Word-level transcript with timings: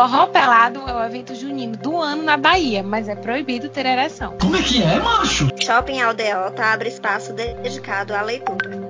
Forró 0.00 0.28
pelado 0.28 0.80
é 0.88 0.94
o 0.94 1.04
evento 1.04 1.34
junino 1.34 1.76
do 1.76 2.00
ano 2.00 2.22
na 2.22 2.38
Bahia, 2.38 2.82
mas 2.82 3.06
é 3.06 3.14
proibido 3.14 3.68
ter 3.68 3.84
ereção. 3.84 4.34
Como 4.40 4.56
é 4.56 4.62
que 4.62 4.82
é, 4.82 4.98
macho? 4.98 5.50
Shopping 5.60 6.00
Aldeota 6.00 6.64
abre 6.64 6.88
espaço 6.88 7.34
dedicado 7.34 8.14
à 8.14 8.22
leitura. 8.22 8.80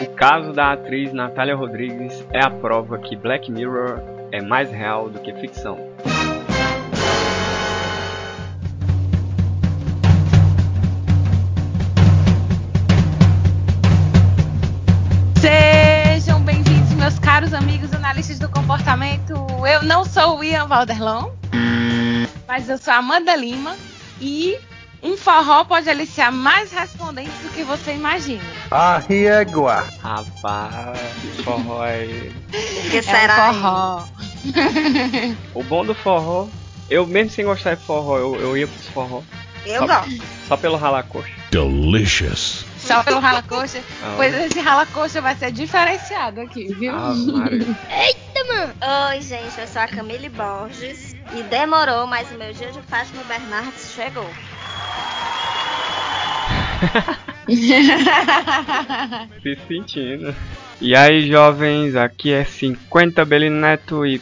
O 0.00 0.06
caso 0.14 0.52
da 0.52 0.74
atriz 0.74 1.12
Natália 1.12 1.56
Rodrigues 1.56 2.24
é 2.32 2.38
a 2.38 2.50
prova 2.50 3.00
que 3.00 3.16
Black 3.16 3.50
Mirror 3.50 4.00
é 4.30 4.40
mais 4.40 4.70
real 4.70 5.10
do 5.10 5.18
que 5.18 5.34
ficção. 5.34 5.76
O 20.70 20.72
Valderlon, 20.72 21.30
mas 22.46 22.68
eu 22.68 22.78
sou 22.78 22.92
a 22.92 22.98
Amanda 22.98 23.34
Lima 23.34 23.74
e 24.20 24.56
um 25.02 25.16
forró 25.16 25.64
pode 25.64 25.90
aliciar 25.90 26.30
mais 26.30 26.70
respondentes 26.70 27.32
do 27.42 27.48
que 27.48 27.64
você 27.64 27.92
imagina. 27.92 28.44
Arriégua. 28.70 29.84
Rapaz, 30.00 31.00
que 31.20 31.42
forró 31.42 31.84
é 31.84 32.04
esse? 32.06 32.90
Que 32.90 32.98
É 32.98 33.02
será? 33.02 33.50
um 33.50 33.54
forró. 33.54 34.04
O 35.54 35.62
bom 35.64 35.84
do 35.84 35.92
forró, 35.94 36.46
eu 36.88 37.04
mesmo 37.04 37.30
sem 37.32 37.44
gostar 37.44 37.74
de 37.74 37.82
forró, 37.84 38.18
eu, 38.18 38.36
eu 38.36 38.56
ia 38.56 38.68
pros 38.68 38.86
forró. 38.88 39.22
Eu 39.66 39.86
gosto. 39.88 40.22
Só 40.46 40.56
pelo 40.56 40.76
ralacoxa. 40.76 41.32
Delicious. 41.50 42.64
Só 42.80 43.02
pelo 43.02 43.20
rala-coxa. 43.20 43.82
Ah, 44.02 44.14
Pois 44.16 44.34
esse 44.34 44.58
rala-coxa 44.60 45.20
vai 45.20 45.34
ser 45.36 45.52
diferenciado 45.52 46.40
aqui, 46.40 46.72
viu? 46.74 46.94
Ave 46.94 47.32
Maria. 47.32 47.66
Oi, 49.10 49.20
gente, 49.22 49.58
eu 49.60 49.66
sou 49.66 49.82
a 49.82 49.86
Camille 49.88 50.28
Borges. 50.28 51.14
E 51.34 51.42
demorou, 51.44 52.06
mas 52.06 52.30
o 52.32 52.34
meu 52.34 52.52
dia 52.52 52.72
de 52.72 52.80
Fátima 52.82 53.22
Bernardes 53.24 53.92
chegou. 53.94 54.28
Se 59.42 59.58
sentindo. 59.68 60.34
E 60.80 60.94
aí, 60.96 61.28
jovens, 61.28 61.94
aqui 61.96 62.32
é 62.32 62.44
50 62.44 63.24
Belino 63.24 63.60
Neto 63.60 64.06
e 64.06 64.20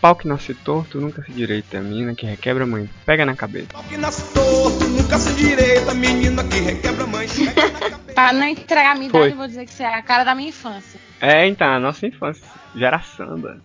pau 0.00 0.16
que 0.16 0.26
nasce 0.26 0.54
torto 0.54 1.00
nunca 1.00 1.22
se 1.22 1.30
direita. 1.30 1.80
Menina 1.80 2.14
que 2.14 2.26
requebra 2.26 2.66
mãe, 2.66 2.88
pega 3.04 3.24
na 3.24 3.36
cabeça. 3.36 3.68
Pau 3.72 3.84
que 3.84 3.96
nasce 3.96 4.22
torto, 4.32 4.69
nunca 5.10 5.18
se 5.18 5.34
direita, 5.34 5.92
menina 5.92 6.44
que 6.44 6.60
requebra 6.60 7.04
mãe. 7.04 7.26
pra 8.14 8.32
não 8.32 8.46
entregar 8.46 8.92
a 8.92 8.94
minha 8.94 9.10
Foi. 9.10 9.22
idade, 9.22 9.32
eu 9.32 9.38
vou 9.38 9.48
dizer 9.48 9.66
que 9.66 9.72
você 9.72 9.82
é 9.82 9.92
a 9.92 10.02
cara 10.02 10.22
da 10.22 10.36
minha 10.36 10.50
infância. 10.50 11.00
É, 11.20 11.48
então, 11.48 11.66
a 11.68 11.80
nossa 11.80 12.06
infância. 12.06 12.46
Gera 12.76 13.00
samba. 13.00 13.60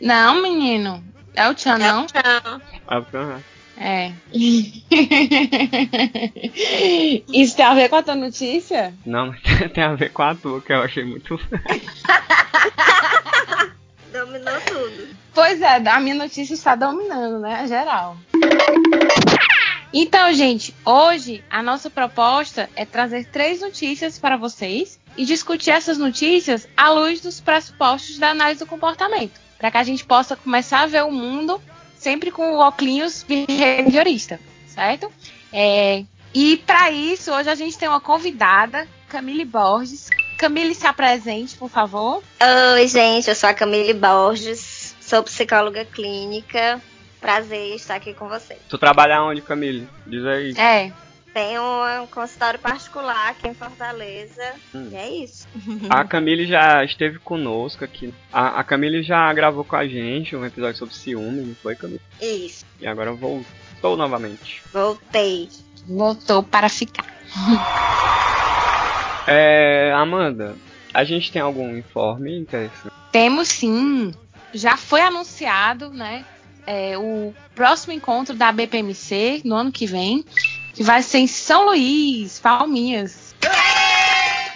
Não, 0.00 0.40
menino. 0.40 1.04
É 1.34 1.46
o 1.46 1.54
Tchan, 1.54 1.76
não? 1.76 2.06
Tchau. 2.06 2.22
Ah, 2.88 3.02
ah, 3.12 3.38
É. 3.76 4.12
Isso 7.28 7.54
tem 7.54 7.66
a 7.66 7.74
ver 7.74 7.90
com 7.90 7.96
a 7.96 8.02
tua 8.02 8.14
notícia? 8.14 8.94
Não, 9.04 9.26
mas 9.26 9.40
tem 9.74 9.84
a 9.84 9.94
ver 9.94 10.10
com 10.10 10.22
a 10.22 10.34
tua, 10.34 10.62
que 10.62 10.72
eu 10.72 10.82
achei 10.82 11.04
muito. 11.04 11.38
Dominou 14.10 14.60
tudo. 14.66 15.08
Pois 15.34 15.60
é, 15.60 15.76
a 15.86 16.00
minha 16.00 16.14
notícia 16.14 16.54
está 16.54 16.74
dominando, 16.74 17.40
né? 17.40 17.66
Geral. 17.66 18.16
Então, 19.92 20.32
gente, 20.32 20.74
hoje 20.84 21.42
a 21.50 21.62
nossa 21.62 21.90
proposta 21.90 22.70
é 22.76 22.84
trazer 22.84 23.26
três 23.26 23.60
notícias 23.60 24.18
para 24.18 24.36
vocês 24.36 25.00
e 25.16 25.24
discutir 25.24 25.70
essas 25.70 25.98
notícias 25.98 26.68
à 26.76 26.90
luz 26.90 27.20
dos 27.20 27.40
pressupostos 27.40 28.18
da 28.18 28.30
análise 28.30 28.60
do 28.60 28.66
comportamento, 28.66 29.40
para 29.58 29.70
que 29.70 29.76
a 29.76 29.82
gente 29.82 30.04
possa 30.04 30.36
começar 30.36 30.82
a 30.82 30.86
ver 30.86 31.04
o 31.04 31.10
mundo 31.10 31.60
sempre 31.98 32.30
com 32.30 32.54
o 32.54 32.58
óculos 32.58 33.24
behaviorista, 33.24 34.38
certo? 34.68 35.10
É, 35.52 36.04
e 36.32 36.56
para 36.58 36.92
isso, 36.92 37.32
hoje 37.32 37.50
a 37.50 37.54
gente 37.56 37.76
tem 37.76 37.88
uma 37.88 38.00
convidada, 38.00 38.86
Camille 39.08 39.44
Borges. 39.44 40.08
Camille, 40.38 40.74
se 40.74 40.86
apresente, 40.86 41.56
por 41.56 41.68
favor. 41.68 42.22
Oi, 42.74 42.86
gente, 42.86 43.28
eu 43.28 43.34
sou 43.34 43.50
a 43.50 43.54
Camille 43.54 43.92
Borges. 43.92 44.94
Sou 45.00 45.22
psicóloga 45.24 45.84
clínica. 45.84 46.80
Prazer 47.20 47.74
estar 47.74 47.96
aqui 47.96 48.14
com 48.14 48.28
vocês. 48.28 48.58
Tu 48.68 48.78
trabalha 48.78 49.22
onde, 49.22 49.42
Camille? 49.42 49.88
Diz 50.06 50.24
aí. 50.24 50.54
É, 50.56 50.90
Tenho 51.32 51.62
um 52.02 52.06
consultório 52.08 52.58
particular 52.58 53.30
aqui 53.30 53.46
em 53.46 53.54
Fortaleza. 53.54 54.54
Hum. 54.74 54.88
E 54.90 54.96
é 54.96 55.08
isso. 55.10 55.46
A 55.88 56.04
Camille 56.04 56.46
já 56.46 56.84
esteve 56.84 57.18
conosco 57.20 57.84
aqui. 57.84 58.12
A, 58.32 58.60
a 58.60 58.64
Camille 58.64 59.02
já 59.02 59.32
gravou 59.32 59.64
com 59.64 59.76
a 59.76 59.86
gente 59.86 60.34
um 60.34 60.44
episódio 60.44 60.76
sobre 60.76 60.94
ciúme, 60.94 61.42
não 61.42 61.54
foi, 61.54 61.76
Camille? 61.76 62.00
Isso. 62.20 62.64
E 62.80 62.86
agora 62.86 63.12
voltou 63.12 63.96
novamente. 63.96 64.62
Voltei. 64.72 65.48
voltou 65.86 66.42
para 66.42 66.68
ficar. 66.68 67.06
É, 69.32 69.92
Amanda, 69.94 70.56
a 70.92 71.04
gente 71.04 71.30
tem 71.30 71.40
algum 71.40 71.76
informe 71.76 72.36
interessante? 72.36 72.92
Temos 73.12 73.46
sim. 73.46 74.12
Já 74.52 74.76
foi 74.76 75.02
anunciado, 75.02 75.90
né? 75.90 76.24
É, 76.66 76.98
o 76.98 77.34
próximo 77.54 77.92
encontro 77.92 78.34
da 78.34 78.52
BPMC 78.52 79.42
no 79.44 79.54
ano 79.54 79.72
que 79.72 79.86
vem, 79.86 80.24
que 80.74 80.82
vai 80.82 81.02
ser 81.02 81.18
em 81.18 81.26
São 81.26 81.66
Luís, 81.66 82.38
Palminhas. 82.38 83.34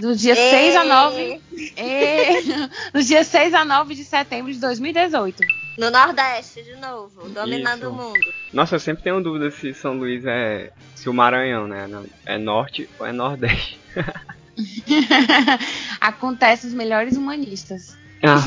Do 0.01 0.15
dia 0.17 0.35
6 0.35 0.77
a 0.77 0.85
9. 0.85 1.41
É, 1.77 2.41
do 2.93 3.03
dia 3.03 3.23
6 3.23 3.55
a 3.55 3.65
9 3.65 3.95
de 3.95 4.05
setembro 4.05 4.53
de 4.53 4.59
2018. 4.59 5.41
No 5.79 5.91
Nordeste, 5.91 6.63
de 6.63 6.77
novo. 6.77 7.29
Dominando 7.29 7.83
Isso. 7.83 7.91
o 7.91 7.93
mundo. 7.93 8.35
Nossa, 8.53 8.77
eu 8.77 8.81
sempre 8.81 9.03
tenho 9.03 9.21
dúvida 9.21 9.51
se 9.51 9.75
São 9.75 9.95
Luís 9.95 10.25
é. 10.25 10.71
Se 10.95 11.09
o 11.09 11.15
Maranhão, 11.15 11.67
né? 11.67 11.89
É 12.25 12.39
norte 12.39 12.89
ou 12.99 13.07
é 13.07 13.13
nordeste. 13.13 13.79
Acontece 16.01 16.67
os 16.67 16.73
melhores 16.73 17.17
humanistas. 17.17 17.97
Ah, 18.23 18.43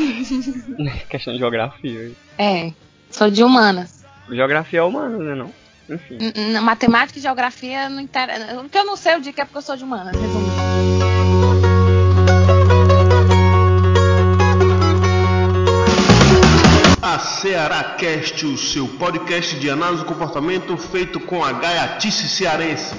questão 1.10 1.34
de 1.34 1.40
geografia. 1.40 2.12
É, 2.38 2.72
sou 3.12 3.30
de 3.30 3.44
humanas. 3.44 4.04
Geografia 4.30 4.80
é 4.80 4.84
humana, 4.84 5.18
né? 5.18 5.36
Não? 5.36 5.52
Enfim. 5.90 6.18
N- 6.20 6.34
n- 6.36 6.60
Matemática 6.60 7.18
e 7.18 7.22
geografia 7.22 7.88
não 7.90 8.02
interessa. 8.02 8.60
O 8.60 8.68
que 8.70 8.78
eu 8.78 8.86
não 8.86 8.98
sei, 8.98 9.16
eu 9.16 9.22
digo 9.22 9.36
que 9.36 9.42
é 9.42 9.46
porque 9.46 9.58
eu 9.60 9.62
sou 9.62 9.76
de 9.78 9.84
humanas, 9.84 10.14
resumindo. 10.16 10.58
A 17.02 17.20
Ceará 17.20 17.96
Cast, 17.98 18.46
o 18.46 18.58
seu 18.58 18.88
podcast 18.88 19.56
de 19.58 19.70
análise 19.70 20.04
do 20.04 20.08
comportamento 20.08 20.76
feito 20.78 21.20
com 21.20 21.44
a 21.44 21.54
gaiatice 21.54 22.28
cearense. 22.28 22.94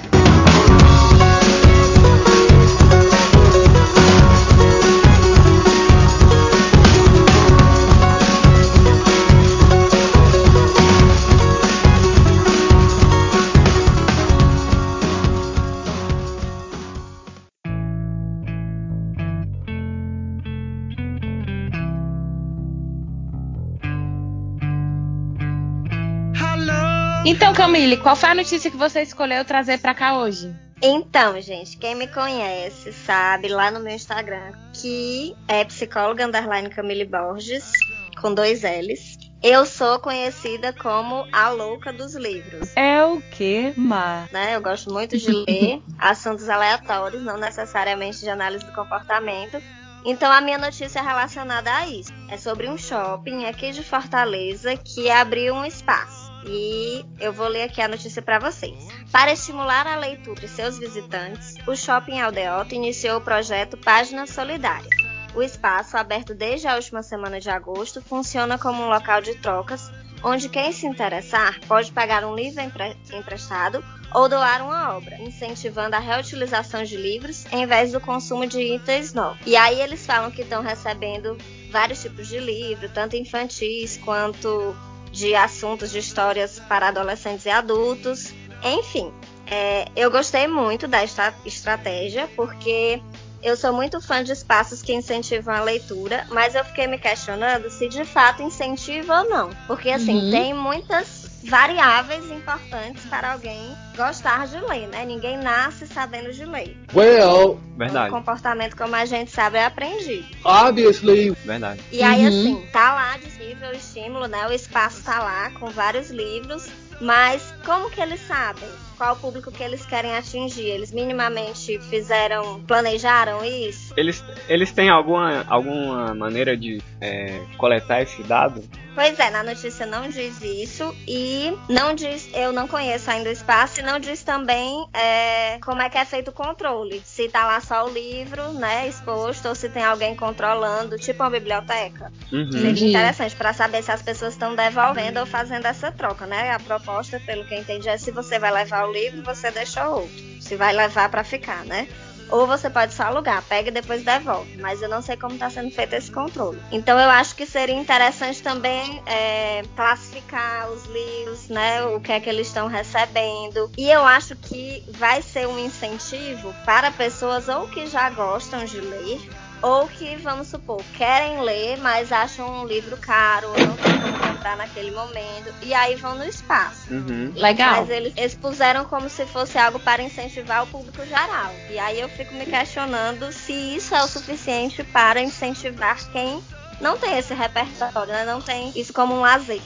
Então, 27.39 27.53
Camille, 27.53 27.95
qual 27.95 28.17
foi 28.17 28.31
a 28.31 28.35
notícia 28.35 28.69
que 28.69 28.75
você 28.75 29.01
escolheu 29.01 29.45
trazer 29.45 29.79
pra 29.79 29.95
cá 29.95 30.17
hoje? 30.17 30.53
Então, 30.81 31.39
gente, 31.39 31.77
quem 31.77 31.95
me 31.95 32.05
conhece 32.05 32.91
sabe 32.91 33.47
lá 33.47 33.71
no 33.71 33.79
meu 33.79 33.95
Instagram 33.95 34.51
que 34.73 35.33
é 35.47 35.63
psicóloga 35.63 36.27
underline 36.27 36.69
Camille 36.69 37.05
Borges, 37.05 37.71
com 38.19 38.33
dois 38.33 38.63
L's. 38.63 39.17
Eu 39.41 39.65
sou 39.65 39.99
conhecida 39.99 40.73
como 40.73 41.25
a 41.31 41.49
louca 41.49 41.93
dos 41.93 42.13
livros. 42.13 42.75
É 42.75 43.05
o 43.05 43.21
que, 43.21 43.73
Má? 43.77 44.27
né? 44.33 44.57
Eu 44.57 44.61
gosto 44.61 44.91
muito 44.91 45.17
de 45.17 45.31
ler 45.31 45.81
assuntos 45.97 46.49
aleatórios, 46.49 47.23
não 47.23 47.37
necessariamente 47.37 48.19
de 48.19 48.29
análise 48.29 48.65
do 48.65 48.73
comportamento. 48.73 49.63
Então 50.05 50.29
a 50.29 50.41
minha 50.41 50.57
notícia 50.57 50.99
é 50.99 51.01
relacionada 51.01 51.73
a 51.73 51.87
isso. 51.87 52.11
É 52.27 52.35
sobre 52.35 52.67
um 52.67 52.77
shopping 52.77 53.45
aqui 53.45 53.71
de 53.71 53.81
Fortaleza 53.81 54.75
que 54.75 55.09
abriu 55.09 55.55
um 55.55 55.63
espaço. 55.63 56.18
E 56.45 57.05
eu 57.19 57.33
vou 57.33 57.47
ler 57.47 57.63
aqui 57.63 57.81
a 57.81 57.87
notícia 57.87 58.21
para 58.21 58.39
vocês. 58.39 58.75
Para 59.11 59.33
estimular 59.33 59.85
a 59.85 59.97
leitura 59.97 60.39
de 60.39 60.47
seus 60.47 60.77
visitantes, 60.79 61.55
o 61.67 61.75
Shopping 61.75 62.19
Aldeota 62.19 62.75
iniciou 62.75 63.17
o 63.17 63.21
projeto 63.21 63.77
Páginas 63.77 64.29
Solidárias. 64.29 64.89
O 65.35 65.43
espaço, 65.43 65.95
aberto 65.95 66.33
desde 66.33 66.67
a 66.67 66.75
última 66.75 67.03
semana 67.03 67.39
de 67.39 67.49
agosto, 67.49 68.01
funciona 68.01 68.57
como 68.57 68.83
um 68.83 68.89
local 68.89 69.21
de 69.21 69.35
trocas 69.35 69.91
onde 70.23 70.49
quem 70.49 70.71
se 70.71 70.85
interessar 70.85 71.59
pode 71.67 71.91
pagar 71.91 72.25
um 72.25 72.35
livro 72.35 72.61
empre- 72.61 72.97
emprestado 73.13 73.83
ou 74.13 74.27
doar 74.27 74.61
uma 74.63 74.97
obra, 74.97 75.21
incentivando 75.21 75.95
a 75.95 75.99
reutilização 75.99 76.83
de 76.83 76.97
livros 76.97 77.45
em 77.51 77.65
vez 77.65 77.91
do 77.91 78.01
consumo 78.01 78.45
de 78.45 78.59
itens 78.59 79.13
novos. 79.13 79.39
E 79.45 79.55
aí 79.55 79.79
eles 79.79 80.05
falam 80.05 80.31
que 80.31 80.41
estão 80.41 80.61
recebendo 80.63 81.37
vários 81.71 82.01
tipos 82.01 82.27
de 82.27 82.39
livro, 82.39 82.89
tanto 82.89 83.15
infantis 83.15 83.97
quanto 84.03 84.75
de 85.11 85.35
assuntos, 85.35 85.91
de 85.91 85.99
histórias 85.99 86.59
para 86.59 86.87
adolescentes 86.89 87.45
e 87.45 87.49
adultos. 87.49 88.33
Enfim, 88.63 89.11
é, 89.47 89.85
eu 89.95 90.11
gostei 90.11 90.47
muito 90.47 90.87
da 90.87 90.99
estratégia, 91.45 92.29
porque 92.35 93.01
eu 93.41 93.55
sou 93.55 93.71
muito 93.73 94.01
fã 94.01 94.23
de 94.23 94.31
espaços 94.33 94.81
que 94.81 94.93
incentivam 94.93 95.55
a 95.55 95.61
leitura, 95.61 96.27
mas 96.29 96.55
eu 96.55 96.63
fiquei 96.65 96.87
me 96.87 96.97
questionando 96.97 97.69
se 97.69 97.87
de 97.87 98.03
fato 98.05 98.43
incentiva 98.43 99.21
ou 99.21 99.29
não. 99.29 99.49
Porque, 99.65 99.89
assim, 99.89 100.25
Uhum. 100.25 100.29
tem 100.31 100.53
muitas 100.53 101.18
variáveis 101.43 102.29
importantes 102.31 103.05
para 103.05 103.33
alguém 103.33 103.75
gostar 103.95 104.47
de 104.47 104.59
ler, 104.59 104.87
né? 104.87 105.05
Ninguém 105.05 105.37
nasce 105.37 105.87
sabendo 105.87 106.31
de 106.33 106.45
ler. 106.45 106.77
Well, 106.93 107.59
O 107.75 107.77
Verdade, 107.77 108.11
comportamento, 108.11 108.75
como 108.75 108.95
a 108.95 109.05
gente 109.05 109.31
sabe, 109.31 109.57
é 109.57 109.65
aprendido. 109.65 110.25
obviously, 110.43 111.31
verdade. 111.45 111.81
E 111.91 112.03
aí, 112.03 112.21
Uhum. 112.21 112.27
assim, 112.27 112.67
tá 112.71 112.93
lá 112.93 113.17
disponível 113.17 113.69
o 113.69 113.73
estímulo, 113.75 114.27
né? 114.27 114.47
O 114.47 114.51
espaço 114.51 115.03
tá 115.03 115.19
lá 115.19 115.49
com 115.51 115.67
vários 115.67 116.09
livros, 116.09 116.67
mas 117.01 117.53
como 117.65 117.89
que 117.89 118.01
eles 118.01 118.19
sabem? 118.27 118.69
Qual 118.99 119.13
o 119.13 119.15
público 119.15 119.49
que 119.49 119.63
eles 119.63 119.85
querem 119.85 120.13
atingir? 120.13 120.65
Eles 120.65 120.91
minimamente 120.91 121.79
fizeram, 121.89 122.59
planejaram 122.67 123.45
isso? 123.45 123.93
Eles, 123.95 124.21
eles 124.49 124.73
têm 124.73 124.89
alguma, 124.89 125.45
alguma 125.47 126.13
maneira 126.13 126.57
de 126.57 126.81
é, 126.99 127.39
coletar 127.57 128.01
esse 128.01 128.21
dado? 128.23 128.61
Pois 128.99 129.17
é, 129.17 129.29
na 129.29 129.43
notícia 129.43 129.85
não 129.85 130.09
diz 130.09 130.41
isso 130.41 130.93
e 131.07 131.57
não 131.69 131.95
diz, 131.95 132.29
eu 132.33 132.51
não 132.51 132.67
conheço 132.67 133.09
ainda 133.09 133.29
o 133.29 133.31
espaço 133.31 133.79
e 133.79 133.83
não 133.83 133.97
diz 133.97 134.23
também 134.23 134.85
é, 134.93 135.57
como 135.59 135.81
é 135.81 135.89
que 135.89 135.97
é 135.97 136.03
feito 136.03 136.31
o 136.31 136.33
controle. 136.33 137.01
Se 137.05 137.29
tá 137.29 137.45
lá 137.45 137.61
só 137.61 137.85
o 137.85 137.89
livro, 137.89 138.51
né, 138.51 138.89
exposto, 138.89 139.47
ou 139.47 139.55
se 139.55 139.69
tem 139.69 139.85
alguém 139.85 140.17
controlando, 140.17 140.97
tipo 140.97 141.23
uma 141.23 141.29
biblioteca. 141.29 142.11
Uhum. 142.29 142.51
Seria 142.51 142.89
interessante 142.89 143.37
para 143.37 143.53
saber 143.53 143.81
se 143.83 143.91
as 143.91 144.01
pessoas 144.01 144.33
estão 144.33 144.53
devolvendo 144.53 145.21
ou 145.21 145.25
fazendo 145.25 145.65
essa 145.65 145.89
troca, 145.93 146.25
né? 146.25 146.51
A 146.51 146.59
proposta, 146.59 147.21
pelo 147.25 147.45
que 147.45 147.53
eu 147.53 147.59
entendi, 147.59 147.87
é 147.87 147.97
se 147.97 148.11
você 148.11 148.37
vai 148.37 148.51
levar 148.51 148.85
o 148.85 148.88
livro, 148.91 149.23
você 149.23 149.51
deixa 149.51 149.87
outro. 149.87 150.15
Se 150.39 150.55
vai 150.55 150.73
levar 150.73 151.09
para 151.09 151.23
ficar, 151.23 151.65
né? 151.65 151.87
Ou 152.29 152.45
você 152.45 152.69
pode 152.69 152.93
só 152.93 153.03
alugar, 153.03 153.43
pega 153.43 153.69
e 153.69 153.71
depois 153.71 154.03
devolve. 154.03 154.55
Mas 154.57 154.81
eu 154.81 154.89
não 154.89 155.01
sei 155.01 155.17
como 155.17 155.33
está 155.33 155.49
sendo 155.49 155.71
feito 155.71 155.93
esse 155.93 156.11
controle. 156.11 156.61
Então 156.71 156.99
eu 156.99 157.09
acho 157.09 157.35
que 157.35 157.45
seria 157.45 157.75
interessante 157.75 158.41
também 158.43 159.01
é, 159.05 159.63
classificar 159.75 160.69
os 160.69 160.85
livros, 160.85 161.49
né? 161.49 161.83
O 161.85 161.99
que 161.99 162.11
é 162.11 162.19
que 162.19 162.29
eles 162.29 162.47
estão 162.47 162.67
recebendo. 162.67 163.71
E 163.77 163.89
eu 163.89 164.05
acho 164.05 164.35
que 164.35 164.83
vai 164.89 165.21
ser 165.21 165.47
um 165.47 165.57
incentivo 165.57 166.53
para 166.65 166.91
pessoas 166.91 167.49
ou 167.49 167.67
que 167.67 167.87
já 167.87 168.09
gostam 168.11 168.63
de 168.63 168.79
ler 168.79 169.19
ou 169.61 169.87
que, 169.87 170.15
vamos 170.17 170.47
supor, 170.47 170.81
querem 170.97 171.41
ler, 171.41 171.77
mas 171.79 172.11
acham 172.11 172.61
um 172.61 172.65
livro 172.65 172.95
caro, 172.97 173.47
ou 173.49 173.53
não 173.59 173.75
tem 173.75 173.99
como 173.99 174.17
comprar 174.33 174.55
naquele 174.57 174.91
momento, 174.91 175.53
e 175.61 175.73
aí 175.73 175.95
vão 175.95 176.15
no 176.15 176.23
espaço. 176.23 176.91
Uhum. 176.93 177.33
Legal. 177.35 177.81
Mas 177.81 177.89
eles 177.89 178.13
expuseram 178.17 178.85
como 178.85 179.09
se 179.09 179.25
fosse 179.25 179.57
algo 179.57 179.79
para 179.79 180.01
incentivar 180.01 180.63
o 180.63 180.67
público 180.67 181.05
geral. 181.05 181.53
E 181.69 181.77
aí 181.77 181.99
eu 181.99 182.09
fico 182.09 182.33
me 182.33 182.45
questionando 182.45 183.31
se 183.31 183.51
isso 183.53 183.93
é 183.95 184.03
o 184.03 184.07
suficiente 184.07 184.83
para 184.83 185.21
incentivar 185.21 185.97
quem 186.11 186.41
não 186.79 186.97
tem 186.97 187.17
esse 187.17 187.33
repertório, 187.33 188.13
né? 188.13 188.25
Não 188.25 188.41
tem 188.41 188.71
isso 188.75 188.93
como 188.93 189.13
um 189.13 189.21
lazer. 189.21 189.61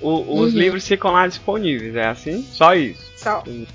O- 0.00 0.40
os 0.40 0.52
Uhum. 0.52 0.58
livros 0.58 0.86
ficam 0.86 1.12
lá 1.12 1.26
disponíveis, 1.26 1.94
é 1.94 2.06
assim? 2.08 2.42
Só 2.52 2.74
isso. 2.74 3.15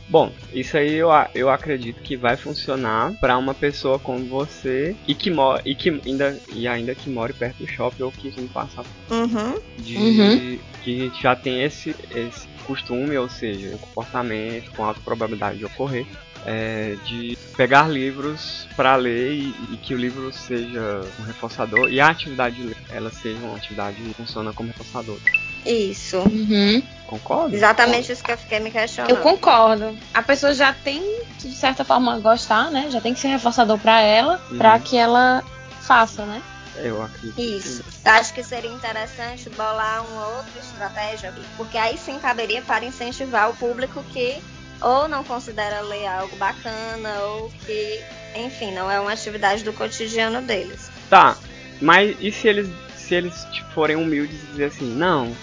Bom, 0.08 0.32
isso 0.54 0.78
aí 0.78 0.94
eu, 0.96 1.10
eu 1.36 1.50
acredito 1.50 2.02
que 2.02 2.16
vai 2.16 2.38
funcionar 2.38 3.14
pra 3.20 3.38
uma 3.38 3.54
pessoa 3.54 4.00
como 4.00 4.26
você 4.26 4.96
e 5.08 5.14
que 5.14 5.30
mora 5.30 5.62
e 5.66 5.76
que 5.76 5.90
ainda 6.06 6.38
e 6.54 6.68
ainda 6.68 6.96
que 6.96 7.10
more 7.10 7.34
perto 7.34 7.58
do 7.58 7.68
shopping 7.68 8.04
ou 8.04 8.12
que 8.12 8.34
não 8.40 8.48
passa 8.48 8.84
Uhum. 9.10 9.56
de 9.78 9.98
Uhum. 9.98 10.60
que 10.84 11.12
já 11.22 11.36
tem 11.36 11.64
esse 11.64 11.96
esse 12.12 12.48
costume, 12.66 13.18
ou 13.18 13.28
seja, 13.28 13.76
um 13.76 13.78
comportamento 13.78 14.72
com 14.72 14.86
alta 14.86 15.02
probabilidade 15.02 15.58
de 15.58 15.66
ocorrer. 15.66 16.06
É, 16.46 16.96
de 17.06 17.38
pegar 17.56 17.88
livros 17.90 18.68
pra 18.76 18.96
ler 18.96 19.34
e, 19.34 19.56
e 19.72 19.78
que 19.78 19.94
o 19.94 19.98
livro 19.98 20.32
seja 20.34 21.02
um 21.20 21.24
reforçador 21.24 21.90
e 21.92 22.00
a 22.00 22.08
atividade 22.08 22.56
de 22.56 22.64
ler, 22.64 22.78
ela 22.90 23.12
seja 23.12 23.38
uma 23.40 23.56
atividade 23.56 23.98
que 24.02 24.14
funciona 24.14 24.52
como 24.54 24.70
reforçador. 24.70 25.18
Isso. 25.66 26.18
Uhum. 26.20 26.82
Concorda? 27.06 27.56
Exatamente 27.56 28.12
isso 28.12 28.24
que 28.24 28.32
eu 28.32 28.38
fiquei 28.38 28.60
me 28.60 28.72
questionando. 28.72 29.12
Eu 29.16 29.22
concordo. 29.22 29.96
A 30.14 30.24
pessoa 30.24 30.54
já 30.54 30.74
tem 30.74 31.02
que, 31.38 31.50
de 31.50 31.56
certa 31.56 31.84
forma, 31.84 32.18
gostar, 32.20 32.72
né? 32.72 32.88
Já 32.90 33.00
tem 33.02 33.14
que 33.14 33.20
ser 33.20 33.28
reforçador 33.28 33.78
pra 33.78 34.02
ela, 34.02 34.42
Uhum. 34.50 34.58
pra 34.58 34.80
que 34.80 34.98
ela 34.98 35.44
faça, 35.82 36.26
né? 36.26 36.42
Eu 36.78 37.04
acredito. 37.04 37.40
Isso. 37.40 37.84
Eu 38.04 38.12
Acho 38.14 38.34
que 38.34 38.44
seria 38.44 38.72
interessante 38.72 39.50
bolar 39.52 40.04
uma 40.10 40.28
outra 40.38 40.60
estratégia, 40.60 41.34
porque 41.58 41.78
aí 41.78 41.98
sim 41.98 42.18
caberia 42.18 42.62
para 42.62 42.86
incentivar 42.86 43.50
o 43.52 43.56
público 43.56 44.04
que 44.12 44.42
ou 44.82 45.08
não 45.08 45.24
considera 45.24 45.82
ler 45.82 46.08
algo 46.08 46.36
bacana, 46.38 47.20
ou 47.22 47.52
que, 47.66 48.02
enfim, 48.36 48.74
não 48.74 48.90
é 48.90 49.00
uma 49.00 49.14
atividade 49.14 49.64
do 49.64 49.74
cotidiano 49.74 50.42
deles. 50.42 50.90
Tá, 51.10 51.38
mas 51.80 52.16
e 52.20 52.32
se 52.32 52.48
eles 52.48 52.70
se 52.96 53.16
eles 53.16 53.46
tipo, 53.52 53.70
forem 53.74 53.98
humildes 53.98 54.42
e 54.42 54.46
dizer 54.48 54.66
assim, 54.66 54.86
não, 54.86 55.36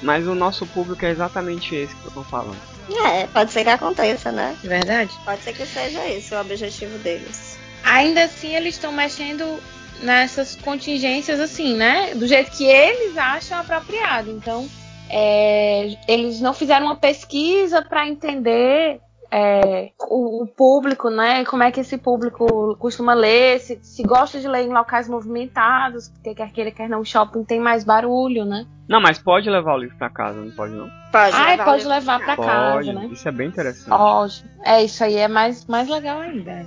mas 0.00 0.26
o 0.26 0.34
nosso 0.34 0.66
público 0.66 1.04
é 1.04 1.10
exatamente 1.10 1.74
esse 1.74 1.94
que 1.94 2.06
eu 2.06 2.10
tô 2.10 2.24
falando. 2.24 2.56
É, 3.04 3.26
pode 3.26 3.52
ser 3.52 3.62
que 3.62 3.70
aconteça, 3.70 4.32
né? 4.32 4.56
Verdade. 4.62 5.12
Pode 5.24 5.42
ser 5.42 5.52
que 5.52 5.66
seja 5.66 6.06
esse 6.08 6.34
o 6.34 6.40
objetivo 6.40 6.96
deles. 6.98 7.58
Ainda 7.82 8.24
assim, 8.24 8.54
eles 8.54 8.74
estão 8.74 8.92
mexendo 8.92 9.58
nessas 10.00 10.56
contingências, 10.56 11.40
assim, 11.40 11.74
né? 11.76 12.14
Do 12.14 12.26
jeito 12.26 12.50
que 12.50 12.64
eles 12.64 13.16
acham 13.16 13.58
apropriado. 13.58 14.30
Então, 14.30 14.68
é, 15.10 15.96
eles 16.08 16.40
não 16.40 16.52
fizeram 16.52 16.86
uma 16.86 16.96
pesquisa 16.96 17.82
para 17.82 18.08
entender 18.08 19.00
é, 19.30 19.90
o, 20.08 20.44
o 20.44 20.46
público, 20.46 21.10
né? 21.10 21.44
Como 21.44 21.62
é 21.62 21.72
que 21.72 21.80
esse 21.80 21.98
público 21.98 22.76
costuma 22.78 23.14
ler, 23.14 23.58
se, 23.58 23.78
se 23.82 24.02
gosta 24.04 24.38
de 24.38 24.46
ler 24.46 24.64
em 24.64 24.72
locais 24.72 25.08
movimentados, 25.08 26.08
porque 26.08 26.34
quer 26.34 26.52
queira, 26.52 26.70
quer 26.70 26.88
não, 26.88 27.04
shopping 27.04 27.42
tem 27.42 27.58
mais 27.58 27.82
barulho, 27.82 28.44
né? 28.44 28.64
Não, 28.88 29.00
mas 29.00 29.18
pode 29.18 29.48
levar 29.48 29.74
o 29.74 29.78
livro 29.78 29.96
pra 29.96 30.10
casa, 30.10 30.38
não 30.38 30.50
pode 30.50 30.74
não? 30.74 30.88
Pode 31.10 31.34
Ai, 31.34 31.52
levar 31.52 31.62
o 31.62 31.66
pode 31.66 31.78
livro 31.78 31.94
levar 31.94 32.18
pra 32.18 32.36
pra 32.36 32.36
pode, 32.36 32.86
casa, 32.86 32.92
né? 32.92 33.08
isso 33.10 33.28
é 33.28 33.32
bem 33.32 33.48
interessante. 33.48 33.88
Pode. 33.88 34.44
É, 34.64 34.82
isso 34.82 35.04
aí 35.04 35.16
é 35.16 35.28
mais, 35.28 35.66
mais 35.66 35.88
legal 35.88 36.20
ainda. 36.20 36.66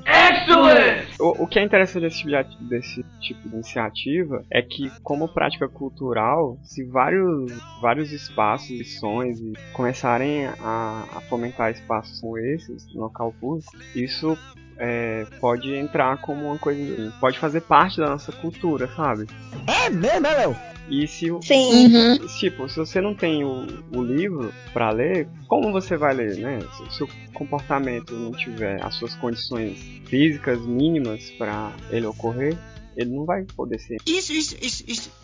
O, 1.19 1.43
o 1.43 1.47
que 1.47 1.59
é 1.59 1.63
interessante 1.63 2.03
desse 2.03 2.17
tipo, 2.19 2.29
de, 2.29 2.69
desse 2.69 3.03
tipo 3.19 3.49
de 3.49 3.55
iniciativa 3.55 4.43
é 4.51 4.61
que, 4.61 4.91
como 5.03 5.27
prática 5.27 5.67
cultural, 5.67 6.57
se 6.63 6.83
vários, 6.85 7.51
vários 7.81 8.11
espaços, 8.11 8.69
lições 8.69 9.39
e 9.39 9.53
começarem 9.73 10.47
a, 10.47 11.05
a 11.17 11.21
fomentar 11.29 11.71
espaços 11.71 12.19
como 12.19 12.37
esses, 12.37 12.93
no 12.93 13.01
local 13.01 13.33
público, 13.39 13.71
isso 13.95 14.37
é, 14.77 15.25
pode 15.39 15.73
entrar 15.73 16.17
como 16.17 16.45
uma 16.45 16.57
coisa. 16.57 17.11
pode 17.19 17.37
fazer 17.39 17.61
parte 17.61 17.97
da 17.97 18.09
nossa 18.09 18.31
cultura, 18.31 18.87
sabe? 18.95 19.27
É 19.67 19.89
mesmo, 19.89 20.27
é, 20.27 20.33
Léo? 20.37 20.55
E 20.89 21.07
se 21.07 21.29
o- 21.31 21.41
Sim. 21.41 21.87
Uhum. 21.93 22.27
Tipo, 22.39 22.69
se 22.69 22.77
você 22.77 23.01
não 23.01 23.13
tem 23.13 23.43
o, 23.43 23.65
o 23.95 24.01
livro 24.01 24.53
pra 24.73 24.89
ler, 24.91 25.27
como 25.47 25.71
você 25.71 25.97
vai 25.97 26.13
ler, 26.13 26.37
né? 26.37 26.59
Se 26.75 26.83
o 26.83 26.91
seu 26.91 27.09
comportamento 27.33 28.13
não 28.13 28.31
tiver 28.31 28.83
as 28.83 28.95
suas 28.95 29.13
condições 29.15 29.77
físicas 30.07 30.59
mínimas 30.65 31.29
pra 31.31 31.71
ele 31.89 32.05
ocorrer, 32.05 32.57
ele 32.95 33.11
não 33.11 33.25
vai 33.25 33.43
poder 33.55 33.79
ser. 33.79 33.97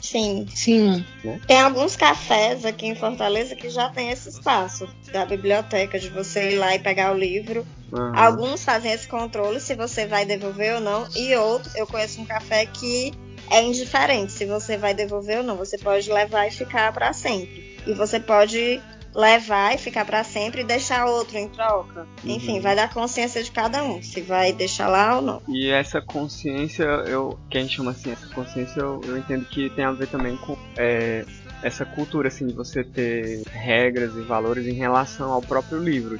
Sim. 0.01 0.45
Sim. 0.53 1.03
Tem 1.47 1.59
alguns 1.59 1.95
cafés 1.95 2.65
aqui 2.65 2.85
em 2.85 2.95
Fortaleza 2.95 3.55
que 3.55 3.69
já 3.69 3.89
tem 3.89 4.11
esse 4.11 4.29
espaço 4.29 4.87
da 5.11 5.25
biblioteca, 5.25 5.97
de 5.97 6.09
você 6.09 6.51
ir 6.51 6.57
lá 6.57 6.75
e 6.75 6.79
pegar 6.79 7.11
o 7.13 7.17
livro. 7.17 7.65
Aham. 7.91 8.15
Alguns 8.15 8.63
fazem 8.63 8.91
esse 8.91 9.07
controle 9.07 9.59
se 9.59 9.75
você 9.75 10.05
vai 10.05 10.25
devolver 10.25 10.75
ou 10.75 10.81
não. 10.81 11.07
E 11.15 11.35
outros, 11.35 11.73
eu 11.75 11.87
conheço 11.87 12.21
um 12.21 12.25
café 12.25 12.65
que 12.67 13.11
é 13.49 13.61
indiferente 13.63 14.31
se 14.31 14.45
você 14.45 14.77
vai 14.77 14.93
devolver 14.93 15.37
ou 15.39 15.43
não. 15.43 15.55
Você 15.57 15.77
pode 15.77 16.11
levar 16.11 16.47
e 16.47 16.51
ficar 16.51 16.91
para 16.93 17.13
sempre. 17.13 17.77
E 17.85 17.93
você 17.93 18.19
pode 18.19 18.81
levar 19.15 19.75
e 19.75 19.77
ficar 19.77 20.05
para 20.05 20.23
sempre 20.23 20.61
e 20.61 20.63
deixar 20.63 21.05
outro 21.05 21.37
em 21.37 21.47
troca. 21.47 22.07
Enfim, 22.25 22.55
Uhum. 22.55 22.61
vai 22.61 22.75
dar 22.75 22.91
consciência 22.91 23.43
de 23.43 23.51
cada 23.51 23.83
um, 23.83 24.01
se 24.01 24.21
vai 24.21 24.51
deixar 24.51 24.87
lá 24.87 25.17
ou 25.17 25.21
não. 25.21 25.41
E 25.47 25.69
essa 25.69 26.01
consciência, 26.01 26.83
eu, 26.83 27.37
que 27.49 27.57
a 27.59 27.61
gente 27.61 27.75
chama 27.75 27.91
assim, 27.91 28.11
essa 28.11 28.27
consciência, 28.29 28.79
eu, 28.79 29.01
eu 29.05 29.15
entendo 29.17 29.45
que 29.45 29.69
tem 29.69 29.85
a 29.85 29.91
ver 29.91 30.07
também 30.07 30.35
com 30.37 30.57
é, 30.75 31.25
essa 31.61 31.85
cultura, 31.85 32.27
assim, 32.29 32.47
de 32.47 32.53
você 32.53 32.83
ter 32.83 33.43
regras 33.51 34.15
e 34.15 34.21
valores 34.21 34.65
em 34.65 34.73
relação 34.73 35.31
ao 35.31 35.41
próprio 35.43 35.77
livro. 35.77 36.19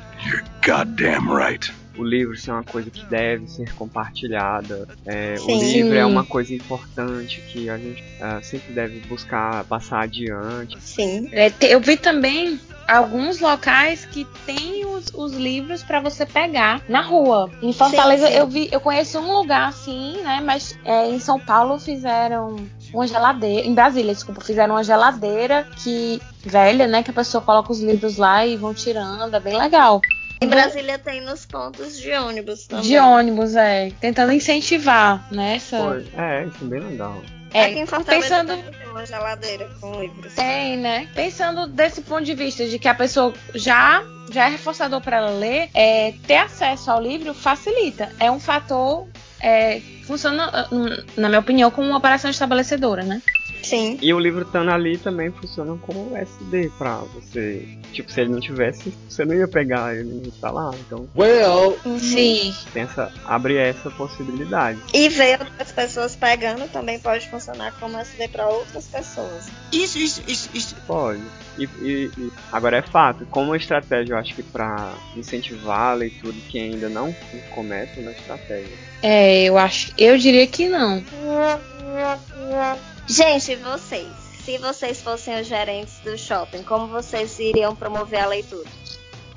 Goddamn 0.63 1.36
right. 1.36 1.74
O 1.97 2.03
livro 2.03 2.35
ser 2.35 2.51
uma 2.51 2.63
coisa 2.63 2.89
que 2.89 3.05
deve 3.05 3.47
ser 3.47 3.73
compartilhada. 3.75 4.88
é, 5.05 5.35
o 5.39 5.55
livro 5.55 5.95
é 5.95 6.05
uma 6.05 6.23
coisa 6.25 6.53
importante 6.53 7.41
que 7.51 7.69
a 7.69 7.77
gente 7.77 8.03
ah, 8.19 8.41
sempre 8.41 8.73
deve 8.73 9.00
buscar 9.01 9.63
passar 9.65 10.01
adiante. 10.01 10.77
Sim. 10.81 11.29
É, 11.31 11.50
te- 11.50 11.67
eu 11.67 11.79
vi 11.79 11.95
também 11.97 12.59
alguns 12.88 13.39
locais 13.39 14.05
que 14.05 14.25
tem 14.45 14.85
os, 14.85 15.05
os 15.13 15.33
livros 15.33 15.83
pra 15.83 16.00
você 16.00 16.25
pegar 16.25 16.81
na 16.89 17.01
rua. 17.01 17.50
Em 17.62 17.71
Fortaleza 17.71 18.27
Sim, 18.27 18.33
sim. 18.33 18.39
eu 18.39 18.47
vi, 18.47 18.69
eu 18.71 18.79
conheço 18.81 19.19
um 19.19 19.31
lugar 19.38 19.69
assim, 19.69 20.21
né? 20.21 20.41
Mas 20.43 20.77
é, 20.83 21.07
em 21.09 21.19
São 21.19 21.39
Paulo 21.39 21.79
fizeram 21.79 22.55
uma 22.93 23.07
geladeira. 23.07 23.65
Em 23.67 23.73
Brasília, 23.73 24.13
desculpa, 24.13 24.41
fizeram 24.41 24.75
uma 24.75 24.83
geladeira 24.83 25.65
que 25.83 26.21
velha, 26.43 26.88
né? 26.88 27.03
Que 27.03 27.12
a 27.12 27.13
pessoa 27.13 27.41
coloca 27.43 27.71
os 27.71 27.79
livros 27.81 28.17
lá 28.17 28.45
e 28.45 28.57
vão 28.57 28.73
tirando. 28.73 29.33
É 29.35 29.39
bem 29.39 29.57
legal. 29.57 30.01
Em 30.43 30.47
Brasília 30.47 30.97
tem 31.00 31.21
nos 31.21 31.45
pontos 31.45 32.00
de 32.00 32.12
ônibus 32.12 32.67
também. 32.67 32.85
De 32.85 32.97
ônibus, 32.97 33.55
é. 33.55 33.91
Tentando 34.00 34.31
incentivar, 34.31 35.25
né? 35.31 35.55
Essa... 35.55 35.77
É, 36.17 36.45
isso 36.45 36.57
é 36.63 36.65
bem 36.65 36.79
legal. 36.79 37.21
É, 37.53 37.65
Aqui 37.65 37.79
em 37.79 37.85
Fortaleza 37.85 38.23
pensando- 38.23 38.47
também 38.57 38.79
tem 38.79 38.89
uma 38.89 39.05
geladeira 39.05 39.69
com 39.79 40.01
livros. 40.01 40.33
Tem, 40.33 40.75
né? 40.77 41.07
Pensando 41.13 41.67
desse 41.67 42.01
ponto 42.01 42.23
de 42.23 42.33
vista 42.33 42.65
de 42.67 42.79
que 42.79 42.88
a 42.88 42.95
pessoa 42.95 43.33
já 43.53 44.03
já 44.31 44.47
é 44.47 44.50
reforçador 44.50 45.01
para 45.01 45.17
ela 45.17 45.31
ler, 45.31 45.69
é, 45.73 46.13
ter 46.25 46.38
acesso 46.38 46.89
ao 46.89 47.00
livro 47.00 47.33
facilita. 47.33 48.09
É 48.19 48.31
um 48.31 48.39
fator 48.39 49.07
é, 49.39 49.81
funciona, 50.07 50.67
na 51.17 51.27
minha 51.27 51.39
opinião, 51.41 51.69
como 51.69 51.88
uma 51.89 51.97
operação 51.97 52.31
estabelecedora, 52.31 53.03
né? 53.03 53.21
Sim. 53.63 53.98
E 54.01 54.13
o 54.13 54.20
livro 54.20 54.43
estando 54.43 54.70
ali 54.72 54.98
também 54.98 55.32
funciona 55.32 55.75
como 55.77 56.15
SD 56.17 56.72
pra 56.77 56.98
você. 57.00 57.65
Tipo, 57.91 58.12
se 58.12 58.22
ele 58.22 58.32
não 58.32 58.39
tivesse, 58.39 58.93
você 59.08 59.24
não 59.24 59.36
ia 59.36 59.48
pegar 59.48 59.96
ele 59.96 60.32
tá 60.41 60.51
lá. 60.51 60.72
Então 60.86 61.08
Well, 61.15 61.77
Sim. 62.00 62.53
essa, 62.75 63.12
abre 63.25 63.55
essa 63.58 63.89
possibilidade. 63.91 64.79
E 64.93 65.10
ver 65.10 65.39
outras 65.39 65.72
pessoas 65.72 66.15
pegando 66.15 66.67
também 66.70 67.00
pode 67.00 67.29
funcionar 67.29 67.72
como 67.79 67.98
SD 68.00 68.27
para 68.29 68.48
outras 68.48 68.88
pessoas. 68.88 69.46
Isso, 69.72 69.98
isso, 69.98 70.22
isso, 70.27 70.50
isso. 70.53 70.75
Pode. 70.88 71.24
E, 71.58 71.63
e- 71.82 72.12
e- 72.17 72.32
agora 72.51 72.77
é 72.77 72.82
fato, 72.82 73.25
como 73.27 73.55
estratégia, 73.55 74.13
eu 74.13 74.17
acho 74.17 74.36
que 74.36 74.43
pra 74.43 74.96
incentivar 75.15 75.91
a 75.91 75.93
leitura 75.93 76.34
de 76.34 76.41
quem 76.41 76.74
ainda 76.74 76.89
não 76.89 77.15
começa 77.50 78.01
na 78.01 78.12
estratégia. 78.12 78.74
É, 79.01 79.43
eu 79.43 79.58
acho, 79.58 79.91
eu 79.98 80.17
diria 80.17 80.48
que 80.48 80.67
não. 80.67 81.03
Gente, 83.07 83.55
vocês? 83.55 84.07
Se 84.43 84.57
vocês 84.57 85.01
fossem 85.01 85.39
os 85.39 85.48
gerentes 85.48 86.00
do 86.03 86.17
shopping, 86.17 86.63
como 86.63 86.88
vocês 86.88 87.39
iriam 87.39 87.75
promover 87.75 88.19
a 88.19 88.27
leitura? 88.27 88.67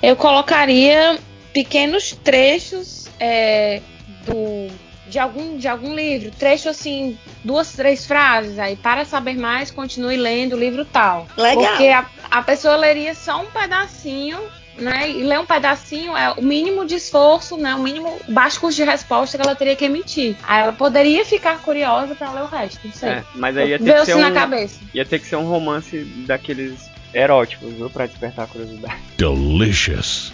Eu 0.02 0.16
colocaria 0.16 1.18
pequenos 1.52 2.12
trechos 2.22 3.08
é, 3.18 3.80
do 4.24 4.70
de 5.08 5.18
algum 5.18 5.56
de 5.56 5.68
algum 5.68 5.94
livro, 5.94 6.32
trecho 6.32 6.68
assim, 6.68 7.16
duas, 7.44 7.72
três 7.72 8.04
frases, 8.04 8.58
aí 8.58 8.74
para 8.74 9.04
saber 9.04 9.36
mais, 9.36 9.70
continue 9.70 10.16
lendo 10.16 10.54
o 10.54 10.58
livro 10.58 10.84
tal. 10.84 11.26
Legal. 11.36 11.64
Porque 11.64 11.88
a, 11.88 12.06
a 12.30 12.42
pessoa 12.42 12.76
leria 12.76 13.14
só 13.14 13.40
um 13.40 13.46
pedacinho, 13.46 14.38
né? 14.78 15.10
E 15.10 15.22
ler 15.22 15.38
um 15.40 15.46
pedacinho 15.46 16.16
é 16.16 16.32
o 16.32 16.42
mínimo 16.42 16.84
de 16.84 16.94
esforço, 16.94 17.56
né? 17.56 17.74
O 17.74 17.82
mínimo 17.82 18.18
baixo 18.28 18.60
custo 18.60 18.76
de 18.76 18.88
resposta 18.88 19.36
que 19.36 19.42
ela 19.42 19.54
teria 19.54 19.76
que 19.76 19.84
emitir. 19.84 20.36
Aí 20.46 20.62
ela 20.62 20.72
poderia 20.72 21.24
ficar 21.24 21.58
curiosa 21.58 22.14
para 22.14 22.32
ler 22.32 22.42
o 22.42 22.46
resto, 22.46 22.80
não 22.84 22.92
sei. 22.92 23.08
É, 23.10 23.24
mas 23.34 23.56
aí 23.56 23.70
ia 23.70 23.78
ter, 23.78 23.84
que 23.84 23.92
assim 23.92 24.12
ser 24.12 24.20
na 24.20 24.28
um, 24.28 24.34
cabeça. 24.34 24.80
ia 24.94 25.04
ter 25.04 25.18
que 25.18 25.26
ser 25.26 25.36
um 25.36 25.48
romance 25.48 25.98
daqueles 26.26 26.90
eróticos, 27.12 27.72
viu? 27.72 27.88
Pra 27.90 28.06
despertar 28.06 28.44
a 28.44 28.46
curiosidade. 28.46 28.96
Delicious. 29.16 30.32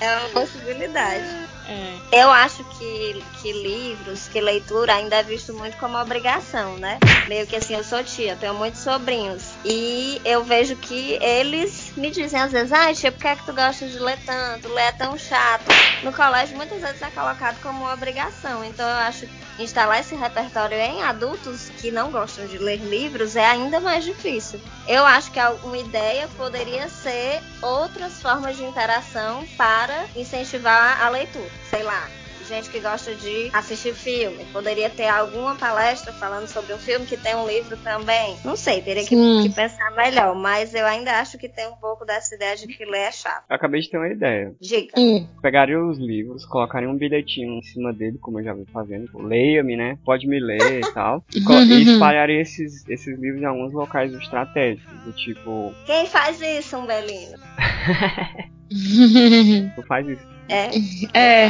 é 0.00 0.16
uma 0.18 0.28
possibilidade. 0.30 1.24
É. 1.68 2.22
Eu 2.22 2.30
acho 2.30 2.62
que, 2.64 3.22
que 3.40 3.52
livros, 3.52 4.28
que 4.28 4.40
leitura 4.40 4.94
ainda 4.94 5.16
é 5.16 5.22
visto 5.22 5.52
muito 5.52 5.76
como 5.78 5.98
obrigação, 5.98 6.76
né? 6.76 6.98
Meio 7.26 7.46
que 7.46 7.56
assim, 7.56 7.74
eu 7.74 7.82
sou 7.82 8.02
tia, 8.04 8.36
tenho 8.36 8.54
muitos 8.54 8.80
sobrinhos. 8.80 9.42
E 9.64 10.20
eu 10.24 10.44
vejo 10.44 10.76
que 10.76 11.18
eles 11.20 11.92
me 11.96 12.10
dizem 12.10 12.40
às 12.40 12.52
vezes, 12.52 12.72
ai, 12.72 12.94
tia, 12.94 13.10
por 13.10 13.20
que 13.20 13.28
é 13.28 13.36
que 13.36 13.44
tu 13.44 13.52
gosta 13.52 13.86
de 13.86 13.98
ler 13.98 14.18
tanto? 14.24 14.68
Ler 14.68 14.82
é 14.82 14.92
tão 14.92 15.18
chato. 15.18 15.64
No 16.02 16.12
colégio, 16.12 16.56
muitas 16.56 16.80
vezes 16.80 17.02
é 17.02 17.10
colocado 17.10 17.60
como 17.60 17.90
obrigação. 17.92 18.64
Então 18.64 18.88
eu 18.88 18.96
acho 18.96 19.26
instalar 19.58 20.00
esse 20.00 20.14
repertório 20.14 20.76
em 20.76 21.02
adultos 21.02 21.70
que 21.80 21.90
não 21.90 22.10
gostam 22.10 22.46
de 22.46 22.58
ler 22.58 22.78
livros 22.78 23.36
é 23.36 23.44
ainda 23.44 23.80
mais 23.80 24.04
difícil. 24.04 24.60
Eu 24.86 25.04
acho 25.04 25.30
que 25.30 25.40
uma 25.62 25.78
ideia 25.78 26.28
poderia 26.36 26.88
ser 26.88 27.40
outras 27.62 28.20
formas 28.20 28.56
de 28.56 28.64
interação 28.64 29.46
para 29.56 30.06
incentivar 30.14 31.02
a 31.02 31.08
leitura. 31.08 31.50
Sei 31.70 31.82
lá, 31.82 32.08
gente 32.46 32.70
que 32.70 32.80
gosta 32.80 33.14
de 33.14 33.50
assistir 33.52 33.94
filme. 33.94 34.44
Poderia 34.52 34.88
ter 34.88 35.08
alguma 35.08 35.54
palestra 35.56 36.12
falando 36.14 36.46
sobre 36.46 36.72
um 36.74 36.78
filme 36.78 37.04
que 37.06 37.16
tem 37.16 37.34
um 37.34 37.46
livro 37.46 37.76
também. 37.78 38.36
Não 38.44 38.56
sei, 38.56 38.80
teria 38.80 39.04
que, 39.04 39.16
que 39.42 39.50
pensar 39.54 39.90
melhor. 39.96 40.34
Mas 40.34 40.74
eu 40.74 40.86
ainda 40.86 41.12
acho 41.20 41.36
que 41.38 41.48
tem 41.48 41.66
um 41.68 41.76
pouco 41.76 42.04
dessa 42.04 42.34
ideia 42.34 42.56
de 42.56 42.66
que 42.66 42.84
ler 42.84 43.00
é 43.08 43.12
chato. 43.12 43.44
Eu 43.48 43.56
acabei 43.56 43.80
de 43.80 43.90
ter 43.90 43.98
uma 43.98 44.08
ideia. 44.08 44.54
Diga. 44.60 44.92
Hum. 44.98 45.26
Pegaria 45.42 45.78
os 45.82 45.98
livros, 45.98 46.44
colocaria 46.46 46.88
um 46.88 46.96
bilhetinho 46.96 47.58
em 47.58 47.62
cima 47.62 47.92
dele, 47.92 48.18
como 48.20 48.40
eu 48.40 48.44
já 48.44 48.54
vim 48.54 48.64
fazendo. 48.72 49.06
tipo, 49.06 49.22
Leia-me, 49.22 49.76
né? 49.76 49.98
Pode 50.04 50.26
me 50.26 50.38
ler 50.40 50.80
e 50.80 50.92
tal. 50.92 51.24
E, 51.34 51.42
co- 51.42 51.52
e 51.54 51.82
espalharia 51.82 52.40
esses, 52.40 52.88
esses 52.88 53.18
livros 53.18 53.42
em 53.42 53.44
alguns 53.46 53.72
locais 53.72 54.12
estratégicos. 54.14 54.86
Do 55.04 55.12
tipo, 55.12 55.72
Quem 55.84 56.06
faz 56.06 56.40
isso, 56.40 56.76
Umbelino? 56.78 57.36
tu 59.74 59.82
faz 59.86 60.06
isso. 60.08 60.22
É. 60.48 60.70
É. 61.18 61.48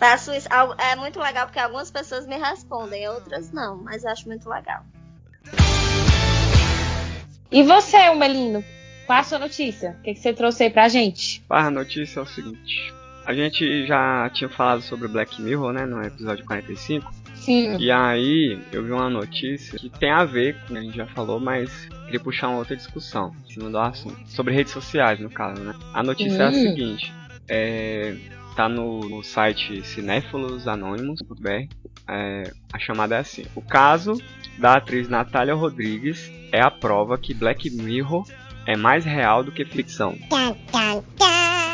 Faço 0.00 0.32
isso. 0.32 0.48
É 0.78 0.96
muito 0.96 1.20
legal 1.20 1.44
porque 1.46 1.58
algumas 1.58 1.90
pessoas 1.90 2.26
me 2.26 2.38
respondem, 2.38 3.06
outras 3.06 3.52
não. 3.52 3.76
Mas 3.84 4.02
eu 4.02 4.10
acho 4.10 4.26
muito 4.26 4.48
legal. 4.48 4.82
E 7.52 7.62
você, 7.62 8.14
Melino? 8.14 8.64
Qual 9.06 9.18
a 9.18 9.22
sua 9.22 9.38
notícia? 9.38 9.90
O 9.98 10.02
que, 10.02 10.14
que 10.14 10.20
você 10.20 10.32
trouxe 10.32 10.62
aí 10.64 10.70
pra 10.70 10.88
gente? 10.88 11.42
Ah, 11.50 11.66
a 11.66 11.70
notícia 11.70 12.20
é 12.20 12.22
o 12.22 12.26
seguinte. 12.26 12.94
A 13.26 13.34
gente 13.34 13.86
já 13.86 14.30
tinha 14.32 14.48
falado 14.48 14.80
sobre 14.80 15.06
Black 15.06 15.40
Mirror, 15.42 15.74
né? 15.74 15.84
No 15.84 16.02
episódio 16.02 16.46
45. 16.46 17.12
Sim. 17.34 17.76
E 17.78 17.90
aí, 17.90 18.58
eu 18.72 18.82
vi 18.82 18.92
uma 18.92 19.10
notícia 19.10 19.78
que 19.78 19.90
tem 19.90 20.10
a 20.10 20.24
ver 20.24 20.54
com 20.60 20.64
o 20.64 20.66
que 20.68 20.78
a 20.78 20.82
gente 20.82 20.96
já 20.96 21.06
falou, 21.08 21.38
mas 21.38 21.70
queria 22.06 22.20
puxar 22.20 22.48
uma 22.48 22.58
outra 22.58 22.74
discussão 22.74 23.34
em 23.46 23.52
cima 23.52 23.68
do 23.68 23.78
assunto. 23.78 24.16
Sobre 24.30 24.54
redes 24.54 24.72
sociais, 24.72 25.20
no 25.20 25.28
caso, 25.28 25.60
né? 25.62 25.74
A 25.92 26.02
notícia 26.02 26.42
é 26.44 26.46
a 26.46 26.48
Hum. 26.48 26.52
seguinte. 26.52 27.12
É, 27.48 28.16
tá 28.60 28.68
no, 28.68 29.00
no 29.00 29.22
site 29.22 29.82
cinéfilosanônimos.br. 29.82 31.74
É, 32.06 32.52
a 32.70 32.78
chamada 32.78 33.16
é 33.16 33.20
assim. 33.20 33.46
O 33.54 33.62
caso 33.62 34.20
da 34.58 34.74
atriz 34.74 35.08
Natália 35.08 35.54
Rodrigues 35.54 36.30
é 36.52 36.60
a 36.60 36.70
prova 36.70 37.16
que 37.16 37.32
Black 37.32 37.70
Mirror 37.70 38.26
é 38.66 38.76
mais 38.76 39.06
real 39.06 39.42
do 39.42 39.50
que 39.50 39.64
ficção. 39.64 40.14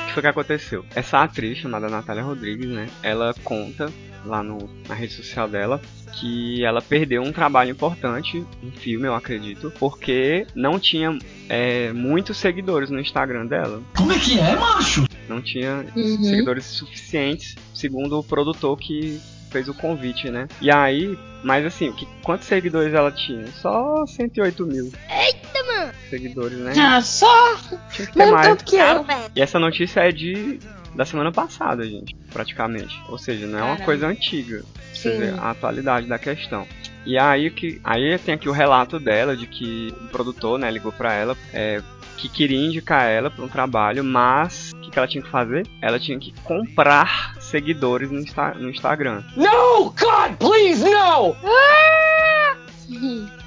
O 0.02 0.06
que 0.06 0.12
foi 0.12 0.22
que 0.22 0.28
aconteceu? 0.28 0.84
Essa 0.94 1.24
atriz 1.24 1.58
chamada 1.58 1.88
Natália 1.88 2.22
Rodrigues, 2.22 2.68
né? 2.68 2.88
Ela 3.02 3.34
conta 3.42 3.92
lá 4.24 4.40
no, 4.40 4.58
na 4.88 4.94
rede 4.94 5.12
social 5.12 5.48
dela 5.48 5.80
que 6.20 6.64
ela 6.64 6.80
perdeu 6.80 7.22
um 7.22 7.32
trabalho 7.32 7.70
importante, 7.70 8.44
um 8.62 8.70
filme, 8.70 9.06
eu 9.06 9.14
acredito, 9.14 9.72
porque 9.78 10.46
não 10.54 10.78
tinha 10.78 11.16
é, 11.48 11.92
muitos 11.92 12.36
seguidores 12.38 12.90
no 12.90 13.00
Instagram 13.00 13.46
dela. 13.46 13.82
como 13.96 14.12
é 14.12 14.18
que 14.18 14.38
é, 14.38 14.56
macho? 14.56 15.04
Não 15.28 15.40
tinha 15.42 15.84
Uhum. 15.94 16.22
seguidores 16.22 16.64
suficientes, 16.64 17.54
segundo 17.74 18.18
o 18.18 18.22
produtor 18.24 18.78
que 18.78 19.20
fez 19.50 19.68
o 19.68 19.74
convite, 19.74 20.30
né? 20.30 20.48
E 20.60 20.70
aí, 20.70 21.18
mas 21.42 21.64
assim, 21.64 21.92
que, 21.92 22.06
quantos 22.22 22.46
seguidores 22.46 22.92
ela 22.94 23.10
tinha? 23.12 23.46
Só 23.48 24.04
108 24.06 24.66
mil. 24.66 24.92
Eita, 25.08 25.64
mano! 25.66 25.92
Seguidores, 26.10 26.58
né? 26.58 26.72
Ah, 26.78 27.00
só 27.00 27.56
Tinha 27.92 28.06
que 28.06 28.12
ter 28.12 28.18
mesmo 28.20 28.34
mais. 28.34 28.48
tanto 28.48 28.64
que 28.64 28.76
eu. 28.76 29.04
E 29.34 29.40
essa 29.40 29.58
notícia 29.58 30.00
é 30.00 30.12
de 30.12 30.58
da 30.94 31.04
semana 31.04 31.30
passada, 31.30 31.84
gente, 31.84 32.16
praticamente. 32.32 32.98
Ou 33.08 33.18
seja, 33.18 33.46
não 33.46 33.58
é 33.58 33.62
uma 33.62 33.68
Caramba. 33.72 33.84
coisa 33.84 34.06
antiga. 34.08 34.64
Você 34.98 35.16
vê 35.16 35.28
a 35.30 35.50
atualidade 35.50 36.06
da 36.06 36.18
questão. 36.18 36.66
E 37.04 37.16
aí 37.18 37.50
que 37.50 37.80
aí 37.84 38.18
tem 38.18 38.34
aqui 38.34 38.48
o 38.48 38.52
relato 38.52 38.98
dela 38.98 39.36
de 39.36 39.46
que 39.46 39.94
o 40.00 40.08
produtor, 40.08 40.58
né, 40.58 40.70
ligou 40.70 40.90
pra 40.92 41.12
ela, 41.12 41.36
é, 41.52 41.80
que 42.16 42.28
queria 42.28 42.58
indicar 42.58 43.04
ela 43.08 43.30
para 43.30 43.44
um 43.44 43.48
trabalho, 43.48 44.02
mas 44.02 44.72
o 44.74 44.80
que, 44.80 44.90
que 44.90 44.98
ela 44.98 45.06
tinha 45.06 45.22
que 45.22 45.30
fazer? 45.30 45.66
Ela 45.80 46.00
tinha 46.00 46.18
que 46.18 46.32
comprar 46.42 47.36
seguidores 47.40 48.10
no, 48.10 48.18
Insta- 48.18 48.54
no 48.54 48.68
Instagram. 48.70 49.22
No, 49.36 49.84
God, 49.90 50.36
please, 50.38 50.82
no! 50.84 51.36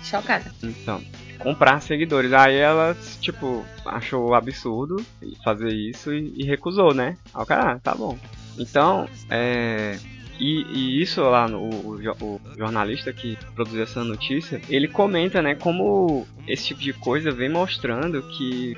Chocada. 0.03 0.51
Então, 0.63 1.01
comprar 1.39 1.81
seguidores. 1.81 2.31
Aí 2.33 2.55
ela, 2.55 2.95
tipo, 3.21 3.65
achou 3.85 4.33
absurdo 4.33 5.03
fazer 5.43 5.69
isso 5.73 6.13
e, 6.13 6.33
e 6.37 6.43
recusou, 6.45 6.93
né? 6.93 7.17
Aí 7.33 7.43
o 7.43 7.45
cara, 7.45 7.73
ah, 7.73 7.79
tá 7.79 7.93
bom. 7.95 8.17
Então, 8.57 9.07
é. 9.29 9.97
E, 10.39 10.65
e 10.71 11.01
isso 11.01 11.21
lá, 11.21 11.47
no, 11.47 11.59
o, 11.59 11.99
o 12.21 12.41
jornalista 12.57 13.11
que 13.11 13.37
produziu 13.53 13.83
essa 13.83 14.03
notícia, 14.03 14.61
ele 14.69 14.87
comenta, 14.87 15.41
né, 15.41 15.53
como 15.53 16.25
esse 16.47 16.67
tipo 16.67 16.79
de 16.79 16.93
coisa 16.93 17.29
vem 17.29 17.49
mostrando 17.49 18.23
que 18.23 18.75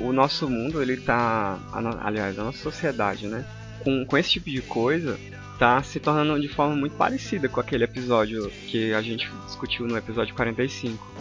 o, 0.00 0.08
o 0.08 0.12
nosso 0.12 0.48
mundo, 0.48 0.82
ele 0.82 0.96
tá. 0.96 1.58
aliás, 2.02 2.36
a 2.38 2.44
nossa 2.44 2.58
sociedade, 2.58 3.28
né, 3.28 3.46
com, 3.84 4.04
com 4.04 4.18
esse 4.18 4.30
tipo 4.30 4.50
de 4.50 4.60
coisa, 4.60 5.16
tá 5.56 5.80
se 5.84 6.00
tornando 6.00 6.40
de 6.40 6.48
forma 6.48 6.74
muito 6.74 6.96
parecida 6.96 7.48
com 7.48 7.60
aquele 7.60 7.84
episódio 7.84 8.50
que 8.66 8.92
a 8.92 9.00
gente 9.00 9.30
discutiu 9.46 9.86
no 9.86 9.96
episódio 9.96 10.34
45. 10.34 11.14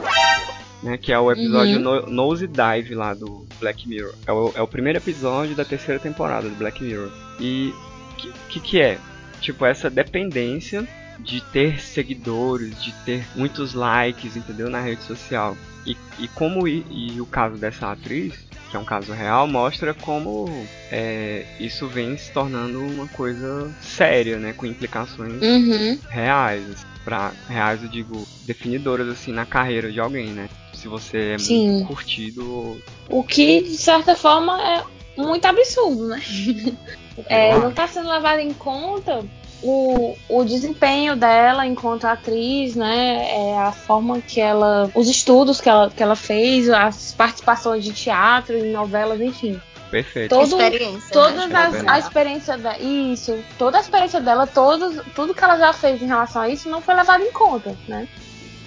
Né, 0.82 0.98
que 0.98 1.14
é 1.14 1.20
o 1.20 1.32
episódio 1.32 1.80
no, 1.80 2.08
Nose 2.08 2.46
Dive 2.46 2.94
lá 2.94 3.14
do 3.14 3.48
Black 3.58 3.88
Mirror. 3.88 4.14
É 4.28 4.34
o, 4.34 4.52
é 4.54 4.62
o 4.62 4.68
primeiro 4.68 5.00
episódio 5.00 5.56
da 5.56 5.64
terceira 5.64 5.98
temporada 5.98 6.50
do 6.50 6.56
Black 6.56 6.84
Mirror. 6.84 7.10
E 7.40 7.74
o 8.12 8.16
que, 8.16 8.34
que, 8.50 8.60
que 8.60 8.82
é? 8.82 9.00
Tipo, 9.44 9.66
essa 9.66 9.90
dependência 9.90 10.88
de 11.20 11.42
ter 11.42 11.80
seguidores, 11.82 12.82
de 12.82 12.92
ter 13.06 13.28
muitos 13.36 13.74
likes, 13.74 14.36
entendeu? 14.38 14.70
Na 14.70 14.82
rede 14.82 15.04
social. 15.04 15.58
E, 15.86 15.98
e 16.18 16.28
como 16.30 16.66
e, 16.68 16.86
e 16.90 17.22
o 17.22 17.26
caso 17.26 17.58
dessa 17.58 17.92
atriz, 17.92 18.34
que 18.72 18.78
é 18.78 18.80
um 18.80 18.86
caso 18.86 19.12
real, 19.12 19.46
mostra 19.46 19.94
como 19.94 20.66
é, 20.90 21.46
isso 21.60 21.88
vem 21.90 22.16
se 22.18 22.32
tornando 22.32 22.80
uma 22.80 23.08
coisa 23.10 23.70
séria, 23.82 24.40
né? 24.40 24.54
Com 24.54 24.66
implicações 24.66 25.42
Uhum. 25.44 26.00
reais. 26.10 26.86
Pra, 27.04 27.34
reais 27.50 27.84
eu 27.84 27.90
digo 27.90 28.26
definidoras 28.46 29.10
assim 29.10 29.34
na 29.34 29.46
carreira 29.46 29.92
de 29.92 30.00
alguém, 30.00 30.28
né? 30.28 30.50
Se 30.74 30.88
você 30.88 31.34
é 31.34 31.38
Sim. 31.38 31.70
muito 31.74 31.88
curtido 31.88 32.50
ou 32.50 32.78
O 33.10 33.24
que, 33.24 33.62
de 33.62 33.78
certa 33.78 34.16
forma, 34.16 34.58
é 34.62 34.84
muito 35.18 35.46
absurdo, 35.46 36.08
né? 36.08 36.22
É, 37.28 37.58
não 37.58 37.70
está 37.70 37.88
sendo 37.88 38.10
levado 38.10 38.40
em 38.40 38.54
conta 38.54 39.24
o, 39.64 40.16
o 40.28 40.44
desempenho 40.44 41.16
dela 41.16 41.66
enquanto 41.66 42.06
atriz, 42.06 42.76
né? 42.76 43.28
É, 43.32 43.58
a 43.58 43.72
forma 43.72 44.20
que 44.22 44.42
ela. 44.42 44.92
os 44.94 45.08
estudos 45.10 45.62
que 45.62 45.70
ela, 45.70 45.90
que 45.90 46.04
ela 46.04 46.16
fez, 46.16 46.70
as 46.70 47.14
participações 47.14 47.84
de 47.84 47.94
teatro, 47.94 48.58
em 48.58 48.72
novelas, 48.72 49.22
enfim. 49.22 49.60
perfeito. 49.90 50.30
Todo, 50.30 50.62
Experiência. 50.62 51.10
todas 51.12 51.50
né? 51.50 51.60
as, 51.60 51.88
a 51.88 52.00
experiência 52.00 52.58
dela. 52.58 52.78
Isso, 52.78 53.40
toda 53.58 53.78
a 53.78 53.82
experiência 53.82 54.20
dela, 54.20 54.46
todos, 54.46 55.02
tudo 55.16 55.34
que 55.34 55.44
ela 55.44 55.58
já 55.58 55.72
fez 55.72 56.02
em 56.02 56.08
relação 56.08 56.42
a 56.42 56.50
isso 56.50 56.70
não 56.70 56.82
foi 56.82 56.94
levado 56.96 57.24
em 57.24 57.32
conta, 57.32 57.76
né? 57.88 58.08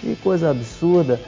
Que 0.00 0.17
coisa 0.17 0.50
absurda. 0.50 1.21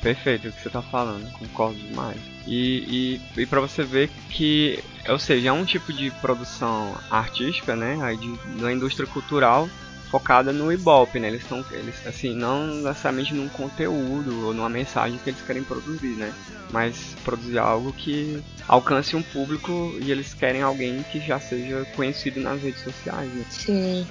Perfeito 0.00 0.48
o 0.48 0.52
que 0.52 0.62
você 0.62 0.70
tá 0.70 0.80
falando, 0.80 1.30
concordo 1.32 1.76
demais. 1.78 2.18
E, 2.50 3.20
e, 3.36 3.42
e 3.42 3.46
para 3.46 3.60
você 3.60 3.84
ver 3.84 4.10
que, 4.28 4.82
ou 5.08 5.20
seja, 5.20 5.50
é 5.50 5.52
um 5.52 5.64
tipo 5.64 5.92
de 5.92 6.10
produção 6.20 6.96
artística, 7.08 7.76
né, 7.76 7.96
aí 8.02 8.16
de, 8.16 8.36
da 8.60 8.72
indústria 8.72 9.06
cultural 9.06 9.68
focada 10.10 10.52
no 10.52 10.72
Ibope, 10.72 11.20
né? 11.20 11.28
Eles 11.28 11.42
estão, 11.42 11.64
eles 11.70 12.04
assim, 12.04 12.34
não 12.34 12.66
necessariamente 12.66 13.32
num 13.32 13.48
conteúdo 13.48 14.46
ou 14.46 14.52
numa 14.52 14.68
mensagem 14.68 15.18
que 15.22 15.30
eles 15.30 15.40
querem 15.42 15.62
produzir, 15.62 16.16
né? 16.16 16.32
Mas 16.72 17.14
produzir 17.24 17.58
algo 17.58 17.92
que 17.92 18.42
alcance 18.66 19.14
um 19.14 19.22
público 19.22 19.94
e 20.00 20.10
eles 20.10 20.34
querem 20.34 20.62
alguém 20.62 21.04
que 21.04 21.20
já 21.20 21.38
seja 21.38 21.86
conhecido 21.94 22.40
nas 22.40 22.60
redes 22.60 22.82
sociais, 22.82 23.32
né? 23.32 23.44
Sim. 23.50 24.06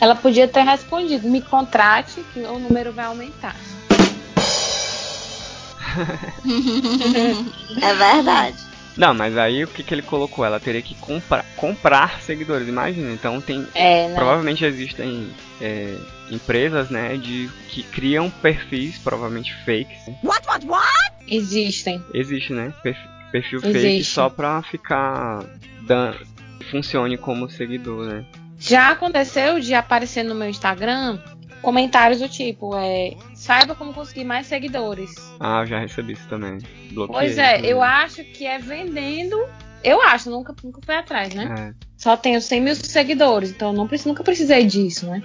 Ela 0.00 0.16
podia 0.16 0.48
ter 0.48 0.62
respondido, 0.62 1.28
me 1.28 1.40
contrate 1.40 2.24
que 2.34 2.40
o 2.40 2.58
número 2.58 2.92
vai 2.92 3.04
aumentar. 3.04 3.54
É 7.82 7.94
verdade. 7.94 8.56
Não, 8.96 9.12
mas 9.12 9.36
aí 9.36 9.62
o 9.62 9.68
que, 9.68 9.82
que 9.82 9.92
ele 9.92 10.02
colocou? 10.02 10.44
Ela 10.44 10.58
teria 10.58 10.80
que 10.80 10.94
comprar, 10.94 11.44
comprar 11.56 12.20
seguidores, 12.22 12.66
imagina. 12.66 13.12
Então 13.12 13.40
tem, 13.40 13.66
É, 13.74 14.08
né? 14.08 14.14
Provavelmente 14.14 14.64
existem 14.64 15.28
é, 15.60 15.98
empresas, 16.30 16.88
né, 16.88 17.16
de 17.16 17.50
que 17.68 17.82
criam 17.82 18.30
perfis, 18.30 18.96
provavelmente 18.98 19.54
fakes. 19.64 19.98
Existem. 21.28 22.02
Existe, 22.14 22.52
né? 22.54 22.72
Perfil, 22.82 23.10
perfil 23.30 23.60
fake 23.60 23.76
Existe. 23.76 24.12
só 24.14 24.30
pra 24.30 24.62
ficar 24.62 25.44
dando, 25.82 26.16
funcione 26.70 27.18
como 27.18 27.50
seguidor, 27.50 28.06
né? 28.06 28.24
Já 28.58 28.90
aconteceu 28.90 29.60
de 29.60 29.74
aparecer 29.74 30.22
no 30.22 30.34
meu 30.34 30.48
Instagram 30.48 31.18
comentários 31.62 32.20
do 32.20 32.28
tipo, 32.28 32.76
é, 32.76 33.16
saiba 33.34 33.74
como 33.74 33.92
conseguir 33.92 34.24
mais 34.24 34.46
seguidores. 34.46 35.10
Ah, 35.40 35.60
eu 35.62 35.66
já 35.66 35.78
recebi 35.80 36.12
isso 36.14 36.28
também. 36.28 36.58
Bloqueei. 36.92 37.18
Pois 37.20 37.38
é, 37.38 37.56
eu 37.56 37.78
inclusive. 37.78 37.80
acho 37.82 38.24
que 38.24 38.46
é 38.46 38.58
vendendo. 38.58 39.36
Eu 39.84 40.00
acho, 40.02 40.30
nunca, 40.30 40.54
nunca 40.64 40.80
fui 40.84 40.94
atrás, 40.94 41.32
né? 41.34 41.72
É. 41.72 41.86
Só 41.96 42.16
tenho 42.16 42.40
100 42.40 42.60
mil 42.60 42.74
seguidores, 42.74 43.50
então 43.50 43.72
não, 43.72 43.86
preciso- 43.86 44.08
nunca 44.08 44.24
precisei 44.24 44.64
disso, 44.66 45.06
né? 45.06 45.22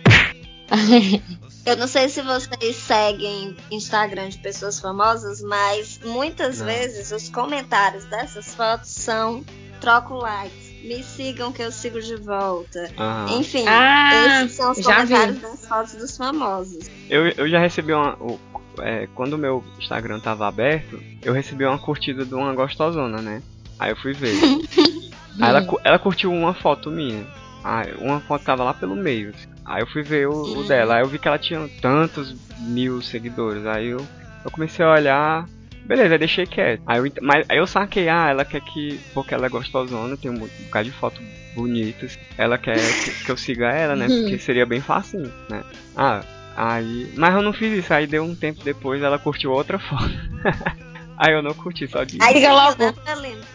Eu 1.65 1.77
não 1.77 1.87
sei 1.87 2.09
se 2.09 2.21
vocês 2.23 2.75
seguem 2.75 3.55
Instagram 3.69 4.29
de 4.29 4.39
pessoas 4.39 4.79
famosas, 4.79 5.41
mas 5.41 5.99
muitas 6.03 6.57
Não. 6.59 6.65
vezes 6.65 7.11
os 7.11 7.29
comentários 7.29 8.03
dessas 8.05 8.55
fotos 8.55 8.89
são 8.89 9.43
troco 9.79 10.15
likes, 10.15 10.70
me 10.83 11.03
sigam 11.03 11.51
que 11.51 11.61
eu 11.61 11.71
sigo 11.71 12.01
de 12.01 12.15
volta. 12.15 12.91
Aham. 12.97 13.39
Enfim, 13.39 13.65
Ah, 13.67 14.43
esses 14.43 14.55
são 14.55 14.71
os 14.71 14.77
já 14.79 15.03
vi. 15.03 15.13
comentários 15.13 15.41
das 15.41 15.67
fotos 15.67 15.93
dos 15.95 16.17
famosos. 16.17 16.89
Eu, 17.09 17.27
eu 17.29 17.47
já 17.49 17.59
recebi 17.59 17.93
uma. 17.93 18.15
o- 18.15 18.39
é, 18.79 19.07
quando 19.13 19.33
o 19.33 19.37
meu 19.37 19.63
Instagram 19.79 20.19
tava 20.19 20.47
aberto, 20.47 20.99
eu 21.21 21.33
recebi 21.33 21.65
uma 21.65 21.77
curtida 21.77 22.25
de 22.25 22.33
uma 22.33 22.53
gostosona, 22.53 23.21
né? 23.21 23.41
Aí 23.77 23.91
eu 23.91 23.95
fui 23.97 24.13
ver. 24.13 24.35
Aí 25.39 25.49
ela, 25.49 25.61
cu- 25.63 25.79
ela 25.83 25.97
curtiu 25.99 26.31
uma 26.31 26.53
foto 26.53 26.89
minha. 26.91 27.25
Aí 27.63 27.93
uma 27.99 28.19
foto 28.21 28.43
tava 28.43 28.63
lá 28.63 28.73
pelo 28.73 28.95
meio. 28.95 29.33
Aí 29.65 29.81
eu 29.81 29.87
fui 29.87 30.03
ver 30.03 30.27
o, 30.27 30.59
o 30.59 30.63
dela. 30.67 30.95
Aí 30.95 31.01
eu 31.03 31.07
vi 31.07 31.17
que 31.19 31.27
ela 31.27 31.37
tinha 31.37 31.69
tantos 31.81 32.35
mil 32.59 33.01
seguidores. 33.01 33.65
Aí 33.65 33.87
eu, 33.87 34.05
eu 34.43 34.51
comecei 34.51 34.83
a 34.83 34.91
olhar. 34.91 35.47
Beleza, 35.85 36.17
deixei 36.17 36.45
quieto. 36.45 36.81
Aí 36.85 36.99
eu, 36.99 37.11
mas 37.21 37.45
aí 37.49 37.57
eu 37.57 37.67
saquei, 37.67 38.07
ah, 38.07 38.29
ela 38.29 38.45
quer 38.45 38.61
que. 38.61 38.99
Porque 39.13 39.33
ela 39.33 39.45
é 39.45 39.49
gostosona, 39.49 40.15
tem 40.15 40.31
um, 40.31 40.35
um 40.35 40.47
bocado 40.65 40.89
de 40.89 40.95
fotos 40.95 41.21
bonitas. 41.55 42.17
Ela 42.37 42.57
quer 42.57 42.77
que, 42.77 43.25
que 43.25 43.31
eu 43.31 43.37
siga 43.37 43.69
ela, 43.69 43.95
né? 43.95 44.07
Porque 44.07 44.37
seria 44.39 44.65
bem 44.65 44.81
facinho, 44.81 45.31
né? 45.49 45.63
Ah, 45.95 46.21
aí. 46.55 47.11
Mas 47.17 47.33
eu 47.33 47.41
não 47.41 47.53
fiz 47.53 47.77
isso. 47.77 47.93
Aí 47.93 48.07
deu 48.07 48.23
um 48.23 48.35
tempo 48.35 48.63
depois 48.63 49.01
ela 49.01 49.19
curtiu 49.19 49.51
outra 49.51 49.79
foto. 49.79 50.13
aí 51.17 51.33
eu 51.33 51.41
não 51.41 51.53
curti, 51.53 51.87
só 51.87 52.03
de, 52.03 52.17
Aí 52.21 52.35
Diga 52.35 52.53
logo. 52.53 52.83
né, 52.83 52.93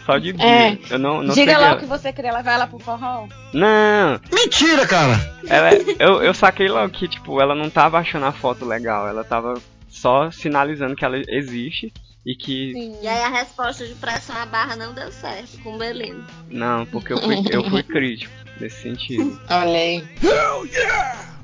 só 0.05 0.17
de 0.17 0.33
dia. 0.33 0.45
É. 0.45 0.77
Eu 0.89 0.99
não, 0.99 1.23
não 1.23 1.33
Diga 1.33 1.53
logo 1.57 1.65
ela. 1.71 1.79
que 1.79 1.85
você 1.85 2.13
queria 2.13 2.33
levar 2.33 2.53
ela 2.53 2.67
pro 2.67 2.79
forró. 2.79 3.27
Não, 3.53 4.19
Mentira, 4.31 4.85
cara! 4.85 5.19
ela, 5.47 5.69
eu, 5.99 6.21
eu 6.21 6.33
saquei 6.33 6.67
logo 6.67 6.89
que, 6.93 7.07
tipo, 7.07 7.41
ela 7.41 7.55
não 7.55 7.69
tava 7.69 7.97
achando 7.97 8.25
a 8.25 8.31
foto 8.31 8.63
legal, 8.63 9.07
ela 9.07 9.23
tava 9.23 9.55
só 9.89 10.29
sinalizando 10.29 10.95
que 10.95 11.03
ela 11.03 11.17
existe 11.27 11.91
e 12.27 12.35
que. 12.35 12.73
Sim. 12.73 12.95
E 13.01 13.07
aí 13.07 13.23
a 13.23 13.29
resposta 13.29 13.87
de 13.87 13.93
pressão 13.95 14.35
à 14.35 14.45
barra 14.45 14.75
não 14.75 14.93
deu 14.93 15.09
certo 15.13 15.57
com 15.63 15.75
o 15.75 15.77
Belinda. 15.77 16.25
Não, 16.49 16.85
porque 16.87 17.13
eu 17.13 17.17
fui, 17.21 17.37
eu 17.49 17.63
fui 17.69 17.81
crítico 17.81 18.33
nesse 18.59 18.81
sentido. 18.81 19.39
Olha 19.49 19.71
aí. 19.79 20.03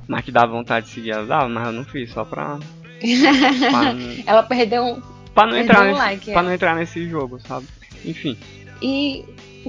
Mas 0.08 0.26
que 0.26 0.32
dá 0.32 0.46
vontade 0.46 0.88
de 0.88 0.91
seguir 0.91 1.12
ela, 1.12 1.26
dava, 1.26 1.48
mas 1.48 1.65
eu 1.67 1.72
não 1.72 1.86
fiz, 1.86 2.12
só 2.12 2.26
pra. 2.26 2.60
pra, 3.72 3.93
não- 3.93 4.24
Ela 4.28 4.43
perdeu 4.43 4.84
um. 4.84 5.02
pra 5.34 5.46
não 5.46 5.54
Perdeu 5.54 5.62
entrar 5.63 5.82
um 5.82 5.86
nesse, 5.88 5.98
like, 6.00 6.30
é. 6.30 6.34
pra 6.34 6.43
não 6.43 6.54
entrar 6.54 6.76
nesse 6.76 7.08
jogo, 7.08 7.39
sabe? 7.48 7.65
Enfim. 8.04 8.38
E 8.82 9.24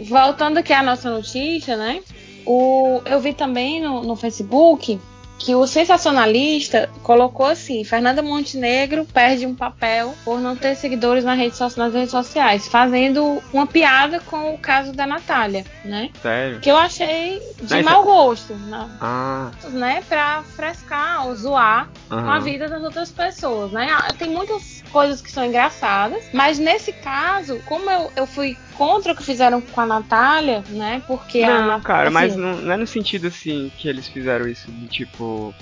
voltando 0.09 0.59
aqui 0.59 0.73
à 0.73 0.83
nossa 0.83 1.09
notícia, 1.11 1.77
né? 1.77 2.03
O, 2.45 3.01
eu 3.07 3.21
vi 3.21 3.33
também 3.33 3.81
no, 3.81 4.03
no 4.03 4.17
Facebook 4.17 4.99
que 5.39 5.55
o 5.55 5.67
sensacionalista 5.67 6.89
colocou 7.03 7.47
assim: 7.47 7.85
Fernanda 7.85 8.23
Montenegro 8.23 9.05
perde 9.05 9.47
um 9.47 9.55
papel 9.55 10.15
por 10.25 10.41
não 10.41 10.57
ter 10.57 10.75
seguidores 10.77 11.25
nas 11.25 11.37
redes, 11.39 11.59
so- 11.59 11.73
nas 11.77 11.93
redes 11.93 12.11
sociais, 12.11 12.69
fazendo 12.69 13.43
uma 13.53 13.67
piada 13.67 14.21
com 14.21 14.55
o 14.55 14.59
caso 14.59 14.93
da 14.93 15.07
Natália, 15.07 15.65
né? 15.85 16.11
Sério. 16.23 16.61
Que 16.61 16.71
eu 16.71 16.77
achei 16.77 17.41
de 17.61 17.71
Mas 17.75 17.81
isso 17.81 17.91
mau 17.91 18.05
gosto, 18.05 18.55
né? 18.55 18.89
Ah, 19.01 19.51
né? 19.71 20.03
Pra 20.09 20.43
frescar 20.57 21.27
ou 21.27 21.35
zoar 21.35 21.89
com 22.09 22.17
a 22.31 22.39
vida 22.39 22.69
das 22.69 22.83
outras 22.83 23.11
pessoas, 23.11 23.73
né? 23.73 23.89
Ah, 23.91 24.13
Tem 24.17 24.31
muitas 24.31 24.83
coisas 24.93 25.21
que 25.21 25.31
são 25.31 25.45
engraçadas, 25.45 26.25
mas 26.33 26.59
nesse 26.59 26.93
caso, 26.93 27.61
como 27.67 27.91
eu, 27.91 28.13
eu 28.17 28.27
fui 28.27 28.57
contra 28.77 29.13
o 29.13 29.17
que 29.17 29.23
fizeram 29.23 29.61
com 29.61 29.81
a 29.81 29.87
Natália, 29.87 30.63
né? 30.71 31.03
Porque 31.07 31.43
a 31.43 31.67
Não, 31.67 31.81
cara, 31.81 32.05
assim, 32.05 32.13
mas 32.15 32.37
não, 32.37 32.57
não 32.57 32.73
é 32.73 32.77
no 32.77 32.87
sentido 32.87 33.29
assim 33.29 33.71
que 33.79 33.89
eles 33.89 34.07
fizeram 34.09 34.47
isso 34.49 34.71
de 34.71 34.87
tipo. 34.89 35.55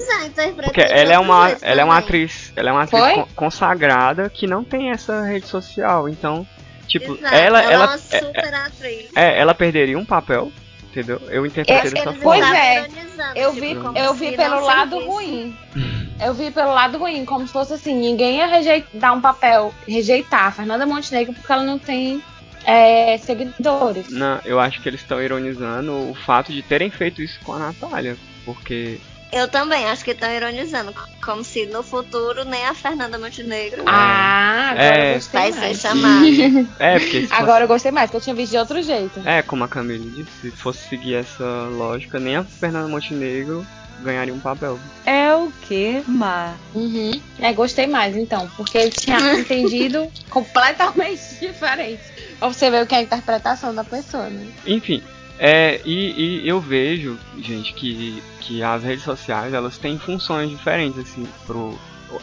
Porque 0.64 0.84
de 0.84 0.92
ela 0.92 1.12
é 1.12 1.18
uma, 1.18 1.50
ela 1.60 1.80
é 1.80 1.84
uma 1.84 1.98
atriz, 1.98 2.52
ela 2.56 2.70
é 2.70 2.72
uma 2.72 2.82
atriz 2.82 3.02
Foi? 3.02 3.14
con- 3.14 3.28
consagrada 3.34 4.28
que 4.30 4.46
não 4.46 4.64
tem 4.64 4.90
essa 4.90 5.22
rede 5.22 5.46
social, 5.46 6.08
então, 6.08 6.46
tipo, 6.86 7.14
Exato, 7.14 7.34
ela, 7.34 7.62
é 7.62 7.72
ela, 7.72 7.86
uma 7.86 7.94
é, 7.94 7.98
super 7.98 8.54
atriz. 8.54 9.08
é, 9.14 9.38
ela 9.40 9.54
perderia 9.54 9.98
um 9.98 10.04
papel, 10.04 10.50
entendeu? 10.90 11.20
Eu 11.28 11.44
interpretei 11.46 11.90
que 11.90 11.96
dessa 11.96 12.12
Pois 12.12 12.22
forma. 12.22 12.38
estavam 12.40 12.56
é. 12.56 12.86
eu 13.36 13.52
tipo, 13.54 13.92
vi, 13.92 13.98
eu 14.00 14.14
vi 14.14 14.36
pelo 14.36 14.60
lado 14.60 14.90
servisse. 14.90 15.10
ruim. 15.10 15.56
Eu 16.24 16.34
vi 16.34 16.50
pelo 16.52 16.72
lado 16.72 16.98
ruim, 16.98 17.24
como 17.24 17.46
se 17.46 17.52
fosse 17.52 17.72
assim, 17.74 17.94
ninguém 17.94 18.36
ia 18.36 18.46
rejeitar, 18.46 18.88
dar 18.94 19.12
um 19.12 19.20
papel, 19.20 19.74
rejeitar 19.88 20.46
a 20.46 20.50
Fernanda 20.52 20.86
Montenegro 20.86 21.32
porque 21.34 21.50
ela 21.52 21.64
não 21.64 21.78
tem 21.80 22.22
é, 22.64 23.18
seguidores. 23.18 24.08
Não, 24.10 24.40
eu 24.44 24.58
acho 24.60 24.80
que 24.80 24.88
eles 24.88 25.00
estão 25.00 25.20
ironizando 25.22 25.92
o 26.10 26.14
fato 26.14 26.52
de 26.52 26.62
terem 26.62 26.90
feito 26.90 27.20
isso 27.22 27.38
com 27.44 27.52
a 27.54 27.58
Natália, 27.58 28.16
porque 28.44 28.98
Eu 29.32 29.48
também, 29.48 29.86
acho 29.86 30.04
que 30.04 30.10
estão 30.10 30.30
ironizando. 30.30 30.92
Como 31.24 31.42
se 31.44 31.64
no 31.66 31.82
futuro 31.82 32.44
nem 32.44 32.66
a 32.66 32.74
Fernanda 32.74 33.18
Montenegro 33.18 33.82
Ah, 33.86 34.70
agora 34.72 34.84
É. 34.96 35.10
eu 35.10 35.14
gostei 35.14 35.40
vai 35.40 35.52
ser 35.52 35.60
mais. 35.60 35.78
chamada. 35.80 36.66
é, 36.78 36.98
porque 36.98 37.20
se 37.22 37.28
fosse, 37.28 37.42
Agora 37.42 37.64
eu 37.64 37.68
gostei 37.68 37.92
mais, 37.92 38.10
porque 38.10 38.16
eu 38.18 38.20
tinha 38.20 38.34
visto 38.36 38.52
de 38.52 38.58
outro 38.58 38.82
jeito. 38.82 39.20
é, 39.26 39.40
como 39.42 39.64
a 39.64 39.68
Camille 39.68 40.10
disse, 40.10 40.30
se 40.42 40.50
fosse 40.50 40.86
seguir 40.88 41.14
essa 41.14 41.44
lógica, 41.70 42.18
nem 42.18 42.36
a 42.36 42.44
Fernanda 42.44 42.88
Montenegro 42.88 43.66
ganharia 44.02 44.34
um 44.34 44.40
papel. 44.40 44.78
É 45.06 45.34
o 45.34 45.50
que, 45.62 46.02
Mar? 46.06 46.58
Uhum. 46.74 47.12
É, 47.38 47.52
gostei 47.52 47.86
mais 47.86 48.16
então, 48.16 48.48
porque 48.56 48.78
eu 48.78 48.90
tinha 48.90 49.18
entendido 49.38 50.06
completamente 50.30 51.20
diferente. 51.40 52.02
Pra 52.38 52.48
você 52.48 52.70
ver 52.70 52.82
o 52.82 52.86
que 52.86 52.94
é 52.94 52.98
a 52.98 53.02
interpretação 53.02 53.74
da 53.74 53.84
pessoa, 53.84 54.28
né? 54.28 54.46
Enfim, 54.66 55.02
É, 55.38 55.80
e, 55.84 56.42
e 56.44 56.48
eu 56.48 56.60
vejo, 56.60 57.18
gente, 57.38 57.72
que, 57.74 58.22
que 58.40 58.62
as 58.62 58.82
redes 58.84 59.02
sociais 59.02 59.52
elas 59.54 59.76
têm 59.78 59.98
funções 59.98 60.50
diferentes, 60.50 60.98
assim, 61.00 61.26
pro, 61.46 61.76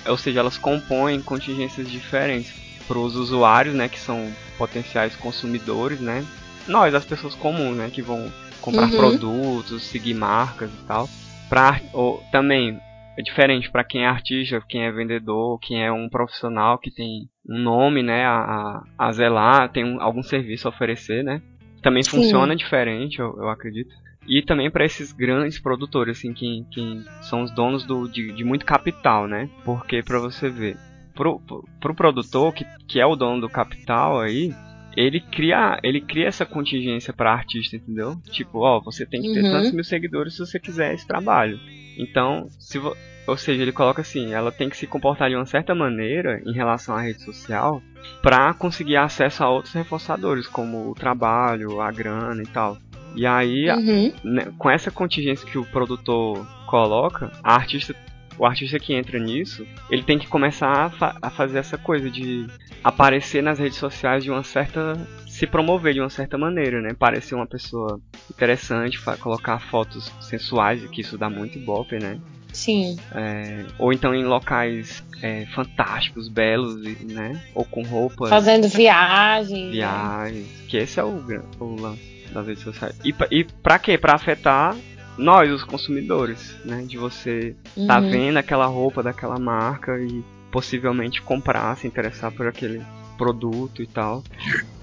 ou 0.06 0.18
seja, 0.18 0.40
elas 0.40 0.58
compõem 0.58 1.22
contingências 1.22 1.90
diferentes 1.90 2.54
para 2.88 2.98
os 2.98 3.16
usuários, 3.16 3.76
né, 3.76 3.90
que 3.90 4.00
são 4.00 4.32
potenciais 4.58 5.16
consumidores, 5.18 6.00
né, 6.00 6.24
nós, 6.68 6.94
as 6.96 7.04
pessoas 7.04 7.36
comuns, 7.36 7.76
né, 7.76 7.90
que 7.92 8.02
vão 8.02 8.32
comprar 8.62 8.86
Uhum. 8.86 8.96
produtos, 8.96 9.84
seguir 9.84 10.14
marcas 10.14 10.70
e 10.70 10.88
tal. 10.88 11.10
Pra, 11.50 11.82
ou, 11.94 12.24
também 12.32 12.80
é 13.18 13.22
diferente 13.22 13.70
para 13.70 13.84
quem 13.84 14.04
é 14.04 14.08
artista, 14.08 14.64
quem 14.68 14.84
é 14.84 14.92
vendedor, 14.92 15.60
quem 15.60 15.84
é 15.84 15.92
um 15.92 16.08
profissional 16.08 16.78
que 16.78 16.90
tem 16.92 17.28
um 17.48 17.58
nome, 17.58 18.02
né, 18.02 18.26
a, 18.26 18.82
a, 18.98 19.12
zelar, 19.12 19.70
tem 19.70 19.84
um, 19.84 20.02
algum 20.02 20.24
serviço 20.24 20.68
a 20.68 20.70
oferecer, 20.70 21.24
né. 21.24 21.42
Também 21.82 22.04
Sim. 22.04 22.12
funciona 22.12 22.56
diferente, 22.56 23.20
eu, 23.20 23.36
eu 23.38 23.50
acredito. 23.50 23.94
E 24.28 24.42
também 24.42 24.70
para 24.70 24.86
esses 24.86 25.12
grandes 25.12 25.60
produtores, 25.60 26.18
assim, 26.18 26.34
que, 26.34 26.64
que 26.72 27.04
são 27.22 27.42
os 27.42 27.52
donos 27.52 27.84
do, 27.86 28.08
de, 28.08 28.32
de 28.32 28.44
muito 28.44 28.66
capital, 28.66 29.28
né? 29.28 29.50
Porque 29.66 30.04
para 30.04 30.20
você 30.20 30.50
ver, 30.50 30.78
pro, 31.16 31.40
pro, 31.40 31.68
pro 31.82 31.96
produtor, 31.96 32.54
que, 32.54 32.66
que 32.88 33.00
é 33.00 33.06
o 33.06 33.16
dono 33.16 33.42
do 33.42 33.50
capital 33.50 34.22
aí, 34.22 34.54
ele 34.96 35.20
cria, 35.20 35.80
ele 35.84 36.02
cria 36.02 36.28
essa 36.28 36.46
contingência 36.46 37.14
para 37.14 37.32
artista, 37.34 37.76
entendeu? 37.76 38.16
Tipo, 38.32 38.60
ó, 38.60 38.80
você 38.82 39.06
tem 39.06 39.22
que 39.22 39.32
ter 39.34 39.44
Uhum. 39.44 39.52
tantos 39.52 39.72
mil 39.72 39.84
seguidores 39.84 40.34
se 40.34 40.40
você 40.40 40.60
quiser 40.60 40.94
esse 40.94 41.08
trabalho. 41.08 41.60
Então, 41.98 42.48
se 42.60 42.78
vo- 42.80 42.96
ou 43.28 43.38
seja, 43.38 43.62
ele 43.62 43.72
coloca 43.72 44.02
assim, 44.02 44.34
ela 44.34 44.52
tem 44.52 44.70
que 44.70 44.78
se 44.78 44.88
comportar 44.88 45.30
de 45.30 45.36
uma 45.36 45.46
certa 45.46 45.76
maneira 45.76 46.42
em 46.46 46.52
relação 46.54 46.96
à 46.96 47.02
rede 47.02 47.22
social 47.22 47.82
para 48.24 48.54
conseguir 48.56 48.96
acesso 48.98 49.44
a 49.44 49.50
outros 49.50 49.74
reforçadores, 49.74 50.48
como 50.48 50.90
o 50.90 50.96
trabalho, 50.96 51.80
a 51.80 51.92
grana 51.92 52.42
e 52.42 52.48
tal. 52.48 52.78
E 53.16 53.26
aí, 53.26 53.70
Uhum. 53.70 54.14
né, 54.24 54.52
com 54.58 54.70
essa 54.70 54.90
contingência 54.92 55.48
que 55.48 55.58
o 55.58 55.66
produtor 55.66 56.46
coloca, 56.66 57.32
a 57.44 57.56
artista, 57.56 57.96
o 58.40 58.46
artista 58.46 58.80
que 58.80 58.94
entra 58.94 59.20
nisso, 59.20 59.68
ele 59.90 60.02
tem 60.02 60.18
que 60.18 60.26
começar 60.28 60.72
a, 60.72 60.90
fa- 60.90 61.18
a 61.22 61.30
fazer 61.30 61.60
essa 61.60 61.78
coisa 61.78 62.10
de 62.10 62.48
aparecer 62.84 63.44
nas 63.44 63.60
redes 63.60 63.78
sociais 63.78 64.24
de 64.24 64.32
uma 64.32 64.44
certa. 64.44 64.96
se 65.28 65.46
promover 65.46 65.94
de 65.94 66.00
uma 66.00 66.10
certa 66.10 66.38
maneira, 66.38 66.82
né? 66.82 66.94
Parecer 66.98 67.36
uma 67.36 67.46
pessoa 67.46 68.00
interessante, 68.32 69.00
colocar 69.20 69.60
fotos 69.60 70.12
sensuais, 70.22 70.84
que 70.90 71.02
isso 71.02 71.18
dá 71.18 71.30
muito 71.30 71.58
ibope, 71.58 71.98
né? 72.00 72.18
Sim. 72.52 72.98
É, 73.14 73.66
ou 73.78 73.94
então 73.94 74.16
em 74.16 74.24
locais 74.26 75.04
é, 75.22 75.46
fantásticos, 75.54 76.28
belos, 76.28 76.76
né? 77.04 77.40
Ou 77.54 77.64
com 77.64 77.84
roupas 77.84 78.30
Fazendo 78.30 78.68
viagem. 78.68 79.66
né? 79.68 79.72
viagens, 79.74 80.48
que 80.68 80.78
esse 80.78 81.00
é 81.00 81.04
o, 81.04 81.24
o 81.60 81.76
lance 81.80 82.26
das 82.34 82.48
redes 82.48 82.64
sociais. 82.64 83.00
E, 83.06 83.14
e 83.32 83.44
pra 83.44 83.78
quê? 83.78 83.98
Pra 83.98 84.16
afetar 84.16 84.76
nós, 85.20 85.52
os 85.52 85.64
consumidores, 85.64 86.56
né? 86.66 86.84
De 86.88 86.98
você 86.98 87.56
tá 87.88 88.00
Uhum. 88.00 88.10
vendo 88.10 88.38
aquela 88.38 88.66
roupa 88.66 89.04
daquela 89.04 89.38
marca 89.40 89.98
e 90.00 90.24
possivelmente 90.52 91.22
comprar, 91.22 91.78
se 91.78 91.86
interessar 91.86 92.32
por 92.32 92.48
aquele 92.48 92.82
produto 93.18 93.82
e 93.84 93.88
tal. 93.88 94.24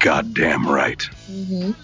Goddamn 0.03 0.73
right. 0.73 1.11
Uhum. 1.29 1.75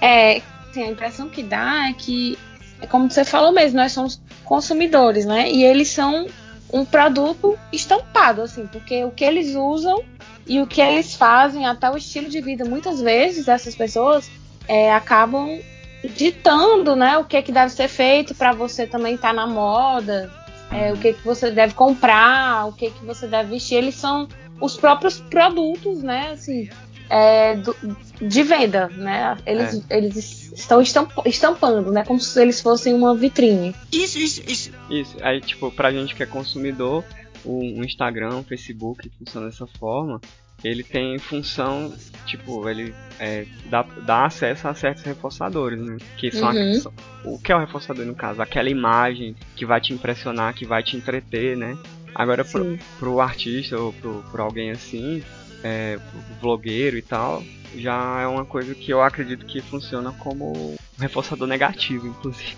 É, 0.00 0.42
assim, 0.70 0.82
a 0.82 0.90
impressão 0.90 1.28
que 1.28 1.42
dá 1.42 1.88
é 1.88 1.92
que, 1.92 2.38
é 2.80 2.86
como 2.86 3.10
você 3.10 3.24
falou 3.24 3.50
mesmo, 3.52 3.78
nós 3.78 3.92
somos 3.92 4.20
consumidores, 4.44 5.24
né? 5.24 5.50
E 5.50 5.64
eles 5.64 5.88
são 5.88 6.26
um 6.72 6.84
produto 6.84 7.58
estampado, 7.72 8.42
assim, 8.42 8.66
porque 8.66 9.04
o 9.04 9.10
que 9.10 9.24
eles 9.24 9.54
usam 9.54 10.02
e 10.46 10.60
o 10.60 10.66
que 10.66 10.80
eles 10.80 11.14
fazem, 11.14 11.66
até 11.66 11.90
o 11.90 11.96
estilo 11.96 12.28
de 12.28 12.40
vida, 12.40 12.64
muitas 12.64 13.00
vezes 13.00 13.48
essas 13.48 13.74
pessoas 13.74 14.30
é, 14.68 14.92
acabam 14.92 15.60
ditando, 16.08 16.96
né, 16.96 17.16
o 17.18 17.24
que 17.24 17.40
que 17.42 17.52
deve 17.52 17.70
ser 17.72 17.88
feito 17.88 18.34
para 18.34 18.52
você 18.52 18.86
também 18.86 19.14
estar 19.14 19.32
na 19.32 19.46
moda, 19.46 20.30
é, 20.70 20.92
o 20.92 20.96
que 20.96 21.12
que 21.12 21.24
você 21.24 21.50
deve 21.50 21.74
comprar, 21.74 22.66
o 22.66 22.72
que 22.72 22.90
que 22.90 23.04
você 23.04 23.26
deve 23.26 23.50
vestir. 23.50 23.76
Eles 23.76 23.94
são 23.94 24.28
os 24.60 24.76
próprios 24.76 25.18
produtos, 25.20 26.02
né, 26.02 26.30
assim, 26.32 26.68
é, 27.10 27.56
do- 27.56 27.76
de 28.20 28.42
venda, 28.42 28.88
né? 28.88 29.36
Eles, 29.44 29.84
eles 29.90 30.52
estão 30.52 30.80
estamp- 30.80 31.26
estampando, 31.26 31.90
né, 31.90 32.04
como 32.04 32.18
se 32.20 32.40
eles 32.40 32.60
fossem 32.60 32.94
uma 32.94 33.14
vitrine. 33.14 33.74
Isso, 33.92 34.18
isso, 34.18 34.42
isso. 34.46 34.70
Isso, 34.88 35.16
aí 35.22 35.40
tipo, 35.40 35.70
pra 35.70 35.90
gente 35.92 36.14
que 36.14 36.22
é 36.22 36.26
consumidor, 36.26 37.04
o, 37.44 37.58
o 37.80 37.84
Instagram, 37.84 38.36
o 38.38 38.42
Facebook 38.44 39.10
funciona 39.18 39.46
dessa 39.48 39.66
forma, 39.66 40.20
ele 40.64 40.82
tem 40.84 41.18
função, 41.18 41.92
tipo, 42.26 42.68
ele 42.68 42.94
é, 43.18 43.46
dá, 43.66 43.84
dá 44.04 44.24
acesso 44.26 44.68
a 44.68 44.74
certos 44.74 45.02
reforçadores, 45.04 45.78
né? 45.80 45.96
Que 46.16 46.30
são, 46.30 46.48
a- 46.48 46.52
Uhum. 46.52 46.74
são- 46.74 46.92
o 47.24 47.38
que 47.38 47.50
é 47.52 47.56
o 47.56 47.60
reforçador 47.60 48.04
no 48.06 48.14
caso? 48.14 48.40
Aquela 48.42 48.68
imagem 48.70 49.34
que 49.56 49.66
vai 49.66 49.80
te 49.80 49.92
impressionar, 49.92 50.54
que 50.54 50.64
vai 50.64 50.82
te 50.82 50.96
entreter, 50.96 51.56
né? 51.56 51.76
Agora 52.14 52.44
pro, 52.44 52.62
Sim. 52.64 52.78
pro 52.98 53.20
artista 53.20 53.78
ou 53.78 53.92
pro, 53.92 54.22
pro 54.30 54.42
alguém 54.42 54.70
assim, 54.70 55.22
é, 55.62 55.96
pro 55.98 56.20
vlogueiro 56.40 56.96
e 56.96 57.02
tal, 57.02 57.42
já 57.76 58.20
é 58.20 58.26
uma 58.26 58.44
coisa 58.44 58.74
que 58.74 58.90
eu 58.92 59.02
acredito 59.02 59.46
que 59.46 59.60
funciona 59.62 60.12
como 60.18 60.52
um 60.52 60.76
reforçador 61.00 61.48
negativo, 61.48 62.06
inclusive. 62.06 62.54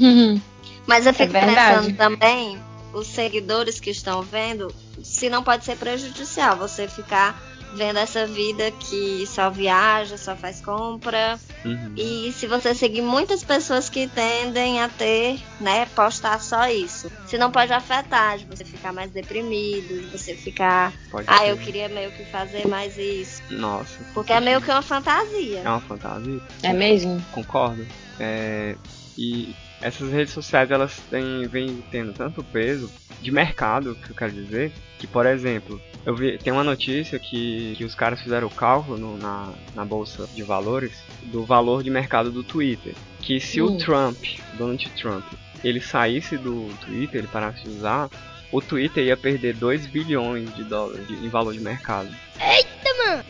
Uhum. 0.00 0.40
Mas 0.86 1.06
eu 1.06 1.12
fico 1.14 1.32
verdade. 1.32 1.54
pensando 1.86 1.96
também, 1.96 2.58
os 2.94 3.06
seguidores 3.06 3.80
que 3.80 3.90
estão 3.90 4.22
vendo, 4.22 4.74
se 5.02 5.28
não 5.28 5.42
pode 5.42 5.64
ser 5.64 5.76
prejudicial 5.76 6.56
você 6.56 6.88
ficar 6.88 7.40
vendo 7.74 7.98
essa 7.98 8.26
vida 8.26 8.70
que 8.70 9.26
só 9.26 9.50
viaja, 9.50 10.16
só 10.16 10.36
faz 10.36 10.60
compra. 10.60 11.38
Uhum. 11.64 11.92
E 11.96 12.32
se 12.32 12.46
você 12.46 12.74
seguir 12.74 13.02
muitas 13.02 13.42
pessoas 13.42 13.88
que 13.88 14.06
tendem 14.06 14.80
a 14.80 14.88
ter, 14.88 15.40
né, 15.60 15.86
postar 15.86 16.40
só 16.40 16.68
isso. 16.68 17.10
Se 17.26 17.36
não 17.36 17.50
pode 17.50 17.72
afetar, 17.72 18.38
de 18.38 18.44
você 18.44 18.64
ficar 18.64 18.92
mais 18.92 19.10
deprimido, 19.10 20.02
de 20.02 20.06
você 20.06 20.34
ficar, 20.34 20.92
Pode 21.10 21.26
ah, 21.28 21.38
ser. 21.38 21.50
eu 21.50 21.56
queria 21.56 21.88
meio 21.88 22.12
que 22.12 22.24
fazer 22.26 22.66
mais 22.66 22.96
isso. 22.96 23.42
Nossa. 23.50 23.98
Porque 24.14 24.32
é 24.32 24.40
meio 24.40 24.60
que 24.60 24.70
uma 24.70 24.82
fantasia. 24.82 25.60
É 25.60 25.68
uma 25.68 25.80
fantasia. 25.80 26.40
É 26.62 26.72
mesmo? 26.72 27.20
Concordo. 27.32 27.86
É, 28.20 28.76
e 29.18 29.54
essas 29.84 30.10
redes 30.10 30.32
sociais 30.32 30.70
elas 30.70 30.98
têm, 31.10 31.46
vêm 31.46 31.84
tendo 31.90 32.12
tanto 32.12 32.42
peso 32.42 32.90
de 33.20 33.30
mercado, 33.30 33.94
que 33.94 34.10
eu 34.10 34.16
quero 34.16 34.32
dizer, 34.32 34.72
que 34.98 35.06
por 35.06 35.26
exemplo, 35.26 35.80
eu 36.04 36.14
vi, 36.16 36.36
tem 36.38 36.52
uma 36.52 36.64
notícia 36.64 37.18
que, 37.18 37.74
que 37.76 37.84
os 37.84 37.94
caras 37.94 38.20
fizeram 38.20 38.46
o 38.48 38.50
cálculo 38.50 38.96
no- 38.98 39.16
na, 39.18 39.52
na 39.74 39.84
bolsa 39.84 40.26
de 40.34 40.42
valores 40.42 40.92
do 41.24 41.44
valor 41.44 41.82
de 41.82 41.90
mercado 41.90 42.30
do 42.30 42.42
Twitter. 42.42 42.94
Que 43.20 43.38
se 43.40 43.60
Hum. 43.62 43.66
o 43.74 43.78
Trump, 43.78 44.16
Donald 44.58 44.88
Trump, 45.00 45.24
ele 45.62 45.80
saísse 45.80 46.36
do 46.36 46.68
Twitter, 46.84 47.20
ele 47.20 47.28
parasse 47.28 47.62
de 47.64 47.70
usar, 47.70 48.08
o 48.52 48.60
Twitter 48.60 49.04
ia 49.04 49.16
perder 49.16 49.54
2 49.54 49.86
bilhões 49.86 50.54
de 50.54 50.64
dólares 50.64 51.06
de- 51.06 51.14
em 51.14 51.28
valor 51.28 51.52
de 51.54 51.60
mercado. 51.60 52.08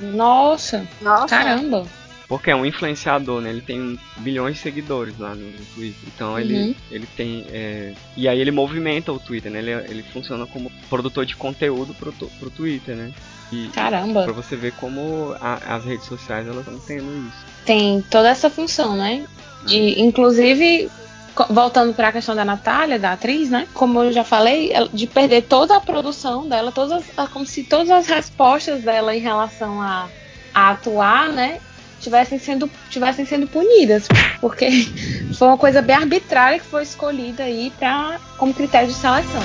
Nossa, 0.00 0.86
Nossa. 1.00 1.28
caramba. 1.28 1.86
Porque 2.34 2.50
é 2.50 2.56
um 2.56 2.66
influenciador, 2.66 3.40
né? 3.40 3.50
Ele 3.50 3.60
tem 3.60 3.96
bilhões 4.16 4.56
de 4.56 4.62
seguidores 4.62 5.16
lá 5.18 5.36
no, 5.36 5.46
no 5.46 5.64
Twitter. 5.74 6.08
Então 6.12 6.36
ele, 6.36 6.54
Uhum. 6.54 6.74
ele 6.90 7.06
tem. 7.16 7.46
é, 7.52 7.92
E 8.16 8.26
aí 8.26 8.40
ele 8.40 8.50
movimenta 8.50 9.12
o 9.12 9.20
Twitter, 9.20 9.52
né? 9.52 9.60
Ele, 9.60 9.70
ele 9.88 10.02
funciona 10.02 10.44
como 10.46 10.68
produtor 10.90 11.24
de 11.24 11.36
conteúdo 11.36 11.94
pro, 11.94 12.12
pro 12.12 12.50
Twitter, 12.50 12.96
né? 12.96 13.12
E 13.52 13.68
Caramba. 13.68 14.24
pra 14.24 14.32
você 14.32 14.56
ver 14.56 14.72
como 14.72 15.32
a- 15.40 15.76
as 15.76 15.84
redes 15.84 16.06
sociais 16.06 16.44
elas 16.48 16.66
estão 16.66 16.76
tendo 16.80 17.04
isso. 17.28 17.46
Tem 17.64 18.02
toda 18.10 18.28
essa 18.30 18.50
função, 18.50 18.96
né? 18.96 19.24
De, 19.64 20.00
inclusive, 20.00 20.90
co- 21.36 21.46
voltando 21.50 21.94
para 21.94 22.08
a 22.08 22.12
questão 22.12 22.34
da 22.34 22.44
Natália, 22.44 22.98
da 22.98 23.12
atriz, 23.12 23.48
né? 23.48 23.68
Como 23.72 24.02
eu 24.02 24.10
já 24.12 24.24
falei, 24.24 24.72
de 24.92 25.06
perder 25.06 25.42
toda 25.42 25.76
a 25.76 25.80
produção 25.80 26.48
dela, 26.48 26.72
todas 26.72 27.04
as- 27.16 27.28
como 27.30 27.46
se 27.46 27.62
todas 27.62 27.90
as 27.90 28.08
respostas 28.08 28.82
dela 28.82 29.14
em 29.14 29.20
relação 29.20 29.80
a, 29.80 30.08
a 30.52 30.70
atuar, 30.70 31.28
né? 31.32 31.60
Tivessem 32.04 32.38
sendo, 32.38 32.70
tivessem 32.90 33.24
sendo 33.24 33.46
punidas. 33.46 34.06
Porque 34.40 34.68
foi 35.38 35.48
uma 35.48 35.58
coisa 35.58 35.80
bem 35.80 35.96
arbitrária 35.96 36.58
que 36.58 36.66
foi 36.66 36.82
escolhida 36.82 37.44
aí 37.44 37.72
pra, 37.78 38.20
como 38.36 38.52
critério 38.52 38.88
de 38.88 38.94
seleção. 38.94 39.40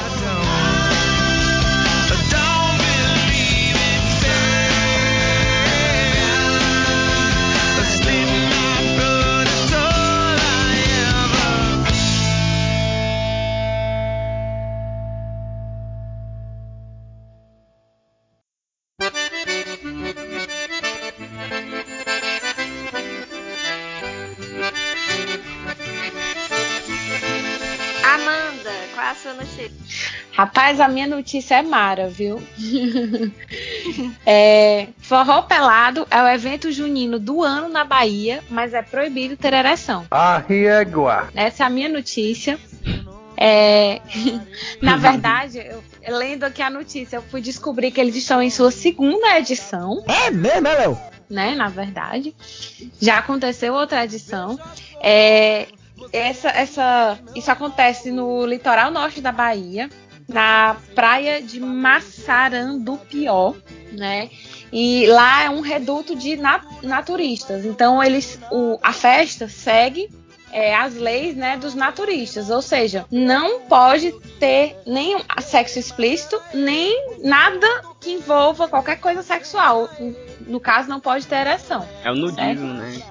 É 30.69 30.81
a 30.81 30.85
a 30.85 30.87
minha 30.87 31.07
notícia 31.07 31.55
é 31.55 31.61
mara, 31.63 32.07
viu? 32.07 32.41
é, 34.23 34.87
forró 34.99 35.41
pelado 35.41 36.05
é 36.11 36.21
o 36.21 36.27
evento 36.27 36.71
junino 36.71 37.17
do 37.17 37.41
ano 37.41 37.67
na 37.67 37.83
Bahia, 37.83 38.43
mas 38.49 38.73
é 38.73 38.81
proibido 38.83 39.35
ter 39.35 39.53
ereção. 39.53 40.05
Arriégua. 40.11 41.29
Essa 41.33 41.63
é 41.63 41.65
a 41.65 41.69
minha 41.71 41.89
notícia. 41.89 42.59
É, 43.35 43.99
na 44.79 44.95
verdade, 44.95 45.57
eu, 45.57 45.83
lendo 46.19 46.43
aqui 46.43 46.61
a 46.61 46.69
notícia, 46.69 47.15
eu 47.17 47.23
fui 47.23 47.41
descobrir 47.41 47.89
que 47.89 47.99
eles 47.99 48.15
estão 48.15 48.39
em 48.39 48.51
sua 48.51 48.69
segunda 48.69 49.39
edição. 49.39 50.03
É 50.07 50.29
mesmo, 50.29 50.67
é, 50.67 50.75
Léo? 50.75 50.99
né? 51.29 51.55
Na 51.55 51.69
verdade, 51.69 52.35
já 53.01 53.17
aconteceu 53.17 53.73
outra 53.73 54.03
edição. 54.03 54.59
É, 55.01 55.67
essa, 56.13 56.49
essa, 56.49 57.19
isso 57.35 57.51
acontece 57.51 58.11
no 58.11 58.45
litoral 58.45 58.91
norte 58.91 59.19
da 59.19 59.31
Bahia, 59.31 59.89
na 60.29 60.77
praia 60.93 61.41
de 61.41 61.59
Massarandupió, 61.59 63.55
né? 63.91 64.29
E 64.71 65.07
lá 65.07 65.43
é 65.43 65.49
um 65.49 65.61
reduto 65.61 66.15
de 66.15 66.35
nat 66.35 66.63
naturistas. 66.83 67.65
Então 67.65 68.03
eles, 68.03 68.39
o, 68.51 68.79
a 68.83 68.93
festa 68.93 69.49
segue 69.49 70.07
é, 70.51 70.75
as 70.75 70.95
leis 70.95 71.35
né, 71.35 71.57
dos 71.57 71.75
naturistas, 71.75 72.49
ou 72.49 72.61
seja, 72.61 73.05
não 73.11 73.61
pode 73.61 74.11
ter 74.39 74.75
nem 74.85 75.17
sexo 75.41 75.79
explícito, 75.79 76.39
nem 76.53 77.17
nada 77.23 77.67
que 77.99 78.11
envolva 78.11 78.67
qualquer 78.67 78.99
coisa 78.99 79.21
sexual. 79.21 79.89
No 80.47 80.59
caso, 80.59 80.89
não 80.89 80.99
pode 80.99 81.27
ter 81.27 81.35
ereção. 81.35 81.87
É 82.03 82.11
o 82.11 82.15
nudismo, 82.15 82.73
né? 82.73 83.01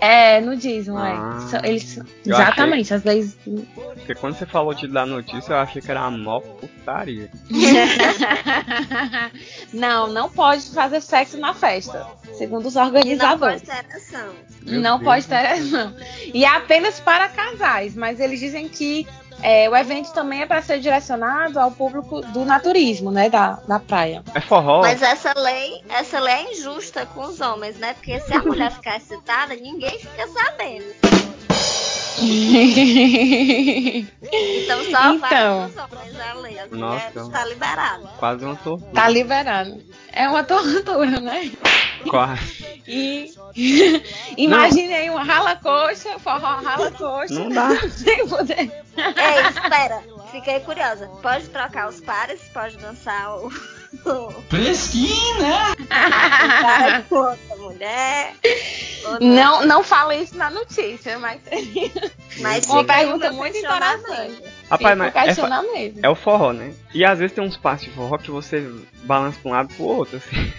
É, 0.00 0.40
nudismo, 0.40 0.96
Ah. 0.96 1.38
é. 1.62 1.68
Eles, 1.68 1.98
exatamente, 2.24 2.94
as 2.94 3.02
leis. 3.04 3.36
Porque 3.74 4.14
quando 4.14 4.34
você 4.36 4.46
falou 4.46 4.72
de 4.72 4.86
dar 4.86 5.04
notícia, 5.06 5.52
eu 5.52 5.56
achei 5.58 5.82
que 5.82 5.90
era 5.90 6.00
a 6.02 6.10
mó 6.10 6.40
putaria. 6.40 7.28
não, 9.72 10.08
não 10.08 10.30
pode 10.30 10.70
fazer 10.70 11.00
sexo 11.00 11.38
na 11.38 11.54
festa, 11.54 12.06
segundo 12.34 12.66
os 12.66 12.74
E 12.74 12.78
não 12.78 12.86
organizadores. 12.86 13.62
pode 13.62 13.82
ter 13.82 13.88
ereção. 13.90 14.28
Meu 14.62 14.80
não 14.80 14.98
Deus. 14.98 15.04
pode 15.08 15.26
ter 15.26 15.34
ereção. 15.34 15.94
E 16.34 16.44
é 16.44 16.48
apenas 16.48 17.00
para 17.00 17.28
casais, 17.28 17.94
mas 17.94 18.20
eles 18.20 18.40
dizem 18.40 18.68
que 18.68 19.06
é, 19.42 19.68
o 19.68 19.76
evento 19.76 20.12
também 20.12 20.42
é 20.42 20.46
para 20.46 20.62
ser 20.62 20.80
direcionado 20.80 21.58
ao 21.58 21.70
público 21.70 22.20
do 22.20 22.44
naturismo, 22.44 23.10
né, 23.10 23.28
da, 23.30 23.52
da 23.66 23.78
praia. 23.78 24.22
É 24.34 24.40
forró? 24.40 24.80
Mas 24.82 25.00
essa 25.02 25.32
lei, 25.38 25.82
essa 25.88 26.18
lei 26.18 26.34
é 26.34 26.52
injusta 26.52 27.06
com 27.06 27.22
os 27.22 27.40
homens, 27.40 27.76
né? 27.78 27.94
Porque 27.94 28.18
se 28.20 28.34
a 28.34 28.42
mulher 28.42 28.70
ficar 28.72 28.96
excitada, 28.96 29.54
ninguém 29.54 29.98
fica 29.98 30.26
sabendo. 30.28 30.84
Então 32.20 32.84
só 34.84 35.14
Então. 35.14 35.18
vai 35.20 35.66
os 35.66 35.76
homens 35.76 36.20
a 36.20 36.34
lei. 36.34 36.58
As 36.58 36.70
Nossa. 36.70 37.30
tá 37.30 37.44
liberado. 37.44 38.08
Quase 38.18 38.44
uma 38.44 38.56
tortura. 38.56 38.92
Tá 38.92 39.08
liberado. 39.08 39.80
É 40.12 40.28
uma 40.28 40.42
tortura, 40.42 41.20
né? 41.20 41.52
Quase. 42.10 42.77
E 42.88 43.30
imagine 44.36 44.94
aí 44.94 45.10
uma 45.10 45.22
rala-coxa, 45.22 46.18
forró 46.18 46.56
rala-coxa. 46.56 47.34
Não 47.34 47.50
dá. 47.50 47.68
Sem 47.90 48.26
poder. 48.26 48.72
Ei, 48.96 49.48
espera. 49.50 50.02
Fiquei 50.30 50.60
curiosa. 50.60 51.06
Pode 51.22 51.48
trocar 51.48 51.88
os 51.88 52.00
pares? 52.00 52.40
Pode 52.52 52.78
dançar 52.78 53.36
o, 53.38 53.50
Fresquinho, 54.48 55.38
né? 55.38 55.74
com 57.08 57.16
outra 57.16 57.56
mulher? 57.56 58.34
Não, 59.20 59.64
não 59.64 59.82
fala 59.82 60.14
isso 60.14 60.36
na 60.36 60.50
notícia, 60.50 61.18
mas 61.18 61.40
seria 61.42 61.90
Mas 62.40 62.66
uma 62.66 62.84
pergunta 62.84 63.32
muito 63.32 63.56
interessante. 63.56 64.42
Rapaz, 64.70 64.98
mas 64.98 65.14
é, 65.14 65.92
é 66.02 66.08
o 66.08 66.14
forró, 66.14 66.52
né? 66.52 66.74
E 66.92 67.04
às 67.04 67.18
vezes 67.18 67.34
tem 67.34 67.42
uns 67.42 67.56
passos 67.56 67.86
de 67.86 67.90
forró 67.92 68.18
que 68.18 68.30
você 68.30 68.60
balança 69.04 69.38
pra 69.40 69.50
um 69.50 69.54
lado 69.54 69.72
e 69.72 69.74
pro 69.74 69.84
outro, 69.84 70.18
assim. 70.18 70.52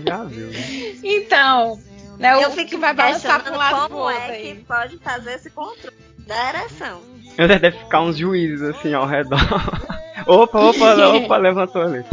Já 0.06 0.24
viu, 0.24 0.48
né? 0.48 0.60
Então, 1.02 1.78
né, 2.18 2.42
Eu 2.42 2.48
o 2.48 2.52
fico 2.52 2.70
que 2.70 2.76
vai 2.76 2.94
balançar 2.94 3.42
pro 3.42 3.56
lado 3.56 3.88
como 3.88 4.02
outro 4.02 4.18
é 4.18 4.30
aí. 4.30 4.56
que 4.56 4.64
pode 4.64 4.98
fazer 4.98 5.34
esse 5.34 5.50
controle 5.50 5.96
da 6.18 6.48
ereção. 6.50 7.00
Eu 7.36 7.48
deve 7.48 7.72
ficar 7.72 8.00
uns 8.02 8.16
juízes 8.16 8.62
assim 8.62 8.94
ao 8.94 9.06
redor. 9.06 9.38
opa, 10.26 10.60
opa, 10.60 10.94
opa, 11.16 11.36
levantou 11.36 11.82
ali. 11.82 12.04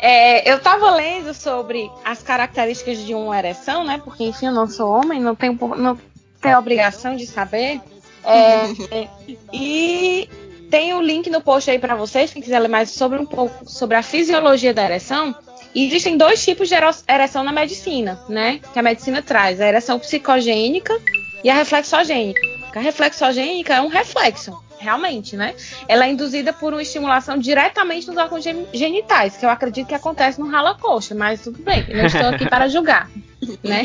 É, 0.00 0.50
eu 0.50 0.60
tava 0.60 0.90
lendo 0.92 1.34
sobre 1.34 1.90
as 2.04 2.22
características 2.22 2.98
de 3.04 3.14
uma 3.14 3.36
ereção, 3.36 3.84
né? 3.84 4.00
Porque, 4.02 4.24
enfim, 4.24 4.46
eu 4.46 4.52
não 4.52 4.68
sou 4.68 4.88
homem, 4.88 5.20
não 5.20 5.34
tenho, 5.34 5.58
não 5.76 5.98
tenho 6.40 6.56
a 6.56 6.58
obrigação 6.58 7.16
de 7.16 7.26
saber. 7.26 7.80
É, 8.24 8.64
é, 8.96 9.08
e 9.52 10.28
tem 10.70 10.94
o 10.94 11.00
link 11.00 11.28
no 11.30 11.40
post 11.40 11.70
aí 11.70 11.78
pra 11.78 11.96
vocês, 11.96 12.32
quem 12.32 12.42
quiser 12.42 12.60
ler 12.60 12.68
mais 12.68 12.90
sobre 12.90 13.18
um 13.18 13.26
pouco 13.26 13.68
sobre 13.68 13.96
a 13.96 14.02
fisiologia 14.02 14.72
da 14.72 14.84
ereção. 14.84 15.34
E 15.74 15.86
existem 15.86 16.16
dois 16.16 16.44
tipos 16.44 16.68
de 16.68 16.74
ereção 17.08 17.44
na 17.44 17.52
medicina, 17.52 18.18
né? 18.28 18.60
Que 18.72 18.78
a 18.78 18.82
medicina 18.82 19.22
traz: 19.22 19.60
a 19.60 19.66
ereção 19.66 19.98
psicogênica 19.98 20.92
e 21.44 21.50
a 21.50 21.54
reflexogênica. 21.54 22.40
A 22.74 22.80
reflexogênica 22.80 23.74
é 23.74 23.80
um 23.80 23.88
reflexo, 23.88 24.56
realmente, 24.78 25.36
né? 25.36 25.54
Ela 25.88 26.06
é 26.06 26.10
induzida 26.10 26.52
por 26.52 26.72
uma 26.72 26.82
estimulação 26.82 27.36
diretamente 27.38 28.06
nos 28.06 28.16
órgãos 28.16 28.44
gen- 28.44 28.66
genitais, 28.72 29.36
que 29.36 29.44
eu 29.44 29.50
acredito 29.50 29.88
que 29.88 29.94
acontece 29.94 30.38
no 30.38 30.46
rala-coxa, 30.48 31.14
mas 31.14 31.40
tudo 31.42 31.60
bem, 31.62 31.84
não 31.92 32.06
estou 32.06 32.28
aqui 32.28 32.48
para 32.48 32.68
julgar, 32.68 33.10
né? 33.64 33.82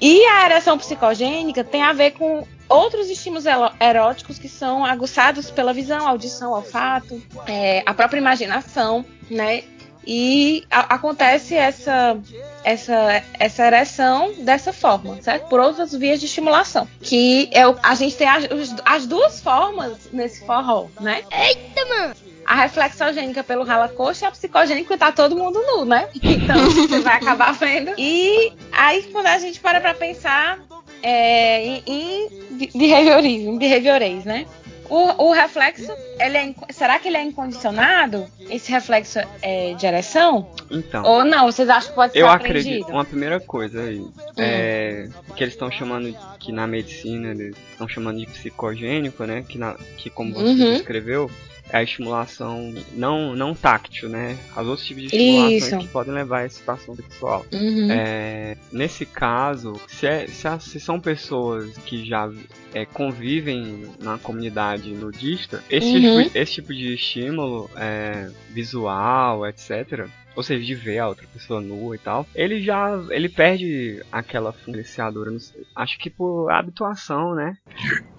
E 0.00 0.24
a 0.26 0.46
ereção 0.46 0.78
psicogênica 0.78 1.62
tem 1.64 1.82
a 1.82 1.92
ver 1.92 2.12
com 2.12 2.46
outros 2.68 3.10
estímulos 3.10 3.44
eróticos 3.80 4.38
que 4.38 4.48
são 4.48 4.84
aguçados 4.86 5.50
pela 5.50 5.72
visão, 5.74 6.06
audição, 6.08 6.52
olfato, 6.52 7.20
é, 7.46 7.82
a 7.84 7.92
própria 7.92 8.18
imaginação, 8.18 9.04
né? 9.30 9.64
E 10.06 10.64
a- 10.70 10.94
acontece 10.94 11.54
essa, 11.54 12.18
essa, 12.64 13.22
essa 13.38 13.66
ereção 13.66 14.32
dessa 14.38 14.72
forma, 14.72 15.20
certo? 15.22 15.48
Por 15.48 15.60
outras 15.60 15.92
vias 15.92 16.18
de 16.20 16.26
estimulação. 16.26 16.88
Que 17.00 17.48
é 17.52 17.66
o, 17.66 17.76
a 17.82 17.94
gente 17.94 18.16
tem 18.16 18.28
as, 18.28 18.44
as 18.84 19.06
duas 19.06 19.40
formas 19.40 20.08
nesse 20.12 20.44
forró, 20.44 20.86
né? 21.00 21.22
Eita, 21.30 21.84
mano! 21.86 22.14
A 22.44 22.56
reflexogênica 22.56 23.44
pelo 23.44 23.62
rala-coxa 23.62 24.24
e 24.24 24.28
a 24.28 24.32
psicogênica 24.32 24.98
tá 24.98 25.12
todo 25.12 25.36
mundo 25.36 25.60
nu, 25.64 25.84
né? 25.84 26.08
Então 26.20 26.58
você 26.70 26.98
vai 26.98 27.14
acabar 27.16 27.52
vendo. 27.54 27.92
E 27.96 28.52
aí, 28.72 29.04
quando 29.12 29.26
a 29.26 29.38
gente 29.38 29.60
para 29.60 29.80
pra 29.80 29.94
pensar 29.94 30.58
é, 31.00 31.64
em, 31.64 31.82
em 31.86 32.28
be- 32.50 32.70
behaviorismo, 32.74 33.58
behaviorês, 33.58 34.24
né? 34.24 34.46
O, 34.94 35.28
o 35.28 35.32
reflexo, 35.32 35.90
ele 36.20 36.36
é, 36.36 36.54
será 36.70 36.98
que 36.98 37.08
ele 37.08 37.16
é 37.16 37.22
incondicionado? 37.22 38.26
Esse 38.50 38.70
reflexo 38.70 39.18
é, 39.40 39.72
de 39.72 39.86
ereção? 39.86 40.50
Então. 40.70 41.02
Ou 41.04 41.24
não? 41.24 41.46
Vocês 41.46 41.66
acham 41.70 41.88
que 41.88 41.94
pode 41.94 42.12
ser 42.12 42.18
Eu 42.18 42.28
aprendido? 42.28 42.58
acredito, 42.68 42.92
uma 42.92 43.04
primeira 43.04 43.40
coisa 43.40 43.80
aí, 43.84 44.04
é 44.36 45.08
que 45.34 45.42
eles 45.42 45.54
estão 45.54 45.70
chamando, 45.70 46.14
que 46.38 46.52
na 46.52 46.66
medicina 46.66 47.30
eles 47.30 47.56
estão 47.70 47.88
chamando 47.88 48.18
de 48.18 48.26
psicogênico, 48.26 49.24
né, 49.24 49.42
que, 49.48 49.56
na, 49.56 49.74
que 49.96 50.10
como 50.10 50.34
você 50.34 50.42
Uhum. 50.62 50.74
descreveu, 50.74 51.30
é 51.72 51.78
a 51.78 51.82
estimulação 51.82 52.72
não, 52.92 53.34
não 53.34 53.54
táctil, 53.54 54.08
né, 54.08 54.36
as 54.54 54.66
outros 54.66 54.86
tipos 54.86 55.02
de 55.02 55.06
estimulações 55.08 55.62
Isso. 55.64 55.78
que 55.78 55.88
podem 55.88 56.12
levar 56.14 56.40
à 56.40 56.46
excitação 56.46 56.94
sexual. 56.94 57.46
Uhum. 57.52 57.88
É, 57.90 58.56
nesse 58.70 59.06
caso, 59.06 59.72
se, 59.88 60.06
é- 60.06 60.26
se 60.26 60.46
a- 60.46 60.60
se 60.60 60.78
são 60.78 61.00
pessoas 61.00 61.76
que 61.78 62.04
já 62.04 62.30
é, 62.74 62.84
convivem 62.86 63.86
na 64.00 64.18
comunidade 64.18 64.90
nudista, 64.92 65.62
esse, 65.70 65.96
Uhum. 65.96 66.22
tipo, 66.24 66.38
esse 66.38 66.52
tipo 66.54 66.72
de 66.74 66.94
estímulo 66.94 67.70
é, 67.76 68.30
visual, 68.50 69.46
etc., 69.46 70.06
ou 70.34 70.42
seja, 70.42 70.64
de 70.64 70.74
ver 70.74 70.98
a 70.98 71.08
outra 71.08 71.26
pessoa 71.30 71.60
nua 71.60 71.94
e 71.94 71.98
tal, 71.98 72.26
ele 72.34 72.62
já 72.62 72.88
ele 73.10 73.28
perde 73.28 74.02
aquela 74.10 74.48
influenciadora, 74.48 75.30
acho 75.76 75.98
que 75.98 76.08
por 76.08 76.50
habituação, 76.50 77.34
né? 77.34 77.54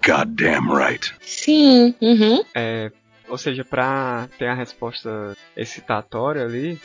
Goddamn 0.06 0.72
right. 0.72 1.12
Sim. 1.22 1.94
Uhum. 2.00 2.44
É, 2.54 2.92
ou 3.34 3.38
seja, 3.38 3.64
pra 3.64 4.28
ter 4.38 4.46
a 4.46 4.54
resposta 4.54 5.36
excitatória 5.56 6.44
ali, 6.44 6.80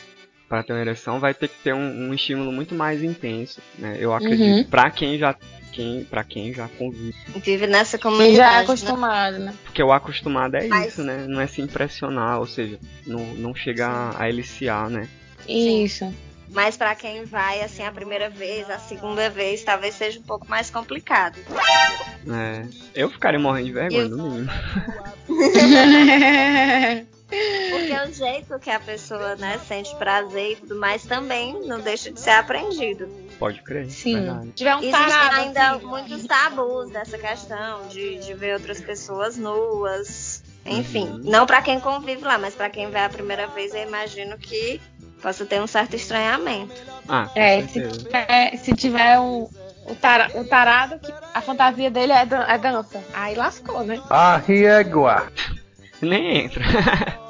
pra 0.48 0.64
ter 0.64 0.72
uma 0.72 0.80
ereção, 0.80 1.20
vai 1.20 1.32
ter 1.32 1.46
que 1.46 1.54
ter 1.62 1.72
um, 1.72 2.08
um 2.08 2.12
estímulo 2.12 2.50
muito 2.50 2.74
mais 2.74 3.04
intenso, 3.04 3.60
né? 3.78 3.96
Eu 4.00 4.12
acredito. 4.12 4.42
Uhum. 4.58 4.64
Pra 4.64 4.90
quem 4.90 5.16
já 5.16 5.32
quem, 5.72 6.02
para 6.02 6.24
quem 6.24 6.52
já 6.52 6.66
convive. 6.76 7.14
Vive 7.36 7.68
nessa 7.68 7.96
Quem 7.96 8.10
comunidade. 8.10 8.36
já 8.36 8.52
é 8.54 8.56
né? 8.56 8.62
acostumado, 8.64 9.38
né? 9.38 9.54
Porque 9.62 9.80
o 9.80 9.92
acostumado 9.92 10.56
é 10.56 10.66
Mas- 10.66 10.88
isso, 10.88 11.04
né? 11.04 11.24
Não 11.28 11.40
é 11.40 11.46
se 11.46 11.62
impressionar, 11.62 12.40
ou 12.40 12.46
seja, 12.46 12.76
não, 13.06 13.24
não 13.36 13.54
chegar 13.54 14.16
a 14.20 14.28
eliciar, 14.28 14.90
né? 14.90 15.08
Isso. 15.48 16.12
Mas 16.52 16.76
pra 16.76 16.94
quem 16.94 17.24
vai 17.24 17.62
assim 17.62 17.82
a 17.84 17.92
primeira 17.92 18.28
vez, 18.28 18.68
a 18.68 18.78
segunda 18.78 19.30
vez, 19.30 19.62
talvez 19.62 19.94
seja 19.94 20.18
um 20.18 20.22
pouco 20.22 20.48
mais 20.48 20.68
complicado. 20.70 21.38
É, 22.28 22.66
eu 22.94 23.08
ficaria 23.10 23.38
morrendo 23.38 23.66
de 23.66 23.72
vergonha, 23.72 24.00
Eu- 24.02 24.08
no 24.08 24.30
mínimo. 24.30 24.50
Porque 27.70 27.92
o 27.92 28.12
jeito 28.12 28.58
que 28.58 28.68
a 28.70 28.80
pessoa, 28.80 29.36
né, 29.36 29.60
sente 29.68 29.94
prazer 29.94 30.52
e 30.52 30.56
tudo 30.56 30.74
mais 30.76 31.04
também 31.04 31.54
não 31.66 31.78
deixa 31.80 32.10
de 32.10 32.18
ser 32.18 32.30
aprendido. 32.30 33.06
Pode 33.38 33.62
crer. 33.62 33.88
Sim. 33.88 34.14
Verdade. 34.24 34.50
Tiver 34.52 34.74
um 34.74 34.78
Existem 34.80 35.00
tarado, 35.08 35.36
ainda 35.40 35.70
assim, 35.70 35.86
muitos 35.86 36.24
tabus 36.26 36.90
dessa 36.90 37.16
questão 37.16 37.86
de, 37.86 38.18
de 38.18 38.34
ver 38.34 38.54
outras 38.54 38.80
pessoas 38.80 39.36
nuas. 39.36 40.42
Enfim, 40.66 41.06
Uhum. 41.08 41.20
não 41.24 41.46
pra 41.46 41.62
quem 41.62 41.78
convive 41.80 42.22
lá, 42.22 42.36
mas 42.36 42.54
pra 42.54 42.68
quem 42.68 42.90
vê 42.90 42.98
a 42.98 43.08
primeira 43.08 43.46
vez, 43.46 43.72
eu 43.74 43.82
imagino 43.86 44.36
que 44.36 44.80
possa 45.20 45.44
ter 45.46 45.60
um 45.60 45.66
certo 45.66 45.94
estranhamento. 45.96 46.72
Ah, 47.08 47.28
É, 47.34 47.62
se 47.66 47.80
tiver, 47.88 48.56
se 48.58 48.74
tiver 48.74 49.18
um, 49.20 49.48
o, 49.86 49.94
tara, 50.00 50.30
o 50.34 50.44
tarado 50.44 50.98
que 50.98 51.12
a 51.34 51.40
fantasia 51.40 51.90
dele 51.90 52.12
é, 52.12 52.24
dan- 52.26 52.46
é 52.48 52.58
dança. 52.58 53.02
Aí 53.14 53.34
lascou, 53.34 53.84
né? 53.84 54.00
Arriégua. 54.10 55.30
Nem 56.00 56.44
entra. 56.44 56.64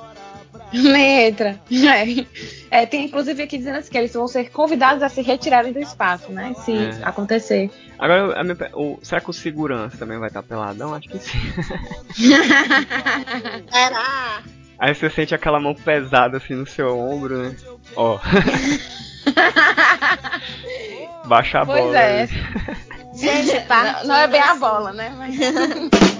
Nem 0.72 1.26
entra. 1.26 1.60
É. 2.70 2.82
É, 2.82 2.86
tem 2.86 3.04
inclusive 3.06 3.42
aqui 3.42 3.58
dizendo 3.58 3.78
assim 3.78 3.90
que 3.90 3.98
eles 3.98 4.12
vão 4.14 4.28
ser 4.28 4.50
convidados 4.50 5.02
a 5.02 5.08
se 5.08 5.20
retirarem 5.20 5.72
do 5.72 5.80
espaço, 5.80 6.30
né? 6.30 6.54
Se 6.64 6.72
É. 6.72 6.90
acontecer. 7.02 7.68
Agora, 7.98 8.38
a 8.40 8.44
minha 8.44 8.56
o- 8.74 8.96
será 9.02 9.20
que 9.20 9.28
o 9.28 9.32
segurança 9.32 9.96
também 9.98 10.16
vai 10.18 10.28
estar 10.28 10.44
peladão? 10.44 10.94
Acho 10.94 11.08
que 11.08 11.18
sim. 11.18 11.38
Será? 13.70 14.42
Aí 14.80 14.94
você 14.94 15.10
sente 15.10 15.34
aquela 15.34 15.60
mão 15.60 15.74
pesada 15.74 16.38
assim 16.38 16.54
no 16.54 16.66
seu 16.66 16.98
ombro, 16.98 17.36
né? 17.36 17.56
Ó. 17.94 18.18
Baixa 21.26 21.60
a 21.60 21.66
Pois 21.66 21.82
bola. 21.84 21.98
é. 21.98 22.22
aí. 22.22 22.28
Gente, 23.14 23.66
Não, 23.68 24.04
não 24.04 24.14
é 24.16 24.26
bem 24.26 24.40
a 24.40 24.54
bola, 24.54 24.92
né? 24.92 25.12
Mas... 25.18 25.36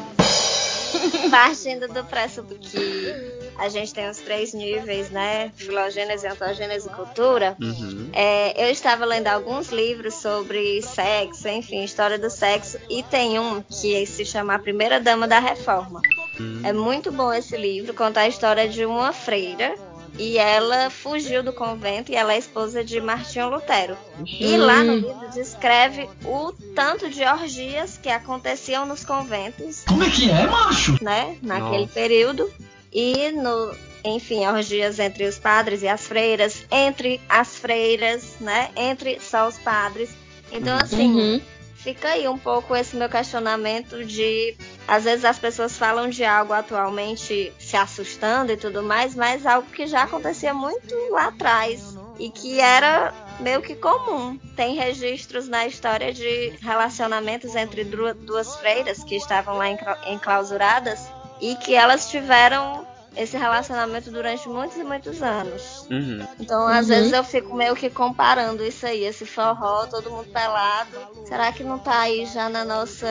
partindo 1.30 1.88
do 1.88 2.04
pressuposto 2.04 2.58
que 2.58 3.14
a 3.58 3.68
gente 3.68 3.94
tem 3.94 4.08
os 4.08 4.18
três 4.18 4.52
níveis, 4.52 5.10
né? 5.10 5.50
Filogênese, 5.54 6.26
ontogênese 6.28 6.88
e 6.88 6.90
cultura. 6.90 7.56
Uhum. 7.60 8.10
É, 8.12 8.64
eu 8.66 8.70
estava 8.70 9.04
lendo 9.04 9.28
alguns 9.28 9.68
livros 9.68 10.14
sobre 10.14 10.82
sexo, 10.82 11.48
enfim, 11.48 11.84
história 11.84 12.18
do 12.18 12.28
sexo, 12.28 12.78
e 12.88 13.02
tem 13.02 13.38
um 13.38 13.62
que 13.62 14.04
se 14.06 14.24
chama 14.24 14.54
A 14.54 14.58
Primeira 14.58 15.00
Dama 15.00 15.28
da 15.28 15.38
Reforma. 15.38 16.00
Hum. 16.40 16.62
É 16.64 16.72
muito 16.72 17.10
bom 17.12 17.32
esse 17.32 17.56
livro, 17.56 17.92
conta 17.94 18.20
a 18.20 18.28
história 18.28 18.68
de 18.68 18.84
uma 18.84 19.12
freira 19.12 19.74
e 20.18 20.38
ela 20.38 20.90
fugiu 20.90 21.42
do 21.42 21.52
convento 21.52 22.10
e 22.12 22.16
ela 22.16 22.34
é 22.34 22.38
esposa 22.38 22.84
de 22.84 23.00
Martinho 23.00 23.48
Lutero. 23.50 23.96
E 24.38 24.56
lá 24.56 24.82
no 24.82 24.94
livro 24.94 25.30
descreve 25.32 26.08
o 26.24 26.52
tanto 26.74 27.08
de 27.08 27.22
orgias 27.24 27.98
que 27.98 28.08
aconteciam 28.08 28.84
nos 28.86 29.04
conventos, 29.04 29.84
Como 29.86 30.02
é 30.02 30.10
que 30.10 30.30
é, 30.30 30.46
macho? 30.46 30.96
né, 31.02 31.36
naquele 31.42 31.82
Nossa. 31.82 31.92
período. 31.94 32.50
E 32.92 33.30
no, 33.32 33.74
enfim, 34.04 34.44
orgias 34.46 34.98
entre 34.98 35.24
os 35.24 35.38
padres 35.38 35.82
e 35.82 35.88
as 35.88 36.06
freiras, 36.06 36.64
entre 36.70 37.20
as 37.28 37.56
freiras, 37.56 38.34
né, 38.40 38.70
entre 38.76 39.18
só 39.20 39.46
os 39.48 39.56
padres. 39.58 40.10
Então 40.52 40.74
Uhum. 40.74 40.82
assim, 40.82 41.14
Uhum. 41.14 41.40
Fica 41.76 42.08
aí 42.08 42.28
um 42.28 42.36
pouco 42.36 42.76
esse 42.76 42.94
meu 42.94 43.08
questionamento 43.08 44.04
de 44.04 44.54
às 44.90 45.04
vezes 45.04 45.24
as 45.24 45.38
pessoas 45.38 45.78
falam 45.78 46.08
de 46.08 46.24
algo 46.24 46.52
atualmente 46.52 47.52
se 47.60 47.76
assustando 47.76 48.50
e 48.50 48.56
tudo 48.56 48.82
mais, 48.82 49.14
mas 49.14 49.46
algo 49.46 49.70
que 49.70 49.86
já 49.86 50.02
acontecia 50.02 50.52
muito 50.52 50.94
lá 51.12 51.28
atrás 51.28 51.94
e 52.18 52.28
que 52.28 52.60
era 52.60 53.14
meio 53.38 53.62
que 53.62 53.76
comum. 53.76 54.36
Tem 54.56 54.74
registros 54.74 55.46
na 55.48 55.64
história 55.66 56.12
de 56.12 56.52
relacionamentos 56.60 57.54
entre 57.54 57.84
duas 57.84 58.56
freiras 58.56 59.04
que 59.04 59.14
estavam 59.14 59.56
lá 59.56 59.68
encla- 59.68 59.98
enclausuradas 60.08 60.98
e 61.40 61.54
que 61.54 61.72
elas 61.74 62.08
tiveram 62.10 62.84
esse 63.16 63.36
relacionamento 63.36 64.10
durante 64.10 64.48
muitos 64.48 64.76
e 64.76 64.82
muitos 64.84 65.22
anos. 65.22 65.86
Uhum. 65.90 66.26
Então, 66.40 66.66
às 66.66 66.88
Uhum. 66.88 66.94
vezes 66.96 67.12
eu 67.12 67.24
fico 67.24 67.54
meio 67.56 67.76
que 67.76 67.88
comparando 67.90 68.64
isso 68.64 68.86
aí, 68.86 69.04
esse 69.04 69.24
forró, 69.24 69.86
todo 69.86 70.10
mundo 70.10 70.26
pelado. 70.32 70.96
Será 71.26 71.52
que 71.52 71.62
não 71.62 71.78
tá 71.78 72.00
aí 72.00 72.26
já 72.26 72.48
na 72.48 72.64
nossa. 72.64 73.06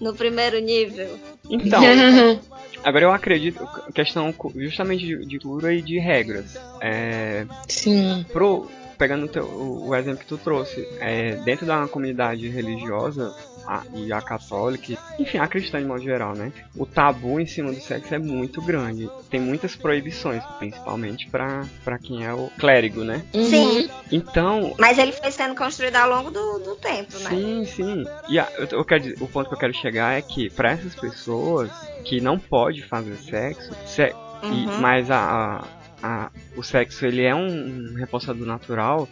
No 0.00 0.14
primeiro 0.14 0.58
nível? 0.60 1.18
Então, 1.50 1.80
agora 2.84 3.04
eu 3.04 3.12
acredito, 3.12 3.66
questão 3.94 4.34
justamente 4.56 5.04
de, 5.04 5.26
de 5.26 5.38
cultura 5.38 5.72
e 5.74 5.82
de 5.82 5.98
regras. 5.98 6.56
É, 6.80 7.44
Sim. 7.68 8.24
pro, 8.32 8.70
pegando 8.96 9.26
o, 9.26 9.28
teu- 9.28 9.44
o- 9.46 9.88
o 9.88 9.94
exemplo 9.94 10.20
que 10.20 10.26
tu 10.26 10.38
trouxe, 10.38 10.86
é, 11.00 11.32
dentro 11.36 11.66
da 11.66 11.86
comunidade 11.88 12.48
religiosa 12.48 13.34
a- 13.68 13.82
e 13.92 14.10
a 14.12 14.20
católica, 14.22 14.96
enfim, 15.18 15.36
a 15.38 15.46
cristã 15.46 15.78
de 15.78 15.84
modo 15.86 16.02
geral, 16.02 16.34
né? 16.34 16.50
O 16.74 16.86
tabu 16.86 17.38
em 17.38 17.46
cima 17.46 17.70
do 17.70 17.80
sexo 17.80 18.14
é 18.14 18.18
muito 18.18 18.62
grande. 18.62 19.10
Tem 19.30 19.38
muitas 19.38 19.76
proibições, 19.76 20.42
principalmente 20.58 21.28
pra 21.28 21.66
pra 21.84 21.98
quem 21.98 22.24
é 22.24 22.32
o 22.32 22.50
clérigo, 22.58 23.04
né? 23.04 23.22
Uhum. 23.34 23.44
Sim, 23.44 23.90
Então, 24.10 24.74
mas 24.78 24.96
ele 24.98 25.12
foi 25.12 25.30
sendo 25.30 25.54
construído 25.54 25.96
ao 25.96 26.08
longo 26.08 26.30
do, 26.30 26.58
do 26.60 26.76
tempo, 26.76 27.12
né? 27.18 27.28
Sim, 27.30 27.64
sim. 27.66 28.04
E 28.30 28.38
a- 28.38 28.48
eu, 28.56 28.66
eu 28.78 28.84
quero 28.84 29.02
dizer- 29.02 29.16
o 29.22 29.28
ponto 29.28 29.48
que 29.48 29.54
eu 29.54 29.58
quero 29.58 29.74
chegar 29.74 30.16
é 30.16 30.22
que 30.22 30.48
para 30.48 30.70
essas 30.72 30.94
pessoas 30.94 31.70
que 32.04 32.20
não 32.22 32.38
pode 32.38 32.82
fazer 32.82 33.16
sexo, 33.16 33.74
se- 33.86 34.14
e- 34.44 34.46
Uhum. 34.46 34.80
mas 34.80 35.10
a, 35.10 35.18
a- 35.18 35.64
a- 36.02 36.30
o 36.56 36.62
sexo 36.62 37.04
ele 37.04 37.22
é 37.22 37.34
um, 37.34 37.94
um 37.94 38.44
natural, 38.46 39.06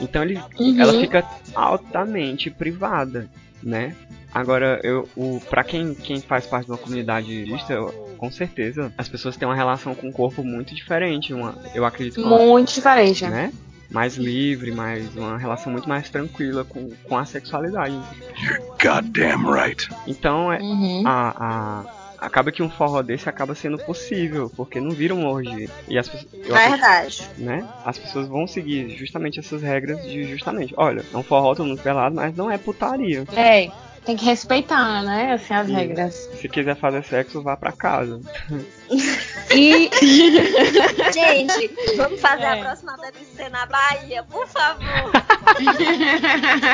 então 0.00 0.22
ele, 0.22 0.38
Uhum. 0.60 0.76
ela 0.80 0.92
fica 1.00 1.24
altamente 1.54 2.50
privada, 2.50 3.28
né? 3.62 3.94
Agora, 4.32 4.80
eu, 4.84 5.08
o, 5.16 5.40
pra 5.50 5.64
quem, 5.64 5.92
quem 5.94 6.20
faz 6.20 6.46
parte 6.46 6.66
de 6.66 6.72
uma 6.72 6.78
comunidade 6.78 7.44
eu- 7.68 8.14
com 8.16 8.30
certeza, 8.30 8.92
as 8.96 9.08
pessoas 9.08 9.36
têm 9.36 9.48
uma 9.48 9.54
relação 9.56 9.94
com 9.94 10.08
o 10.08 10.12
corpo 10.12 10.44
muito 10.44 10.74
diferente. 10.74 11.32
Uma, 11.34 11.56
eu 11.74 11.84
acredito 11.84 12.14
que 12.14 12.20
uma- 12.20 12.38
Muito 12.38 12.72
diferente. 12.72 13.24
né? 13.24 13.30
né? 13.30 13.52
Mais 13.90 14.16
livre, 14.16 14.70
mais 14.70 15.16
uma 15.16 15.36
relação 15.36 15.72
muito 15.72 15.88
mais 15.88 16.08
tranquila 16.08 16.64
com, 16.64 16.90
com 17.08 17.18
a 17.18 17.24
sexualidade. 17.24 17.98
You're 18.40 18.62
goddamn 18.80 19.50
right. 19.52 19.88
Então 20.06 20.52
é 20.52 20.60
Uhum. 20.60 21.02
a, 21.04 21.30
a- 21.36 21.84
acaba 22.20 22.52
que 22.52 22.62
um 22.62 22.70
forró 22.70 23.02
desse 23.02 23.28
acaba 23.28 23.54
sendo 23.54 23.78
possível, 23.78 24.50
porque 24.54 24.80
não 24.80 24.92
vira 24.92 25.14
um 25.14 25.26
orgia. 25.26 25.68
E 25.88 25.98
as 25.98 26.08
pessoas, 26.08 26.32
eu 26.44 26.54
Verdade. 26.54 27.28
né? 27.38 27.66
As 27.84 27.98
pessoas 27.98 28.28
vão 28.28 28.46
seguir 28.46 28.90
justamente 28.90 29.40
essas 29.40 29.62
regras 29.62 30.02
de 30.02 30.24
justamente, 30.26 30.74
olha, 30.76 31.04
é 31.12 31.16
um 31.16 31.22
forró 31.22 31.54
todo 31.54 31.66
mundo 31.66 31.82
pelado, 31.82 32.14
mas 32.14 32.36
não 32.36 32.50
é 32.50 32.58
putaria. 32.58 33.24
É, 33.34 33.70
tem 34.04 34.16
que 34.16 34.24
respeitar, 34.24 35.02
né? 35.02 35.32
Assim, 35.32 35.54
as 35.54 35.66
Sim. 35.66 35.74
regras. 35.74 36.14
Se 36.34 36.48
quiser 36.48 36.76
fazer 36.76 37.04
sexo, 37.04 37.42
vá 37.42 37.56
pra 37.56 37.72
casa. 37.72 38.20
E. 39.54 39.90
Gente, 41.12 41.70
vamos 41.96 42.20
fazer 42.20 42.44
É. 42.44 42.52
a 42.52 42.56
próxima 42.58 42.96
BBC 42.96 43.48
na 43.48 43.66
Bahia, 43.66 44.22
por 44.24 44.46
favor. 44.46 45.10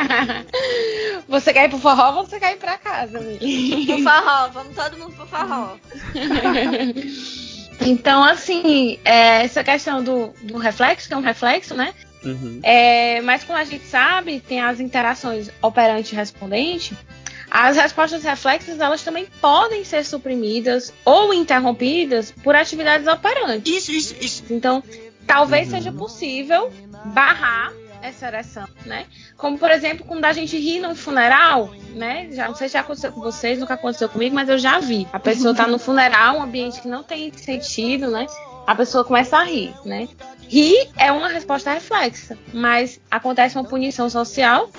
você 1.27 1.53
quer 1.53 1.65
ir 1.65 1.69
pro 1.69 1.79
forró 1.79 2.17
ou 2.19 2.25
você 2.25 2.39
quer 2.39 2.53
ir 2.53 2.57
pra 2.57 2.77
casa, 2.77 3.17
amiga? 3.17 3.39
Pro 3.39 4.03
forró, 4.03 4.47
vamos 4.49 4.75
todo 4.75 4.97
mundo 4.97 5.15
pro 5.15 5.27
forró. 5.27 5.77
Então, 7.79 8.23
assim, 8.23 8.99
é, 9.05 9.43
essa 9.43 9.63
questão 9.63 10.03
do, 10.03 10.33
do 10.41 10.57
reflexo, 10.57 11.07
que 11.07 11.13
é 11.13 11.17
um 11.17 11.21
reflexo, 11.21 11.75
né? 11.75 11.93
Uhum. 12.25 12.59
É, 12.63 13.21
mas 13.21 13.43
como 13.43 13.57
a 13.57 13.63
gente 13.63 13.85
sabe, 13.85 14.39
tem 14.39 14.59
as 14.59 14.79
interações 14.79 15.51
operante 15.61 16.13
e 16.13 16.15
respondente. 16.15 16.97
As 17.49 17.77
respostas 17.77 18.23
reflexas, 18.23 18.79
elas 18.79 19.03
também 19.03 19.27
podem 19.41 19.83
ser 19.83 20.03
suprimidas 20.03 20.93
ou 21.05 21.33
interrompidas 21.33 22.31
por 22.43 22.55
atividades 22.55 23.07
operantes. 23.07 23.71
Isso, 23.73 23.91
isso, 23.91 24.15
isso. 24.19 24.43
Então, 24.49 24.83
talvez 25.25 25.67
Uhum. 25.67 25.75
seja 25.77 25.91
possível 25.91 26.71
barrar 27.05 27.71
essa 28.01 28.27
ereção, 28.27 28.65
né? 28.85 29.05
Como, 29.37 29.57
por 29.57 29.71
exemplo, 29.71 30.05
quando 30.05 30.23
a 30.25 30.33
gente 30.33 30.57
ri 30.57 30.79
num 30.79 30.95
funeral, 30.95 31.73
né? 31.95 32.27
Já 32.31 32.47
não 32.47 32.55
sei 32.55 32.67
se 32.67 32.73
já 32.73 32.81
aconteceu 32.81 33.11
com 33.11 33.21
vocês, 33.21 33.57
nunca 33.59 33.73
aconteceu 33.73 34.07
comigo, 34.07 34.35
mas 34.35 34.49
eu 34.49 34.57
já 34.57 34.79
vi. 34.79 35.07
A 35.11 35.19
pessoa 35.19 35.53
tá 35.55 35.67
no 35.67 35.79
funeral, 35.79 36.37
um 36.37 36.43
ambiente 36.43 36.81
que 36.81 36.87
não 36.87 37.01
tem 37.03 37.31
sentido, 37.33 38.09
né? 38.11 38.27
A 38.67 38.75
pessoa 38.75 39.03
começa 39.03 39.37
a 39.37 39.43
rir, 39.43 39.73
né? 39.85 40.07
Rir 40.47 40.89
é 40.97 41.11
uma 41.11 41.27
resposta 41.29 41.71
reflexa, 41.73 42.37
mas 42.53 42.99
acontece 43.09 43.55
uma 43.57 43.63
punição 43.63 44.09
social, 44.09 44.69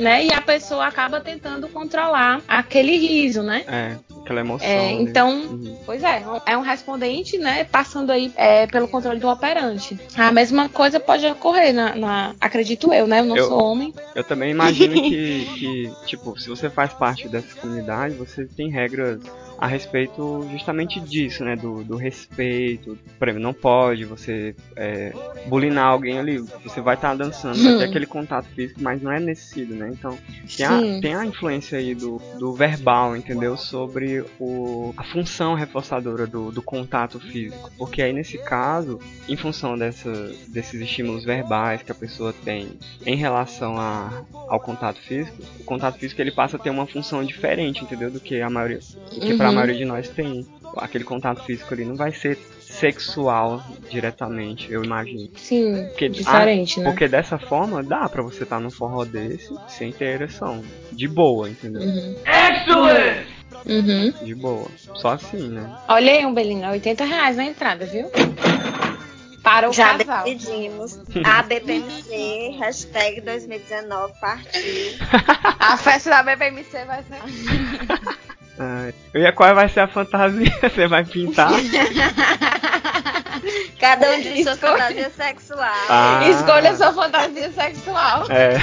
né? 0.00 0.26
E 0.26 0.32
a 0.32 0.40
pessoa 0.40 0.86
acaba 0.86 1.20
tentando 1.20 1.68
controlar 1.68 2.40
aquele 2.48 2.96
riso, 2.96 3.42
né? 3.42 3.64
É, 3.68 3.96
aquela 4.30 4.40
emoção. 4.40 4.68
É, 4.68 4.92
então, 4.92 5.30
Uhum. 5.30 5.76
Pois 5.84 6.02
é, 6.04 6.22
é 6.46 6.56
um 6.56 6.60
respondente, 6.60 7.36
né, 7.36 7.64
passando 7.64 8.10
aí 8.10 8.32
é, 8.36 8.66
pelo 8.66 8.86
controle 8.86 9.18
do 9.18 9.28
operante. 9.28 9.98
A 10.16 10.30
mesma 10.30 10.68
coisa 10.68 11.00
pode 11.00 11.26
ocorrer 11.26 11.74
na, 11.74 11.96
na- 11.96 12.34
acredito 12.40 12.92
eu, 12.92 13.06
né, 13.06 13.20
eu 13.20 13.24
não 13.24 13.36
Eu- 13.36 13.48
sou 13.48 13.62
homem. 13.62 13.92
Eu 14.14 14.22
também 14.22 14.50
imagino 14.50 14.94
que, 14.94 15.46
que, 15.58 15.92
tipo, 16.06 16.38
se 16.38 16.48
você 16.48 16.70
faz 16.70 16.92
parte 16.92 17.28
dessa 17.28 17.54
comunidade, 17.56 18.14
você 18.14 18.44
tem 18.46 18.70
regras 18.70 19.20
a 19.60 19.66
respeito 19.66 20.48
justamente 20.50 20.98
disso, 21.00 21.44
né? 21.44 21.54
Do, 21.54 21.84
do 21.84 21.94
respeito. 21.94 22.98
Por 23.18 23.28
exemplo, 23.28 23.42
não 23.42 23.52
pode 23.52 24.06
você 24.06 24.54
é, 24.74 25.12
bulinar 25.48 25.88
alguém 25.88 26.18
ali. 26.18 26.38
Você 26.64 26.80
vai 26.80 26.94
estar 26.94 27.10
tá 27.10 27.14
dançando, 27.14 27.62
vai 27.62 27.76
ter 27.76 27.84
aquele 27.84 28.06
contato 28.06 28.46
físico, 28.54 28.80
mas 28.82 29.02
não 29.02 29.12
é 29.12 29.20
nesse 29.20 29.48
sentido, 29.48 29.74
né? 29.74 29.90
Então, 29.92 30.16
tem 30.56 30.64
a, 30.64 31.00
tem 31.02 31.14
a 31.14 31.26
influência 31.26 31.76
aí 31.78 31.94
do, 31.94 32.18
do 32.38 32.54
verbal, 32.54 33.14
entendeu? 33.14 33.54
Sobre 33.58 34.19
o, 34.38 34.94
a 34.96 35.04
função 35.04 35.54
reforçadora 35.54 36.26
do, 36.26 36.50
do 36.50 36.62
contato 36.62 37.18
físico. 37.20 37.70
Porque 37.76 38.02
aí, 38.02 38.12
nesse 38.12 38.38
caso, 38.38 38.98
em 39.28 39.36
função 39.36 39.76
dessa, 39.76 40.10
desses 40.48 40.80
estímulos 40.80 41.24
verbais 41.24 41.82
que 41.82 41.92
a 41.92 41.94
pessoa 41.94 42.32
tem 42.32 42.78
em 43.04 43.16
relação 43.16 43.76
a, 43.78 44.24
ao 44.48 44.60
contato 44.60 45.00
físico, 45.00 45.42
o 45.58 45.64
contato 45.64 45.98
físico 45.98 46.20
ele 46.20 46.32
passa 46.32 46.56
a 46.56 46.60
ter 46.60 46.70
uma 46.70 46.86
função 46.86 47.24
diferente, 47.24 47.82
entendeu? 47.82 48.10
Do 48.10 48.20
que 48.20 48.40
a 48.40 48.50
maioria, 48.50 48.78
do 48.78 49.20
que 49.20 49.34
para 49.36 49.46
a 49.46 49.48
uhum. 49.50 49.54
maioria 49.54 49.76
de 49.76 49.84
nós 49.84 50.08
tem. 50.08 50.46
Aquele 50.76 51.02
contato 51.02 51.42
físico 51.42 51.74
ali 51.74 51.84
não 51.84 51.96
vai 51.96 52.12
ser 52.12 52.38
sexual 52.70 53.62
diretamente, 53.90 54.72
eu 54.72 54.84
imagino. 54.84 55.28
Sim, 55.36 55.86
porque, 55.88 56.08
diferente, 56.08 56.78
ah, 56.78 56.84
né? 56.84 56.90
Porque 56.90 57.08
dessa 57.08 57.38
forma 57.38 57.82
dá 57.82 58.08
para 58.08 58.22
você 58.22 58.44
estar 58.44 58.56
tá 58.56 58.62
num 58.62 58.70
forró 58.70 59.04
desse 59.04 59.52
sem 59.68 59.90
ter 59.90 60.14
ereção. 60.14 60.62
De 60.92 61.08
boa, 61.08 61.48
entendeu? 61.48 61.82
Uhum. 61.82 62.16
Excellent! 62.24 63.39
Uhum. 63.66 64.12
De 64.22 64.34
boa. 64.34 64.68
Só 64.94 65.10
assim, 65.10 65.48
né? 65.48 65.70
Olha 65.88 66.12
aí, 66.12 66.24
um 66.26 66.34
belinho, 66.34 66.68
80 66.70 67.04
reais 67.04 67.36
na 67.36 67.44
entrada, 67.44 67.86
viu? 67.86 68.10
Para 69.42 69.70
o 69.70 69.72
Já 69.72 69.96
casal. 69.96 70.24
decidimos. 70.24 70.98
A 71.24 71.42
BPMC, 71.42 72.56
hashtag 72.58 73.20
2019, 73.22 74.12
partiu. 74.20 74.52
a 75.58 75.76
festa 75.76 76.10
da 76.10 76.22
BPMC 76.22 76.84
vai 76.84 77.02
ser. 77.04 77.20
Ah, 78.58 78.92
e 79.14 79.32
qual 79.32 79.54
vai 79.54 79.68
ser 79.70 79.80
a 79.80 79.88
fantasia? 79.88 80.52
Você 80.60 80.86
vai 80.86 81.04
pintar? 81.04 81.50
Cada 83.80 84.10
um 84.12 84.20
de 84.20 84.44
sua 84.44 84.54
fantasia 84.56 85.10
sexual. 85.10 85.86
Ah. 85.88 86.20
Escolha 86.28 86.76
sua 86.76 86.92
fantasia 86.92 87.50
sexual. 87.52 88.26
É. 88.30 88.58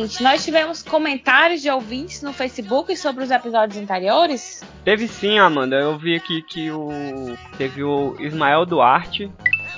Gente, 0.00 0.22
nós 0.22 0.42
tivemos 0.42 0.82
comentários 0.82 1.60
de 1.60 1.68
ouvintes 1.68 2.22
no 2.22 2.32
Facebook 2.32 2.96
sobre 2.96 3.22
os 3.22 3.30
episódios 3.30 3.76
anteriores? 3.76 4.64
Teve 4.82 5.06
sim, 5.06 5.38
Amanda. 5.38 5.76
Eu 5.76 5.98
vi 5.98 6.16
aqui 6.16 6.40
que 6.40 6.70
o 6.70 6.88
teve 7.58 7.84
o 7.84 8.16
Ismael 8.18 8.64
Duarte 8.64 9.30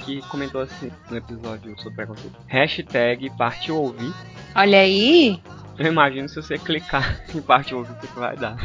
que 0.05 0.21
comentou 0.29 0.61
assim 0.61 0.93
no 1.11 1.17
episódio 1.17 1.77
sobre 1.81 1.97
preconceito. 1.97 2.37
Hashtag 2.47 3.31
partiu 3.37 3.77
ouvir. 3.77 4.13
Olha 4.55 4.79
aí. 4.79 5.43
Eu 5.77 5.87
imagino 5.87 6.29
se 6.29 6.37
você 6.37 6.57
clicar 6.57 7.21
em 7.35 7.43
partiu 7.43 7.79
ouvir 7.79 7.93
o 7.93 7.97
que 7.97 8.07
vai 8.15 8.37
dar. 8.37 8.57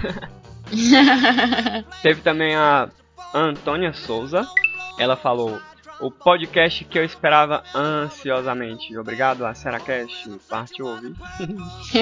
Teve 2.03 2.21
também 2.21 2.55
a 2.55 2.87
Antônia 3.33 3.93
Souza. 3.93 4.47
Ela 4.99 5.15
falou: 5.15 5.59
o 5.99 6.11
podcast 6.11 6.83
que 6.85 6.99
eu 6.99 7.03
esperava 7.03 7.63
ansiosamente. 7.73 8.95
Obrigado 8.97 9.45
a 9.45 9.53
Seracast, 9.53 10.29
parte 10.49 10.81
ouvir. 10.81 11.13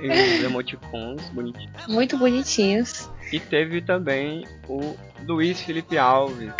e 0.00 0.08
os 0.08 0.44
emoticons 0.44 1.28
bonitinhos. 1.30 1.86
Muito 1.88 2.16
bonitinhos. 2.18 3.10
E 3.32 3.40
teve 3.40 3.80
também 3.80 4.46
o 4.68 4.96
Luiz 5.26 5.60
Felipe 5.62 5.96
Alves, 5.96 6.52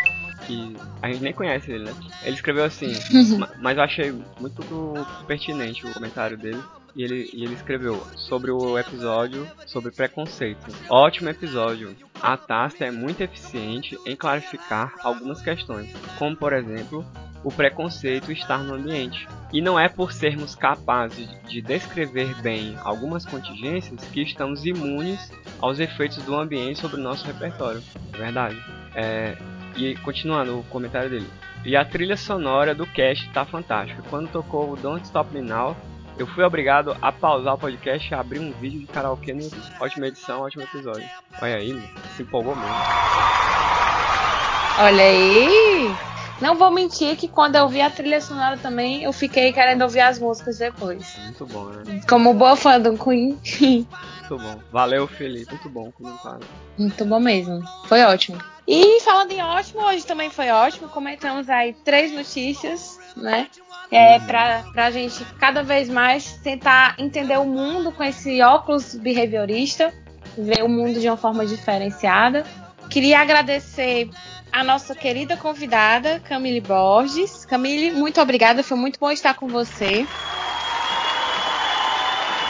que 0.46 0.76
a 1.02 1.08
gente 1.08 1.22
nem 1.22 1.32
conhece 1.32 1.70
ele, 1.70 1.84
né? 1.84 1.94
Ele 2.22 2.34
escreveu 2.34 2.64
assim, 2.64 2.92
mas 3.60 3.76
eu 3.76 3.82
achei 3.82 4.12
muito 4.40 4.94
pertinente 5.26 5.86
o 5.86 5.92
comentário 5.92 6.36
dele. 6.36 6.62
E 6.96 7.04
ele, 7.04 7.30
e 7.32 7.44
ele 7.44 7.54
escreveu 7.54 8.02
sobre 8.16 8.50
o 8.50 8.76
episódio 8.76 9.46
sobre 9.64 9.92
preconceito. 9.92 10.66
Ótimo 10.88 11.28
episódio. 11.28 11.94
A 12.22 12.36
Tasta 12.36 12.84
é 12.84 12.90
muito 12.90 13.22
eficiente 13.22 13.98
em 14.06 14.14
clarificar 14.14 14.94
algumas 15.02 15.40
questões, 15.40 15.90
como 16.18 16.36
por 16.36 16.52
exemplo 16.52 17.04
o 17.42 17.50
preconceito 17.50 18.30
estar 18.30 18.58
no 18.58 18.74
ambiente. 18.74 19.26
E 19.52 19.60
não 19.60 19.80
é 19.80 19.88
por 19.88 20.12
sermos 20.12 20.54
capazes 20.54 21.28
de 21.48 21.60
descrever 21.60 22.34
bem 22.42 22.76
algumas 22.82 23.24
contingências 23.24 24.04
que 24.10 24.22
estamos 24.22 24.64
imunes 24.64 25.32
aos 25.60 25.80
efeitos 25.80 26.22
do 26.22 26.36
ambiente 26.36 26.78
sobre 26.78 27.00
o 27.00 27.02
nosso 27.02 27.26
repertório. 27.26 27.82
É 28.12 28.16
verdade. 28.16 28.56
É, 28.94 29.36
e 29.76 29.96
continuando 29.96 30.58
o 30.58 30.64
comentário 30.64 31.10
dele. 31.10 31.28
E 31.64 31.76
a 31.76 31.84
trilha 31.84 32.16
sonora 32.16 32.74
do 32.74 32.86
cast 32.86 33.26
está 33.26 33.44
fantástica. 33.44 34.02
Quando 34.08 34.30
tocou 34.30 34.72
o 34.72 34.76
Don't 34.76 35.04
Stop 35.04 35.32
Me 35.34 35.42
Now, 35.42 35.76
eu 36.20 36.26
fui 36.26 36.44
obrigado 36.44 36.94
a 37.00 37.10
pausar 37.10 37.54
o 37.54 37.58
podcast 37.58 38.10
e 38.10 38.14
abrir 38.14 38.40
um 38.40 38.52
vídeo 38.52 38.80
de 38.80 38.86
karaokê 38.86 39.32
no. 39.32 39.50
Ótima 39.80 40.08
edição, 40.08 40.42
ótimo 40.42 40.62
episódio. 40.62 41.08
Olha 41.40 41.56
aí, 41.56 41.90
se 42.14 42.22
empolgou 42.22 42.54
mesmo. 42.54 42.74
Olha 44.78 45.02
aí! 45.02 45.96
Não 46.40 46.56
vou 46.56 46.70
mentir 46.70 47.16
que 47.16 47.28
quando 47.28 47.56
eu 47.56 47.68
vi 47.68 47.80
a 47.80 47.90
trilha 47.90 48.20
sonora 48.20 48.56
também, 48.56 49.02
eu 49.02 49.12
fiquei 49.12 49.52
querendo 49.52 49.82
ouvir 49.82 50.00
as 50.00 50.18
músicas 50.18 50.58
depois. 50.58 51.16
Muito 51.24 51.46
bom, 51.46 51.64
né? 51.66 52.00
Como 52.08 52.34
boa 52.34 52.56
fã 52.56 52.80
do 52.80 52.96
Queen. 52.96 53.38
Muito 53.60 54.38
bom. 54.38 54.60
Valeu, 54.70 55.06
Felipe. 55.06 55.50
Muito 55.50 55.68
bom 55.68 55.88
o 55.88 55.92
comentário. 55.92 56.46
Muito 56.78 57.04
bom 57.04 57.20
mesmo. 57.20 57.62
Foi 57.86 58.02
ótimo. 58.02 58.38
E 58.66 59.00
falando 59.00 59.32
em 59.32 59.42
ótimo, 59.42 59.82
hoje 59.82 60.06
também 60.06 60.30
foi 60.30 60.50
ótimo. 60.50 60.88
Comentamos 60.88 61.48
aí 61.50 61.74
três 61.84 62.12
notícias, 62.12 62.98
né? 63.16 63.48
É, 63.90 64.18
uhum. 64.18 64.26
para 64.26 64.64
a 64.76 64.90
gente 64.90 65.24
cada 65.38 65.62
vez 65.62 65.88
mais 65.88 66.32
tentar 66.38 66.94
entender 66.98 67.38
o 67.38 67.44
mundo 67.44 67.90
com 67.90 68.04
esse 68.04 68.40
óculos 68.40 68.94
behaviorista, 68.94 69.92
ver 70.38 70.62
o 70.62 70.68
mundo 70.68 71.00
de 71.00 71.08
uma 71.08 71.16
forma 71.16 71.44
diferenciada. 71.44 72.44
Queria 72.88 73.20
agradecer 73.20 74.10
a 74.52 74.64
nossa 74.64 74.94
querida 74.94 75.36
convidada, 75.36 76.20
Camille 76.20 76.60
Borges. 76.60 77.44
Camille, 77.44 77.90
muito 77.92 78.20
obrigada, 78.20 78.62
foi 78.62 78.76
muito 78.76 78.98
bom 78.98 79.10
estar 79.10 79.34
com 79.34 79.48
você. 79.48 80.06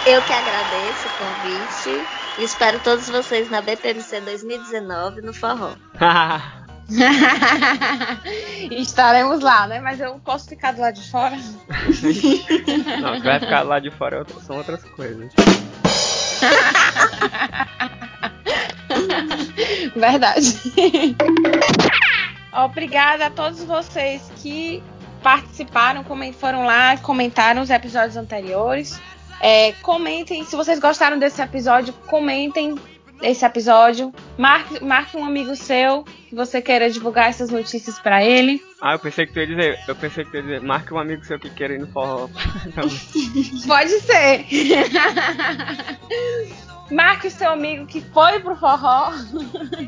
Eu 0.06 0.22
que 0.22 0.32
agradeço 0.32 1.08
o 1.08 1.10
convite. 1.18 2.06
Espero 2.38 2.80
todos 2.80 3.08
vocês 3.08 3.50
na 3.50 3.60
BPMC 3.60 4.20
2019 4.22 5.20
no 5.20 5.34
Forró. 5.34 5.74
Estaremos 8.70 9.40
lá, 9.40 9.66
né? 9.66 9.80
Mas 9.80 10.00
eu 10.00 10.20
posso 10.24 10.48
ficar 10.48 10.72
do 10.72 10.80
lado 10.80 10.94
de 10.94 11.10
fora? 11.10 11.36
Não, 13.00 13.16
que 13.16 13.22
vai 13.22 13.40
ficar 13.40 13.62
lá 13.62 13.78
de 13.78 13.90
fora 13.90 14.26
é 14.28 14.40
são 14.42 14.56
outras 14.56 14.82
coisas. 14.84 15.32
Verdade. 19.94 21.16
Obrigada 22.52 23.26
a 23.26 23.30
todos 23.30 23.62
vocês 23.64 24.30
que 24.36 24.82
participaram, 25.22 26.04
foram 26.32 26.64
lá, 26.64 26.96
comentaram 26.98 27.62
os 27.62 27.70
episódios 27.70 28.16
anteriores. 28.16 29.00
É, 29.40 29.72
comentem, 29.82 30.44
se 30.44 30.54
vocês 30.54 30.78
gostaram 30.78 31.18
desse 31.18 31.40
episódio, 31.40 31.94
comentem 32.06 32.74
esse 33.22 33.44
episódio. 33.44 34.12
Marque, 34.38 34.82
marque 34.82 35.16
um 35.16 35.24
amigo 35.24 35.54
seu 35.56 36.04
que 36.28 36.34
você 36.34 36.62
queira 36.62 36.90
divulgar 36.90 37.28
essas 37.28 37.50
notícias 37.50 37.98
para 37.98 38.24
ele. 38.24 38.62
Ah, 38.80 38.94
eu 38.94 38.98
pensei 38.98 39.26
que 39.26 39.32
tu 39.32 39.40
ia 39.40 39.46
dizer, 39.46 39.78
eu 39.86 39.96
pensei 39.96 40.24
que 40.24 40.30
tu 40.30 40.36
ia 40.36 40.42
dizer, 40.42 40.62
marque 40.62 40.94
um 40.94 40.98
amigo 40.98 41.24
seu 41.24 41.38
que 41.38 41.50
queira 41.50 41.74
ir 41.74 41.80
no 41.80 41.88
forró. 41.88 42.28
Pode 43.66 44.00
ser. 44.00 44.46
marque 46.90 47.28
o 47.28 47.30
seu 47.30 47.50
amigo 47.50 47.86
que 47.86 48.00
foi 48.00 48.40
pro 48.40 48.56
forró. 48.56 49.12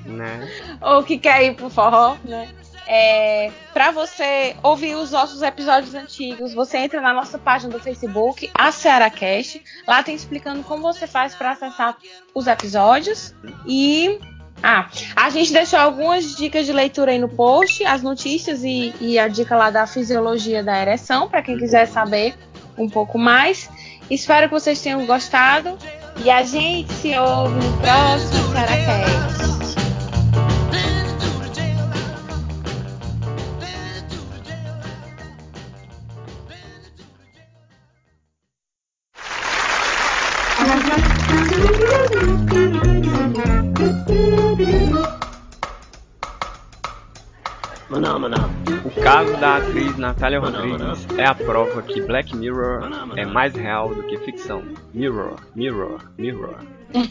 Né? 0.05 0.49
Ou 0.81 1.03
que 1.03 1.19
quer 1.19 1.45
ir 1.45 1.55
pro 1.55 1.71
forró, 1.71 2.17
né? 2.25 2.49
É, 2.87 3.51
para 3.73 3.91
você 3.91 4.57
ouvir 4.63 4.95
os 4.95 5.11
nossos 5.11 5.43
episódios 5.43 5.95
antigos, 5.95 6.53
você 6.53 6.79
entra 6.79 7.01
na 7.01 7.13
nossa 7.13 7.39
página 7.39 7.73
do 7.73 7.81
Facebook, 7.81 8.51
a 8.55 8.73
Cearacast. 8.73 9.63
Lá 9.87 10.03
tem 10.03 10.15
explicando 10.15 10.63
como 10.63 10.83
você 10.83 11.07
faz 11.07 11.35
para 11.35 11.53
acessar 11.53 11.97
os 12.35 12.47
episódios. 12.47 13.35
E 13.67 14.19
ah, 14.63 14.89
a 15.17 15.31
gente 15.31 15.53
deixou 15.53 15.79
algumas 15.79 16.37
dicas 16.37 16.67
de 16.67 16.73
leitura 16.73 17.11
aí 17.11 17.19
no 17.19 17.29
post, 17.29 17.85
as 17.85 18.03
notícias 18.03 18.63
e, 18.63 18.95
e 19.01 19.19
a 19.19 19.27
dica 19.27 19.57
lá 19.57 19.71
da 19.71 19.87
fisiologia 19.87 20.63
da 20.63 20.81
ereção, 20.81 21.29
para 21.29 21.43
quem 21.43 21.59
quiser 21.59 21.87
saber 21.87 22.35
um 22.79 22.89
pouco 22.89 23.19
mais. 23.19 23.69
Espero 24.11 24.49
que 24.49 24.55
vocês 24.55 24.81
tenham 24.81 25.05
gostado. 25.07 25.77
E 26.25 26.31
a 26.31 26.43
gente 26.43 26.93
se 26.93 27.19
ouve 27.19 27.55
no 27.55 27.79
próximo 27.79 28.53
Cearacast. 28.53 29.82
Caso 49.13 49.37
da 49.37 49.57
atriz 49.59 49.99
Natália 49.99 50.41
Rodrigues 50.41 51.07
é 51.19 51.27
a 51.27 51.35
prova 51.35 51.83
que 51.83 52.01
Black 52.01 52.35
Mirror 52.35 52.89
é 53.15 53.27
mais 53.27 53.55
real 53.55 53.95
do 53.95 54.03
que 54.05 54.17
ficção. 54.17 54.63
Mirror, 54.95 55.37
mirror, 55.55 56.01
mirror. 56.17 56.57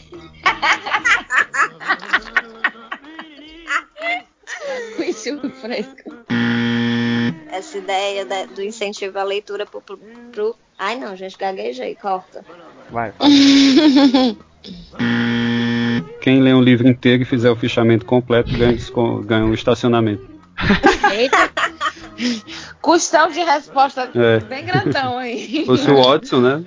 Cuichu 4.96 5.38
fresco. 5.60 6.12
Essa 7.50 7.78
ideia 7.78 8.24
da- 8.24 8.46
do 8.46 8.62
incentivo 8.62 9.18
à 9.18 9.22
leitura 9.22 9.66
pro, 9.66 9.80
pro, 9.80 9.98
pro- 10.32 10.56
Ai 10.78 10.96
não, 10.98 11.14
gente, 11.16 11.36
gaguejei, 11.38 11.94
corta. 11.94 12.44
Vai. 12.90 13.12
Quem 16.20 16.40
lê 16.42 16.52
um 16.54 16.60
livro 16.62 16.88
inteiro 16.88 17.22
e 17.22 17.26
fizer 17.26 17.50
o 17.50 17.56
fichamento 17.56 18.04
completo 18.06 18.50
ganha, 18.56 18.76
ganha 19.24 19.44
um 19.44 19.52
estacionamento. 19.54 20.28
Eita. 21.12 21.50
Custão 22.80 23.30
de 23.30 23.40
resposta 23.40 24.10
É. 24.14 24.40
bem 24.40 24.64
grandão 24.64 25.18
aí. 25.18 25.46
Se 25.48 25.66
fosse 25.66 25.90
o 25.90 26.02
Watson, 26.02 26.40
né? 26.40 26.64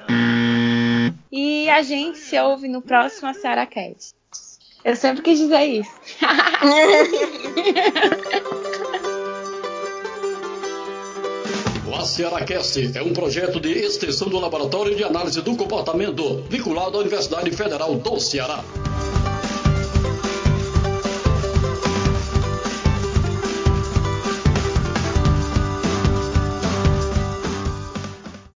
E 1.32 1.70
a 1.70 1.82
gente 1.82 2.18
se 2.18 2.40
ouve 2.40 2.68
no 2.68 2.82
próximo 2.82 3.34
Sarah 3.34 3.66
Cat. 3.66 3.96
Eu 4.84 4.96
sempre 4.96 5.24
quis 5.24 5.40
dizer 5.40 5.64
isso. 5.64 5.92
O 11.88 11.96
AcearaCast 11.96 12.92
é 12.98 13.02
um 13.02 13.14
projeto 13.14 13.60
de 13.60 13.72
extensão 13.72 14.28
do 14.28 14.40
Laboratório 14.40 14.96
de 14.96 15.04
Análise 15.04 15.42
do 15.42 15.56
Comportamento, 15.56 16.44
vinculado 16.50 16.98
à 16.98 17.02
Universidade 17.02 17.50
Federal 17.52 17.96
do 17.96 18.20
Ceará. 18.20 18.64